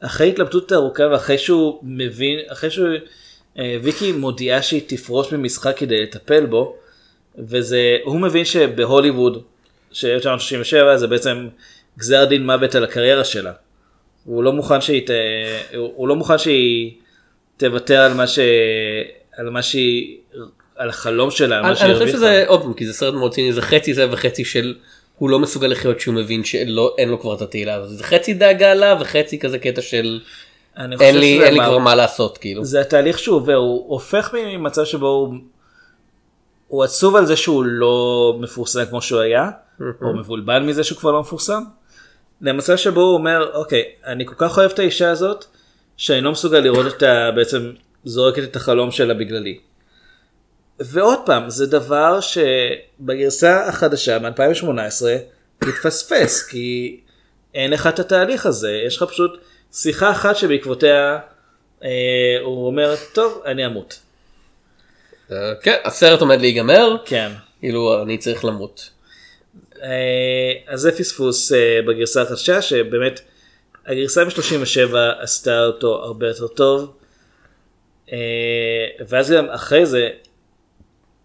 אחרי 0.00 0.28
התלבטות 0.28 0.72
ארוכה 0.72 1.02
ואחרי 1.12 1.38
שהוא 1.38 1.78
מבין, 1.82 2.38
אחרי 2.48 2.70
שהוא, 2.70 2.88
אה, 3.58 3.78
ויקי 3.82 4.12
מודיעה 4.12 4.62
שהיא 4.62 4.82
תפרוש 4.86 5.32
ממשחק 5.32 5.76
כדי 5.76 6.02
לטפל 6.02 6.46
בו, 6.46 6.76
וזה, 7.38 7.96
הוא 8.04 8.20
מבין 8.20 8.44
שבהוליווד 8.44 9.42
של 9.92 10.08
1967 10.08 10.96
זה 10.96 11.06
בעצם 11.06 11.48
גזר 11.98 12.24
דין 12.24 12.46
מוות 12.46 12.74
על 12.74 12.84
הקריירה 12.84 13.24
שלה. 13.24 13.52
הוא 14.24 14.44
לא 14.44 14.52
מוכן 14.52 14.80
שהיא, 14.80 15.06
ת, 15.06 15.10
הוא, 15.76 16.08
לא 16.08 16.16
מוכן 16.16 16.38
שהיא 16.38 16.92
תוותר 17.56 18.00
על 18.00 18.14
מה 18.14 18.26
ש... 18.26 18.38
על 19.38 19.50
מה 19.50 19.62
שהיא, 19.62 20.16
על 20.76 20.88
החלום 20.88 21.30
שלה, 21.30 21.56
על 21.56 21.62
מה 21.62 21.68
אני 21.68 21.76
שהיא 21.76 21.86
אני 21.86 21.94
חושב 21.94 22.04
הרוויחה. 22.04 22.18
שזה 22.18 22.44
עוד 22.46 22.62
פעם 22.62 22.72
כי 22.72 22.86
זה 22.86 22.92
סרט 22.92 23.14
מאוד 23.14 23.34
ציני 23.34 23.52
זה 23.52 23.62
חצי 23.62 23.94
זה 23.94 24.12
וחצי 24.12 24.44
של 24.44 24.74
הוא 25.18 25.30
לא 25.30 25.38
מסוגל 25.38 25.66
לחיות 25.66 26.00
שהוא 26.00 26.14
מבין 26.14 26.44
שאין 26.44 27.08
לו 27.08 27.20
כבר 27.20 27.34
את 27.34 27.42
התהילה 27.42 27.74
הזאת 27.74 27.90
זה 27.98 28.04
חצי 28.04 28.34
דאגה 28.34 28.74
לה 28.74 28.96
וחצי 29.00 29.38
כזה 29.38 29.58
קטע 29.58 29.82
של 29.82 30.20
אין 30.76 31.18
לי 31.18 31.44
אין 31.44 31.54
לי 31.54 31.60
כבר 31.60 31.78
מה 31.78 31.94
לעשות 31.94 32.38
כאילו. 32.38 32.64
זה 32.64 32.80
התהליך 32.80 33.18
שהוא 33.18 33.36
עובר, 33.36 33.54
הוא 33.54 33.84
הופך 33.88 34.34
ממצב 34.34 34.84
שבו 34.84 35.06
הוא, 35.06 35.34
הוא 36.68 36.84
עצוב 36.84 37.16
על 37.16 37.26
זה 37.26 37.36
שהוא 37.36 37.64
לא 37.64 38.36
מפורסם 38.40 38.84
כמו 38.84 39.02
שהוא 39.02 39.20
היה, 39.20 39.50
או 40.02 40.14
מבולבל 40.16 40.62
מזה 40.62 40.84
שהוא 40.84 40.98
כבר 40.98 41.12
לא 41.12 41.20
מפורסם, 41.20 41.62
למצב 42.40 42.76
שבו 42.76 43.00
הוא 43.00 43.14
אומר, 43.14 43.50
אוקיי, 43.54 43.84
אני 44.06 44.26
כל 44.26 44.34
כך 44.38 44.58
אוהב 44.58 44.70
את 44.70 44.78
האישה 44.78 45.10
הזאת, 45.10 45.44
שאני 45.96 46.20
לא 46.20 46.32
מסוגל 46.32 46.58
לראות 46.58 46.86
אותה 46.86 47.30
בעצם 47.36 47.72
זורקת 48.04 48.42
את 48.42 48.56
החלום 48.56 48.90
שלה 48.90 49.14
בגללי. 49.14 49.58
ועוד 50.80 51.18
פעם, 51.26 51.50
זה 51.50 51.66
דבר 51.66 52.18
שבגרסה 52.20 53.68
החדשה 53.68 54.18
מ-2018 54.18 55.04
התפספס, 55.62 56.42
כי 56.42 57.00
אין 57.54 57.70
לך 57.70 57.86
את 57.86 57.98
התהליך 57.98 58.46
הזה, 58.46 58.72
יש 58.86 58.96
לך 58.96 59.02
פשוט 59.02 59.40
שיחה 59.72 60.10
אחת 60.10 60.36
שבעקבותיה 60.36 61.18
אה, 61.84 61.88
הוא 62.42 62.66
אומר, 62.66 62.94
טוב, 63.12 63.42
אני 63.46 63.66
אמות. 63.66 63.98
כן 65.62 65.76
הסרט 65.84 66.20
עומד 66.20 66.40
להיגמר 66.40 66.96
כן. 67.04 67.32
כאילו 67.60 68.02
אני 68.02 68.18
צריך 68.18 68.44
למות. 68.44 68.90
אה, 69.82 70.52
אז 70.66 70.80
זה 70.80 70.92
פספוס 70.92 71.52
אה, 71.52 71.80
בגרסה 71.86 72.22
החדשה, 72.22 72.62
שבאמת 72.62 73.20
הגרסה 73.86 74.24
מ-37 74.24 74.96
עשתה 75.18 75.64
אותו 75.64 75.94
הרבה 76.04 76.28
יותר 76.28 76.46
טוב. 76.46 76.96
אה, 78.12 78.86
ואז 79.08 79.30
גם 79.30 79.50
אחרי 79.50 79.86
זה, 79.86 80.08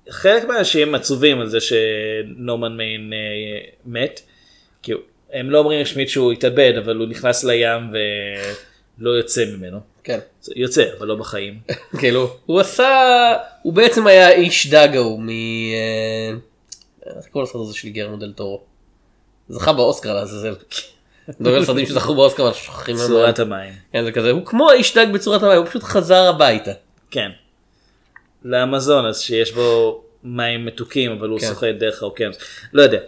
חלק 0.10 0.44
מהאנשים 0.44 0.96
עצובים 0.96 1.40
על 1.40 1.50
זה 1.50 1.58
שנורמן 1.62 2.78
מיין 2.78 3.14
מת. 3.86 4.22
כי 4.82 4.92
הם 5.34 5.50
לא 5.50 5.58
אומרים 5.60 5.82
רשמית 5.82 6.10
שהוא 6.10 6.32
התאבד, 6.32 6.74
אבל 6.78 6.96
הוא 6.96 7.08
נכנס 7.08 7.44
לים 7.44 7.94
ולא 9.00 9.10
יוצא 9.10 9.46
ממנו. 9.46 9.93
כן. 10.04 10.20
יוצא, 10.56 10.84
אבל 10.98 11.08
לא 11.08 11.16
בחיים. 11.16 11.60
כאילו 12.00 12.38
הוא 12.46 12.60
עשה 12.60 13.34
הוא 13.62 13.74
בעצם 13.74 14.08
היה 14.08 14.32
איש 14.32 14.68
דאגו 14.68 15.18
מ... 15.18 15.30
אה, 15.30 16.32
איך 17.18 17.26
קוראים 17.32 17.50
לסרט 17.50 17.62
הזה 17.62 17.74
של 17.74 17.90
גרמו 17.90 18.18
דל 18.18 18.34
טורו. 18.34 18.62
זכה 19.50 19.74
באוסקר 19.74 20.14
לעזאזל. 20.14 20.56
מדבר 21.40 21.56
על 21.56 21.66
סרטים 21.66 21.86
שזכו 21.86 22.16
באוסקר 22.16 22.44
אבל 22.44 22.54
שוכחים 22.54 22.96
מהם. 22.96 23.08
צורת 23.08 23.40
המים. 23.40 23.74
כן, 23.92 24.04
זה 24.04 24.12
כזה 24.12 24.32
הוא 24.32 24.46
כמו 24.46 24.72
איש 24.72 24.98
דג 24.98 25.08
בצורת 25.14 25.44
המים 25.44 25.58
הוא 25.58 25.66
פשוט 25.66 25.84
חזר 25.84 26.24
הביתה. 26.30 26.72
כן. 27.12 27.30
לאמזונס 28.46 29.20
שיש 29.20 29.52
בו 29.52 30.02
מים 30.24 30.66
מתוקים 30.66 31.12
אבל 31.12 31.30
הוא 31.30 31.40
כן. 31.40 31.48
שוחה 31.48 31.72
דרך 31.72 32.04
האוקיינוס. 32.04 32.38
לא 32.74 32.82
יודע. 32.82 33.00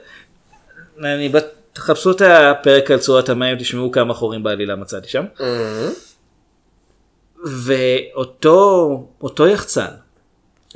אני. 0.99 1.31
תחפשו 1.75 2.11
את 2.11 2.21
הפרק 2.21 2.91
על 2.91 2.99
צורת 2.99 3.29
המים 3.29 3.57
תשמעו 3.57 3.91
כמה 3.91 4.13
חורים 4.13 4.43
בעלילה 4.43 4.75
מצאתי 4.75 5.09
שם. 5.09 5.25
ואותו 7.45 9.07
אותו 9.21 9.47
יחצן 9.47 9.91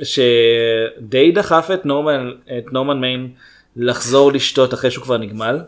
שדי 0.02 1.32
דחף 1.34 1.68
את 1.74 1.86
נורמן, 1.86 2.30
את 2.58 2.72
נורמן 2.72 3.00
מיין 3.00 3.32
לחזור 3.76 4.32
לשתות 4.32 4.74
אחרי 4.74 4.90
שהוא 4.90 5.04
כבר 5.04 5.16
נגמל. 5.16 5.60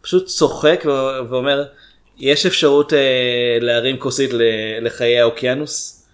פשוט 0.00 0.26
צוחק 0.26 0.84
ואומר 1.28 1.64
יש 2.18 2.46
אפשרות 2.46 2.92
אה, 2.92 3.58
להרים 3.60 3.98
כוסית 3.98 4.30
לחיי 4.80 5.20
האוקיינוס. 5.20 6.06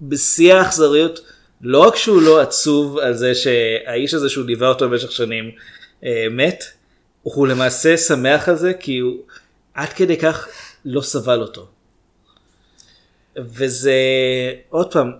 בשיא 0.00 0.54
האכזריות 0.54 1.20
לא 1.60 1.78
רק 1.78 1.96
שהוא 1.96 2.22
לא 2.22 2.40
עצוב 2.40 2.98
על 2.98 3.14
זה 3.14 3.34
שהאיש 3.34 4.14
הזה 4.14 4.28
שהוא 4.28 4.46
ליווה 4.46 4.68
אותו 4.68 4.88
במשך 4.88 5.12
שנים 5.12 5.50
אה, 6.04 6.26
מת, 6.30 6.64
הוא 7.22 7.46
למעשה 7.46 7.96
שמח 7.96 8.48
על 8.48 8.56
זה 8.56 8.74
כי 8.74 8.98
הוא 8.98 9.16
עד 9.74 9.88
כדי 9.88 10.16
כך 10.16 10.48
לא 10.84 11.00
סבל 11.00 11.40
אותו. 11.40 11.68
וזה 13.38 13.92
עוד 14.68 14.92
פעם, 14.92 15.12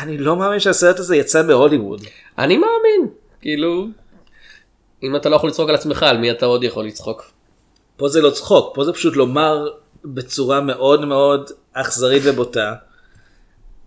אני 0.00 0.18
לא 0.18 0.36
מאמין 0.36 0.60
שהסרט 0.60 0.98
הזה 0.98 1.16
יצא 1.16 1.42
בהוליווד. 1.42 2.00
אני 2.38 2.56
מאמין 2.56 3.14
כאילו 3.40 3.86
אם 5.02 5.16
אתה 5.16 5.28
לא 5.28 5.36
יכול 5.36 5.48
לצחוק 5.48 5.68
על 5.68 5.74
עצמך 5.74 6.02
על 6.02 6.18
מי 6.18 6.30
אתה 6.30 6.46
עוד 6.46 6.64
יכול 6.64 6.84
לצחוק. 6.84 7.32
פה 7.96 8.08
זה 8.08 8.20
לא 8.20 8.30
צחוק, 8.30 8.74
פה 8.74 8.84
זה 8.84 8.92
פשוט 8.92 9.16
לומר 9.16 9.68
בצורה 10.04 10.60
מאוד 10.60 11.04
מאוד 11.04 11.50
אכזרית 11.72 12.22
ובוטה. 12.24 12.74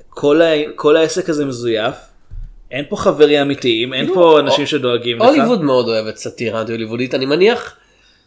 כל, 0.09 0.41
ה... 0.41 0.51
כל 0.75 0.97
העסק 0.97 1.29
הזה 1.29 1.45
מזויף, 1.45 1.95
אין 2.71 2.85
פה 2.89 2.97
חברים 2.97 3.41
אמיתיים, 3.41 3.93
אין 3.93 4.13
פה 4.13 4.39
אנשים 4.39 4.65
שדואגים 4.65 5.17
לך. 5.17 5.23
הוליווד 5.23 5.61
מאוד 5.61 5.87
אוהבת 5.87 6.17
סאטירה 6.17 6.61
אנטי-הוליוודית 6.61 7.15
אני 7.15 7.25
מניח 7.25 7.75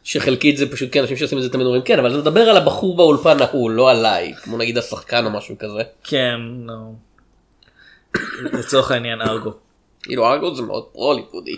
שחלקית 0.07 0.57
זה 0.57 0.71
פשוט 0.71 0.89
כן 0.93 1.01
אנשים 1.01 1.17
שעושים 1.17 1.39
את 1.39 1.43
זה 1.43 1.51
תמיד 1.51 1.67
אומרים 1.67 1.83
כן 1.83 1.99
אבל 1.99 2.17
לדבר 2.17 2.41
על 2.41 2.57
הבחור 2.57 2.97
באולפן 2.97 3.37
ההוא 3.41 3.71
לא 3.71 3.91
עליי 3.91 4.35
כמו 4.35 4.57
נגיד 4.59 4.79
השחקן 4.79 5.25
או 5.25 5.31
משהו 5.31 5.59
כזה. 5.59 5.83
כן, 6.05 6.37
נו. 6.41 6.95
לצורך 8.53 8.91
העניין 8.91 9.21
ארגו. 9.21 9.53
כאילו 10.03 10.27
ארגו 10.33 10.55
זה 10.55 10.63
מאוד 10.63 10.85
פרו-הוליוודי. 10.85 11.57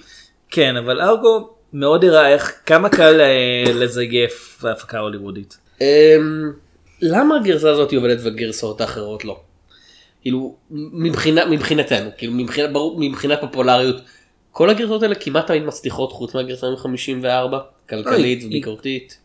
כן, 0.51 0.77
אבל 0.77 1.01
ארגו 1.01 1.51
מאוד 1.73 2.05
הראה 2.05 2.29
איך, 2.29 2.53
כמה 2.67 2.89
קל 2.89 3.21
אה, 3.21 3.73
לזייף 3.73 4.59
בהפקה 4.63 4.99
הוליוודית. 4.99 5.59
אמ, 5.81 6.53
למה 7.03 7.37
הגרסה 7.37 7.71
הזאת 7.71 7.93
עובדת 7.93 8.19
והגרסאות 8.23 8.81
האחרות 8.81 9.25
לא? 9.25 9.41
כאילו 10.23 10.55
מבחינה 10.71 11.47
מבחינתנו 11.47 12.11
כאילו 12.19 12.33
מבחינת 12.33 12.73
ברור 12.73 12.97
מבחינת 13.01 13.41
פופולריות 13.41 13.97
כל 14.53 14.71
הגרסאות 14.71 15.03
האלה 15.03 15.15
כמעט 15.15 15.47
תמיד 15.47 15.63
מצליחות 15.63 16.13
חוץ 16.13 16.35
מהגרסה 16.35 16.67
מ-54 16.67 17.55
כלכלית 17.91 18.39
אוי, 18.43 18.47
וביקורתית. 18.49 19.19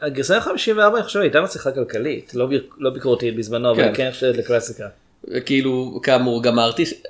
הגרסה 0.00 0.40
54 0.40 0.96
אני 0.98 1.04
חושב 1.04 1.20
הייתה 1.20 1.40
מצליחה 1.40 1.70
כלכלית 1.70 2.34
לא, 2.34 2.46
ביר- 2.46 2.64
לא 2.78 2.90
ביקורתית 2.90 3.36
בזמנו 3.36 3.70
אבל 3.70 3.82
כן. 3.82 3.92
כן 3.94 4.08
נחשבת 4.08 4.36
לקלאסיקה. 4.36 4.86
כאילו 5.46 6.00
כאמור 6.02 6.42
גם 6.42 6.58
הארטיסט 6.58 7.06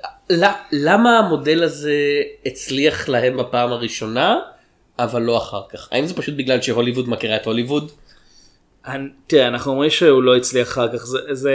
למה 0.71 1.19
המודל 1.19 1.63
הזה 1.63 1.93
הצליח 2.45 3.09
להם 3.09 3.37
בפעם 3.37 3.71
הראשונה 3.71 4.39
אבל 4.99 5.21
לא 5.21 5.37
אחר 5.37 5.61
כך 5.73 5.87
האם 5.91 6.05
זה 6.07 6.13
פשוט 6.13 6.35
בגלל 6.35 6.61
שהוליווד 6.61 7.09
מכירה 7.09 7.35
את 7.35 7.45
הוליווד 7.45 7.91
תראה 9.27 9.47
אנחנו 9.47 9.71
אומרים 9.71 9.89
שהוא 9.89 10.23
לא 10.23 10.35
הצליח 10.35 10.67
אחר 10.67 10.97
כך 10.97 11.05
זה, 11.05 11.19
זה 11.31 11.53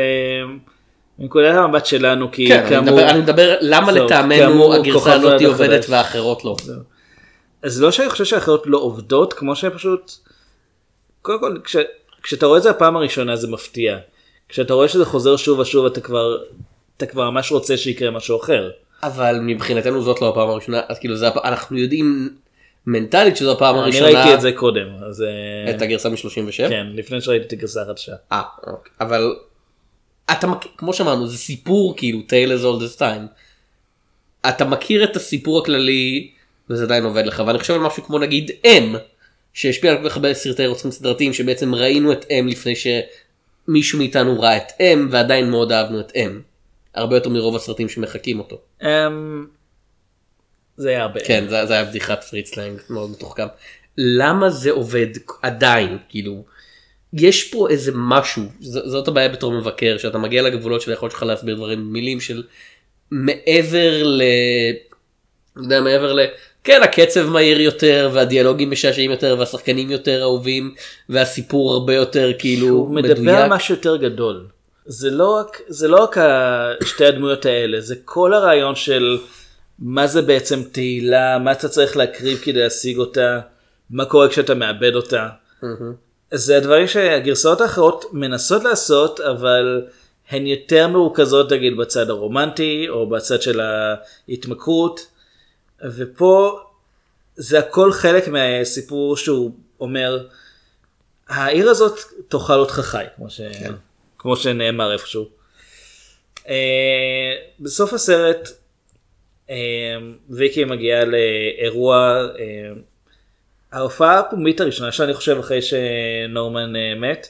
מנקודת 1.19 1.55
המבט 1.55 1.87
שלנו 1.87 2.33
כי 2.33 2.49
כן, 2.49 2.67
אני 2.67 2.81
מדבר, 2.81 3.11
אני 3.11 3.19
מדבר 3.19 3.57
למה 3.61 3.93
לטעמנו 3.93 4.35
כאמור, 4.39 4.75
הגרסה 4.75 5.13
הזאת 5.15 5.31
נולד 5.31 5.43
עובדת 5.45 5.71
החדש. 5.85 5.91
והאחרות 5.91 6.45
לא. 6.45 6.57
אז 7.65 7.83
לא 7.83 7.91
שאני 7.91 8.11
חושב 8.11 8.25
שהאחרות 8.25 8.63
לא 8.67 8.79
עובדות 8.79 9.33
כמו 9.33 9.57
שפשוט 9.57 10.13
קודם 11.23 11.41
כל 11.41 11.59
כש, 11.65 11.77
כשאתה 12.23 12.47
רואה 12.47 12.59
את 12.59 12.63
זה 12.63 12.71
הפעם 12.71 12.97
הראשונה 12.97 13.37
זה 13.37 13.49
מפתיע 13.49 13.99
כשאתה 14.49 14.75
רואה 14.75 14.89
שזה 14.89 15.05
חוזר 15.05 15.37
שוב 15.37 15.59
ושוב 15.59 15.87
אתה 15.87 16.01
כבר 16.01 16.39
אתה 16.97 17.07
כבר 17.07 17.31
ממש 17.31 17.53
רוצה 17.53 17.77
שיקרה 17.77 18.11
משהו 18.11 18.41
אחר. 18.41 18.71
אבל 19.03 19.39
מבחינתנו 19.43 20.03
זאת 20.03 20.21
לא 20.21 20.29
הפעם 20.29 20.49
הראשונה 20.49 20.81
אז 20.89 20.99
כאילו 20.99 21.17
זה 21.17 21.29
הפ... 21.29 21.37
אנחנו 21.37 21.79
יודעים 21.79 22.37
מנטלית 22.87 23.37
שזו 23.37 23.53
הפעם 23.53 23.75
אני 23.75 23.83
הראשונה 23.83 24.07
ראיתי 24.07 24.35
את 24.35 24.41
זה 24.41 24.53
קודם 24.53 24.87
אז 25.09 25.23
אה, 25.23 25.71
את 25.71 25.83
הגרסה 25.83 26.09
מ-37 26.09 26.69
כן 26.69 26.87
לפני 26.95 27.21
שראיתי 27.21 27.47
את 27.47 27.53
הגרסה 27.53 27.83
החדשה. 27.83 28.13
אה, 28.33 28.43
אוקיי. 28.67 28.93
אבל 29.01 29.37
אתה 30.33 30.47
מכיר 30.47 30.71
כמו 30.77 30.95
שאמרנו 30.95 31.27
זה 31.27 31.39
סיפור 31.39 31.97
כאילו 31.97 32.19
tale 32.19 32.61
as 32.61 32.65
old 32.65 32.83
as 32.83 32.99
time. 32.99 33.27
אתה 34.49 34.65
מכיר 34.65 35.05
את 35.05 35.17
הסיפור 35.17 35.59
הכללי 35.59 36.31
וזה 36.71 36.85
עדיין 36.85 37.05
עובד 37.05 37.27
לך 37.27 37.43
ואני 37.47 37.59
חושב 37.59 37.75
על 37.75 37.81
משהו 37.81 38.03
כמו 38.03 38.19
נגיד 38.19 38.51
אם 38.65 38.95
שהשפיע 39.53 39.93
על 39.93 39.99
כל 40.03 40.09
כך 40.09 40.17
הרבה 40.17 40.35
סרטי 40.35 40.67
רוצחים 40.67 40.91
סדרתיים 40.91 41.33
שבעצם 41.33 41.75
ראינו 41.75 42.13
את 42.13 42.25
אם 42.31 42.49
לפני 42.49 42.75
שמישהו 42.77 43.99
מאיתנו 43.99 44.41
ראה 44.41 44.57
את 44.57 44.73
אם 44.81 45.09
ועדיין 45.11 45.51
מאוד 45.51 45.73
אהבנו 45.73 46.01
את 46.01 46.13
אם. 46.17 46.41
הרבה 46.95 47.17
יותר 47.17 47.31
מרוב 47.31 47.57
הסרטים 47.57 47.89
שמחקים 47.89 48.39
אותו. 48.39 48.61
אמ, 48.83 49.47
זה 50.77 50.89
היה 50.89 51.03
הרבה. 51.03 51.21
כן 51.21 51.45
זה, 51.49 51.67
זה 51.67 51.75
היה 51.75 51.85
בדיחת 51.85 52.25
פריצלנג 52.25 52.81
מאוד 52.91 53.11
מתוחכם. 53.11 53.47
למה 53.99 54.51
זה 54.51 54.71
עובד 54.71 55.07
עדיין 55.43 55.99
כאילו 56.09 56.45
יש 57.13 57.51
פה 57.53 57.69
איזה 57.71 57.93
משהו 57.95 58.43
ז, 58.61 58.73
זאת 58.73 59.09
הבעיה 59.09 59.29
בתור 59.29 59.53
מבקר 59.53 59.99
שאתה 59.99 60.19
מגיע 60.19 60.43
לגבולות 60.43 60.81
של 60.81 60.91
היכולת 60.91 61.13
שלך 61.13 61.23
להסביר 61.23 61.57
דברים 61.57 61.81
במילים 61.81 62.21
של 62.21 62.43
מעבר 63.11 64.03
ל... 64.03 64.23
אני 65.57 65.65
יודע, 65.65 65.81
מעבר 65.81 66.13
ל... 66.13 66.21
כן 66.65 66.83
הקצב 66.83 67.29
מהיר 67.29 67.61
יותר 67.61 68.11
והדיאלוגים 68.13 68.71
משעשעים 68.71 69.11
יותר 69.11 69.37
והשחקנים 69.39 69.91
יותר 69.91 70.23
אהובים 70.23 70.75
והסיפור 71.09 71.73
הרבה 71.73 71.95
יותר 71.95 72.33
כאילו 72.39 72.69
הוא 72.69 72.91
מדבר 72.91 73.21
מדויק. 73.21 73.37
על 73.37 73.51
משהו 73.51 73.75
יותר 73.75 73.97
גדול. 73.97 74.47
זה 74.87 75.11
לא 75.11 75.37
רק 75.37 75.61
זה 75.69 75.89
לא 75.89 76.03
רק 76.03 76.17
שתי 76.85 77.05
הדמויות 77.05 77.47
האלה 77.47 77.81
זה 77.81 77.95
כל 78.05 78.35
הרעיון 78.35 78.75
של 78.75 79.19
מה 79.79 80.07
זה 80.07 80.23
בעצם 80.23 80.63
תהילה 80.73 81.39
מה 81.39 81.53
אתה 81.53 81.69
צריך 81.69 81.97
להקריב 81.97 82.39
כדי 82.43 82.61
להשיג 82.61 82.99
אותה 82.99 83.41
מה 83.91 84.05
קורה 84.05 84.29
כשאתה 84.29 84.55
מאבד 84.55 84.95
אותה. 84.95 85.29
זה 86.31 86.57
הדברים 86.57 86.87
שהגרסאות 86.87 87.61
האחרות 87.61 88.05
מנסות 88.13 88.65
לעשות 88.65 89.21
אבל 89.21 89.83
הן 90.31 90.47
יותר 90.47 90.89
מרוכזות 90.89 91.53
נגיד 91.53 91.77
בצד 91.77 92.11
הרומנטי 92.11 92.87
או 92.89 93.09
בצד 93.09 93.43
של 93.43 93.61
ההתמכרות 94.29 95.14
ופה 95.83 96.61
זה 97.37 97.59
הכל 97.59 97.93
חלק 97.93 98.29
מהסיפור 98.29 99.17
שהוא 99.17 99.55
אומר 99.81 100.27
העיר 101.29 101.71
הזאת 101.71 101.99
תאכל 102.29 102.53
אותך 102.53 102.75
חי 102.75 103.05
כמו, 103.17 103.31
ש... 103.31 103.41
כמו 104.19 104.37
שנאמר 104.37 104.93
איפשהו. 104.93 105.29
אה, 106.49 107.35
בסוף 107.61 107.93
הסרט 107.93 108.49
אה, 109.51 109.57
ויקי 110.31 110.65
מגיעה 110.65 111.05
לאירוע 111.05 112.27
אה, 112.39 112.73
ההופעה 113.73 114.19
הפומבית 114.19 114.61
הראשונה 114.61 114.93
שלה 114.93 115.07
אני 115.07 115.15
חושב 115.15 115.39
אחרי 115.39 115.61
שנורמן 115.63 116.77
אה, 116.77 116.95
מת 116.95 117.29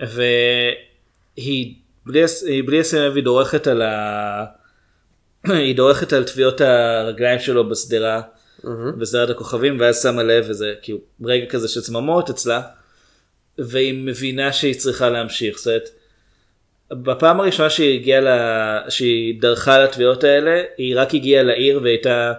והיא 0.00 1.74
בלי, 2.06 2.22
בלי 2.66 2.80
לשים 2.80 2.98
לב 2.98 3.14
היא 3.14 3.24
דורכת 3.24 3.66
על 3.66 3.82
ה... 3.82 4.44
היא 5.64 5.76
דורכת 5.76 6.12
על 6.12 6.24
טביעות 6.24 6.60
הרגליים 6.60 7.38
שלו 7.38 7.68
בשדרה 7.68 8.20
בשדרת 8.98 9.30
הכוכבים 9.30 9.80
ואז 9.80 10.02
שמה 10.02 10.22
לב 10.22 10.46
וזה 10.48 10.74
כאילו 10.82 10.98
רגע 11.24 11.46
כזה 11.46 11.68
של 11.68 11.80
צמרמורת 11.80 12.30
אצלה 12.30 12.62
והיא 13.58 13.94
מבינה 13.94 14.52
שהיא 14.52 14.74
צריכה 14.74 15.10
להמשיך. 15.10 15.58
זאת 15.58 15.66
אומרת, 15.66 15.88
בפעם 16.90 17.40
הראשונה 17.40 17.70
שהיא 17.70 18.00
הגיעה 18.00 18.20
ל... 18.20 18.28
שהיא 18.90 19.40
דרכה 19.40 19.74
על 19.74 19.84
התביעות 19.84 20.24
האלה 20.24 20.62
היא 20.76 21.00
רק 21.00 21.14
הגיעה 21.14 21.42
לעיר 21.42 21.80
והייתה 21.82 22.32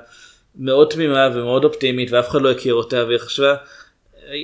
מאוד 0.56 0.90
תמימה 0.90 1.30
ומאוד 1.34 1.64
אופטימית 1.64 2.12
ואף 2.12 2.30
אחד 2.30 2.42
לא 2.42 2.52
הכיר 2.52 2.74
אותה 2.74 3.06
והיא 3.06 3.18
חשבה 3.18 3.56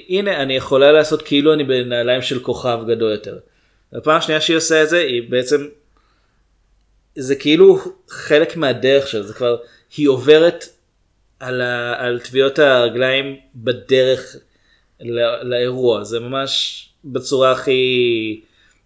הנה 0.10 0.42
אני 0.42 0.56
יכולה 0.56 0.92
לעשות 0.92 1.22
כאילו 1.22 1.54
אני 1.54 1.64
בנעליים 1.64 2.22
של 2.22 2.40
כוכב 2.40 2.80
גדול 2.88 3.12
יותר. 3.12 3.38
בפעם 3.94 4.18
השנייה 4.18 4.42
שהיא 4.42 4.58
עושה 4.58 4.84
את 4.84 4.90
זה 4.90 4.98
היא 4.98 5.30
בעצם 5.30 5.68
זה 7.16 7.36
כאילו 7.36 7.80
חלק 8.10 8.56
מהדרך 8.56 9.08
שלה 9.08 9.24
זה 9.24 9.34
כבר 9.34 9.58
היא 9.98 10.08
עוברת 10.08 10.66
על, 11.40 11.62
ה, 11.62 11.96
על 12.06 12.20
טביעות 12.20 12.60
הרגליים 12.60 13.40
בדרך 13.56 14.36
לא, 15.02 15.44
לאירוע 15.44 16.04
זה 16.04 16.20
ממש 16.20 16.90
בצורה 17.06 17.52
הכי 17.52 18.42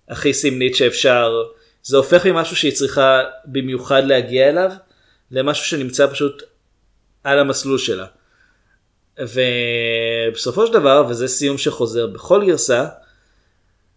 הכי 0.09 0.33
סמלית 0.33 0.75
שאפשר 0.75 1.43
זה 1.83 1.97
הופך 1.97 2.25
ממשהו 2.25 2.55
שהיא 2.55 2.73
צריכה 2.73 3.23
במיוחד 3.45 4.03
להגיע 4.03 4.49
אליו 4.49 4.71
למשהו 5.31 5.65
שנמצא 5.65 6.07
פשוט 6.07 6.43
על 7.23 7.39
המסלול 7.39 7.77
שלה. 7.77 8.05
ובסופו 9.19 10.67
של 10.67 10.73
דבר 10.73 11.05
וזה 11.09 11.27
סיום 11.27 11.57
שחוזר 11.57 12.07
בכל 12.07 12.45
גרסה 12.45 12.85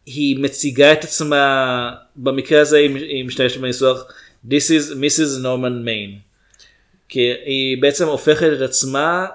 היא 0.07 0.39
מציגה 0.39 0.93
את 0.93 1.05
עצמה 1.05 1.93
במקרה 2.17 2.61
הזה 2.61 2.77
היא 2.77 3.25
משתמשת 3.25 3.61
בניסוח 3.61 4.05
This 4.49 4.71
is 4.71 4.95
Mrs. 4.95 5.43
Norman 5.43 5.87
Main. 5.87 6.31
כי 7.09 7.33
היא 7.45 7.83
בעצם 7.83 8.07
הופכת 8.09 8.49
את 8.57 8.61
עצמה 8.61 9.27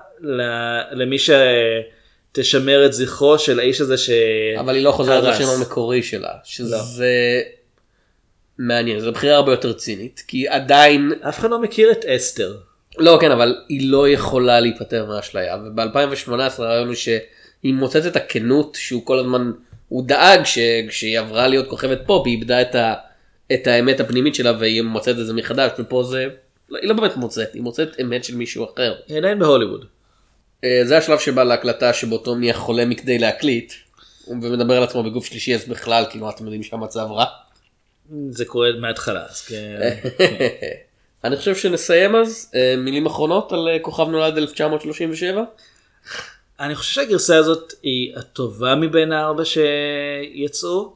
למי 0.91 1.17
שתשמר 1.19 2.85
את 2.85 2.93
זכרו 2.93 3.39
של 3.39 3.59
האיש 3.59 3.81
הזה 3.81 3.97
ש... 3.97 4.09
אבל 4.59 4.75
היא 4.75 4.83
לא 4.83 4.91
חוזרת. 4.91 5.23
לשם 5.23 5.49
המקורי 5.59 6.03
שלה 6.03 6.27
לא. 6.27 6.39
שזה 6.43 7.41
מעניין 8.57 8.99
זו 8.99 9.11
בחירה 9.11 9.35
הרבה 9.35 9.51
יותר 9.51 9.73
צינית 9.73 10.23
כי 10.27 10.47
עדיין 10.47 11.11
אף 11.29 11.39
אחד 11.39 11.49
לא 11.49 11.61
מכיר 11.61 11.91
את 11.91 12.05
אסתר. 12.05 12.57
לא 12.97 13.17
כן 13.21 13.31
אבל 13.31 13.55
היא 13.69 13.91
לא 13.91 14.09
יכולה 14.09 14.59
להיפטר 14.59 15.05
מהאשליה 15.05 15.57
וב-2018 15.57 16.31
הרעיון 16.57 16.87
הוא 16.87 16.95
שהיא 16.95 17.73
מוצאת 17.73 18.05
את 18.05 18.15
הכנות 18.15 18.77
שהוא 18.79 19.05
כל 19.05 19.19
הזמן 19.19 19.51
הוא 19.89 20.07
דאג 20.07 20.43
שכשהיא 20.43 21.19
עברה 21.19 21.47
להיות 21.47 21.67
כוכבת 21.67 21.99
פופ 22.05 22.27
היא 22.27 22.37
איבדה 22.37 22.61
את, 22.61 22.75
ה, 22.75 22.93
את 23.53 23.67
האמת 23.67 23.99
הפנימית 23.99 24.35
שלה 24.35 24.53
והיא 24.59 24.81
מוצאת 24.81 25.19
את 25.19 25.25
זה 25.25 25.33
מחדש 25.33 25.71
ופה 25.79 26.03
זה 26.03 26.25
לא, 26.69 26.79
היא 26.81 26.89
לא 26.89 26.95
באמת 26.95 27.17
מוצאת 27.17 27.53
היא 27.53 27.61
מוצאת 27.61 27.99
אמת 28.01 28.23
של 28.23 28.35
מישהו 28.35 28.65
אחר. 28.65 28.95
היא 29.07 29.17
עדיין 29.17 29.39
בהוליווד. 29.39 29.85
אה, 30.63 30.81
זה 30.83 30.97
השלב 30.97 31.19
שבא 31.19 31.43
להקלטה 31.43 31.93
שבו 31.93 32.17
טום 32.17 32.39
נהיה 32.39 32.53
חולה 32.53 32.85
מכדי 32.85 33.19
להקליט 33.19 33.73
ומדבר 34.27 34.77
על 34.77 34.83
עצמו 34.83 35.03
בגוף 35.03 35.25
שלישי 35.25 35.55
אז 35.55 35.67
בכלל 35.67 36.05
כאילו 36.09 36.29
אתם 36.29 36.43
יודעים 36.43 36.63
שהמצב 36.63 37.07
רע. 37.11 37.25
זה 38.29 38.45
קורה 38.45 38.69
מההתחלה. 38.79 39.25
אז 39.29 39.41
כן. 39.41 39.79
אני 41.23 41.37
חושב 41.37 41.55
שנסיים 41.55 42.15
אז 42.15 42.51
אה, 42.55 42.75
מילים 42.77 43.05
אחרונות 43.05 43.51
על 43.51 43.67
אה, 43.67 43.79
כוכב 43.79 44.07
נולד 44.09 44.37
1937. 44.37 45.43
אני 46.59 46.75
חושב 46.75 46.93
שהגרסה 46.93 47.37
הזאת 47.37 47.73
היא 47.83 48.17
הטובה 48.17 48.75
מבין 48.75 49.11
הארבע 49.11 49.43
שיצאו. 49.45 50.95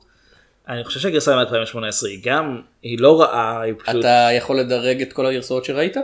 אני 0.68 0.84
חושב 0.84 0.99
שהגרסה 0.99 1.36
מ-2018 1.36 2.07
היא 2.07 2.20
גם, 2.24 2.62
היא 2.84 2.99
לא 2.99 3.22
רעה, 3.22 3.62
היא 3.62 3.74
פשוט 3.78 3.95
אתה 3.99 4.30
יכול 4.38 4.60
לדרג 4.60 5.01
את 5.01 5.14
כל 5.14 5.26
הגרסאות 5.26 5.66
שראית? 5.66 5.97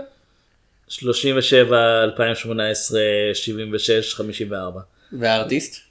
37, 0.87 2.03
2018, 2.03 3.01
76, 3.33 4.15
54. 4.15 4.81
והארטיסט? 5.19 5.81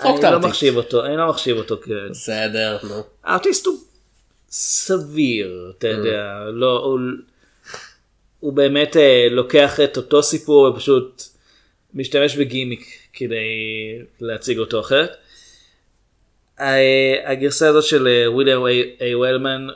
אני 0.00 0.22
לא. 0.22 0.38
מחשיב 0.38 0.76
אותו, 0.76 1.04
אני 1.04 1.16
לא 1.16 1.28
מחשיב 1.28 1.56
אותו 1.56 1.76
כ... 1.82 1.88
בסדר, 2.10 2.78
נו. 2.82 3.02
הארטיסט 3.24 3.66
הוא 3.66 3.76
סביר, 4.50 5.72
אתה 5.78 5.88
יודע, 5.88 6.44
לא, 6.52 6.78
הוא, 6.78 7.00
הוא 8.40 8.52
באמת 8.52 8.96
אה, 8.96 9.26
לוקח 9.30 9.80
את 9.80 9.96
אותו 9.96 10.22
סיפור 10.22 10.66
ופשוט 10.68 11.22
משתמש 11.94 12.36
בגימיק 12.36 12.86
כדי 13.12 13.36
להציג 14.20 14.58
אותו 14.58 14.80
אחרת. 14.80 15.10
ה- 16.58 17.30
הגרסה 17.30 17.68
הזאת 17.68 17.84
של 17.84 18.08
אה, 18.08 18.30
וויליאם 18.32 18.66
איי 19.00 19.14
וולמן 19.14 19.66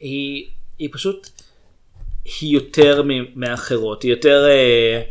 היא, 0.00 0.48
פשוט, 0.92 1.28
היא 2.40 2.54
יותר 2.54 3.02
מ- 3.02 3.40
מהאחרות, 3.40 4.02
היא 4.02 4.10
יותר, 4.10 4.44
אה, 4.48 5.02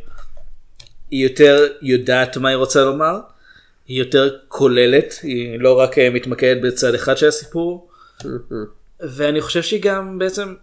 היא 1.11 1.23
יותר 1.23 1.67
יודעת 1.81 2.37
מה 2.37 2.49
היא 2.49 2.55
רוצה 2.57 2.81
לומר, 2.83 3.19
היא 3.87 3.99
יותר 3.99 4.37
כוללת, 4.47 5.13
היא 5.23 5.59
לא 5.59 5.79
רק 5.79 5.97
אה, 5.97 6.09
מתמקדת 6.09 6.61
בצד 6.61 6.93
אחד 6.93 7.17
של 7.17 7.27
הסיפור, 7.27 7.89
ואני 8.99 9.41
חושב 9.41 9.61
שהיא 9.63 9.81
גם 9.81 10.19
בעצם, 10.19 10.55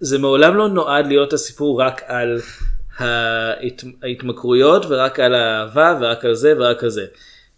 זה 0.00 0.18
מעולם 0.18 0.56
לא 0.56 0.68
נועד 0.68 1.06
להיות 1.06 1.32
הסיפור 1.32 1.80
רק 1.82 2.02
על 2.06 2.40
ההת, 2.98 3.84
ההתמכרויות 4.02 4.84
ורק 4.88 5.20
על 5.20 5.34
האהבה 5.34 5.98
ורק 6.00 6.24
על 6.24 6.34
זה 6.34 6.54
ורק 6.58 6.82
על 6.82 6.90
זה. 6.90 7.06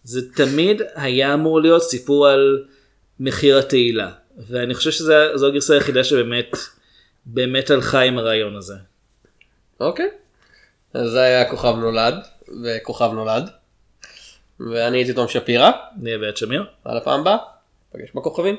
זה 0.02 0.32
תמיד 0.34 0.82
היה 0.94 1.34
אמור 1.34 1.60
להיות 1.60 1.82
סיפור 1.82 2.28
על 2.28 2.64
מחיר 3.20 3.58
התהילה, 3.58 4.10
ואני 4.38 4.74
חושב 4.74 4.90
שזו 4.90 5.46
הגרסה 5.46 5.74
היחידה 5.74 6.04
שבאמת 6.04 6.56
באמת 7.26 7.70
הלכה 7.70 8.00
עם 8.00 8.18
הרעיון 8.18 8.56
הזה. 8.56 8.74
אוקיי. 9.80 10.08
אז 10.94 11.10
זה 11.10 11.20
היה 11.20 11.50
כוכב 11.50 11.74
נולד, 11.78 12.14
וכוכב 12.64 13.10
נולד. 13.12 13.50
ואני 14.60 14.98
הייתי 14.98 15.12
תום 15.12 15.28
שפירא, 15.28 15.70
נהיה 15.96 16.18
בעת 16.18 16.36
שמיר. 16.36 16.64
על 16.84 16.96
הפעם 16.96 17.20
הבאה, 17.20 17.36
פגש 17.92 18.10
בכוכבים. 18.14 18.56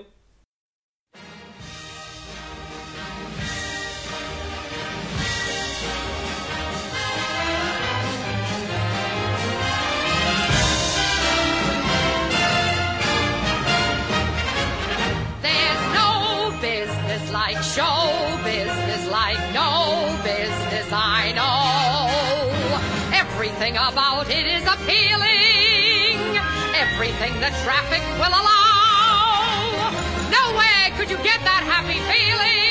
The 27.39 27.49
traffic 27.63 28.03
will 28.19 28.35
allow. 28.35 29.91
Nowhere 30.29 30.91
could 30.97 31.09
you 31.09 31.17
get 31.23 31.39
that 31.47 31.63
happy 31.63 31.99
feeling 32.11 32.68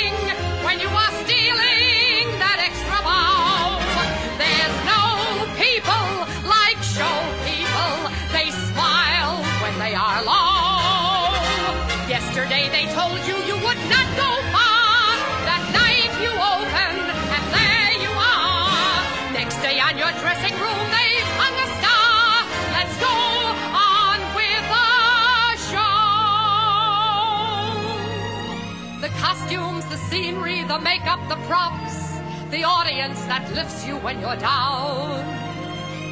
scenery, 30.08 30.62
the 30.64 30.78
makeup, 30.78 31.20
the 31.28 31.36
props, 31.46 32.18
the 32.50 32.64
audience 32.64 33.20
that 33.26 33.50
lifts 33.54 33.86
you 33.86 33.96
when 33.96 34.20
you're 34.20 34.36
down. 34.36 35.18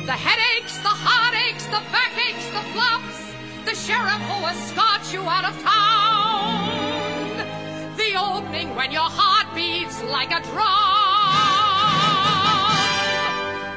The 0.06 0.12
headaches, 0.12 0.76
the 0.78 0.88
heartaches, 0.88 1.66
the 1.66 1.82
backaches, 1.90 2.50
the 2.52 2.62
flops, 2.74 3.18
the 3.64 3.74
sheriff 3.74 4.22
who 4.30 4.44
escorts 4.46 5.12
you 5.12 5.22
out 5.22 5.44
of 5.50 5.54
town. 5.62 6.96
The 7.96 8.14
opening 8.14 8.74
when 8.76 8.92
your 8.92 9.08
heart 9.08 9.54
beats 9.54 10.02
like 10.04 10.30
a 10.30 10.40
drum. 10.42 10.66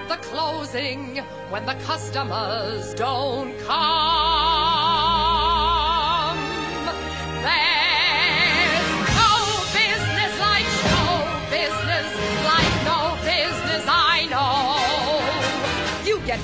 The 0.07 0.17
closing 0.27 1.17
when 1.49 1.65
the 1.65 1.75
customers 1.85 2.93
don't 2.93 3.57
come. 3.59 4.68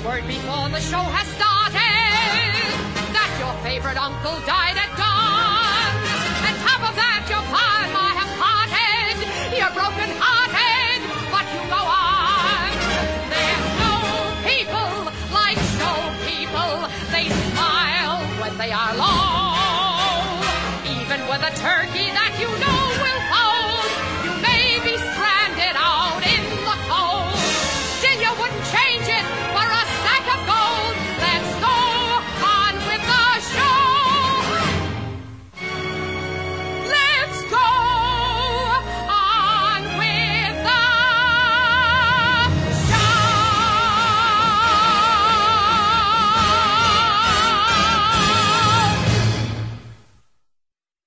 word 0.05 0.27
before 0.27 0.69
the 0.69 0.79
show 0.79 1.01
has 1.01 1.25
started 1.33 1.81
that 3.09 3.29
your 3.41 3.53
favorite 3.65 3.97
uncle 3.97 4.37
died 4.45 4.77
at 4.77 4.91
dawn. 4.93 5.93
On 6.45 6.53
top 6.61 6.81
of 6.85 6.93
that, 6.93 7.25
your 7.25 7.41
pa 7.49 7.89
might 7.89 8.13
have 8.13 8.29
parted. 8.37 9.17
You're 9.49 9.73
broken 9.73 10.05
hearted, 10.21 11.01
but 11.33 11.45
you 11.49 11.61
go 11.73 11.81
on. 11.81 12.69
There's 13.33 13.65
no 13.81 13.97
people 14.45 15.09
like 15.33 15.57
show 15.73 15.97
people. 16.29 16.85
They 17.09 17.25
smile 17.49 18.21
when 18.37 18.53
they 18.61 18.69
are 18.69 18.93
low. 18.93 20.45
Even 20.85 21.25
with 21.25 21.41
a 21.41 21.53
turkey 21.57 22.13
that 22.13 22.24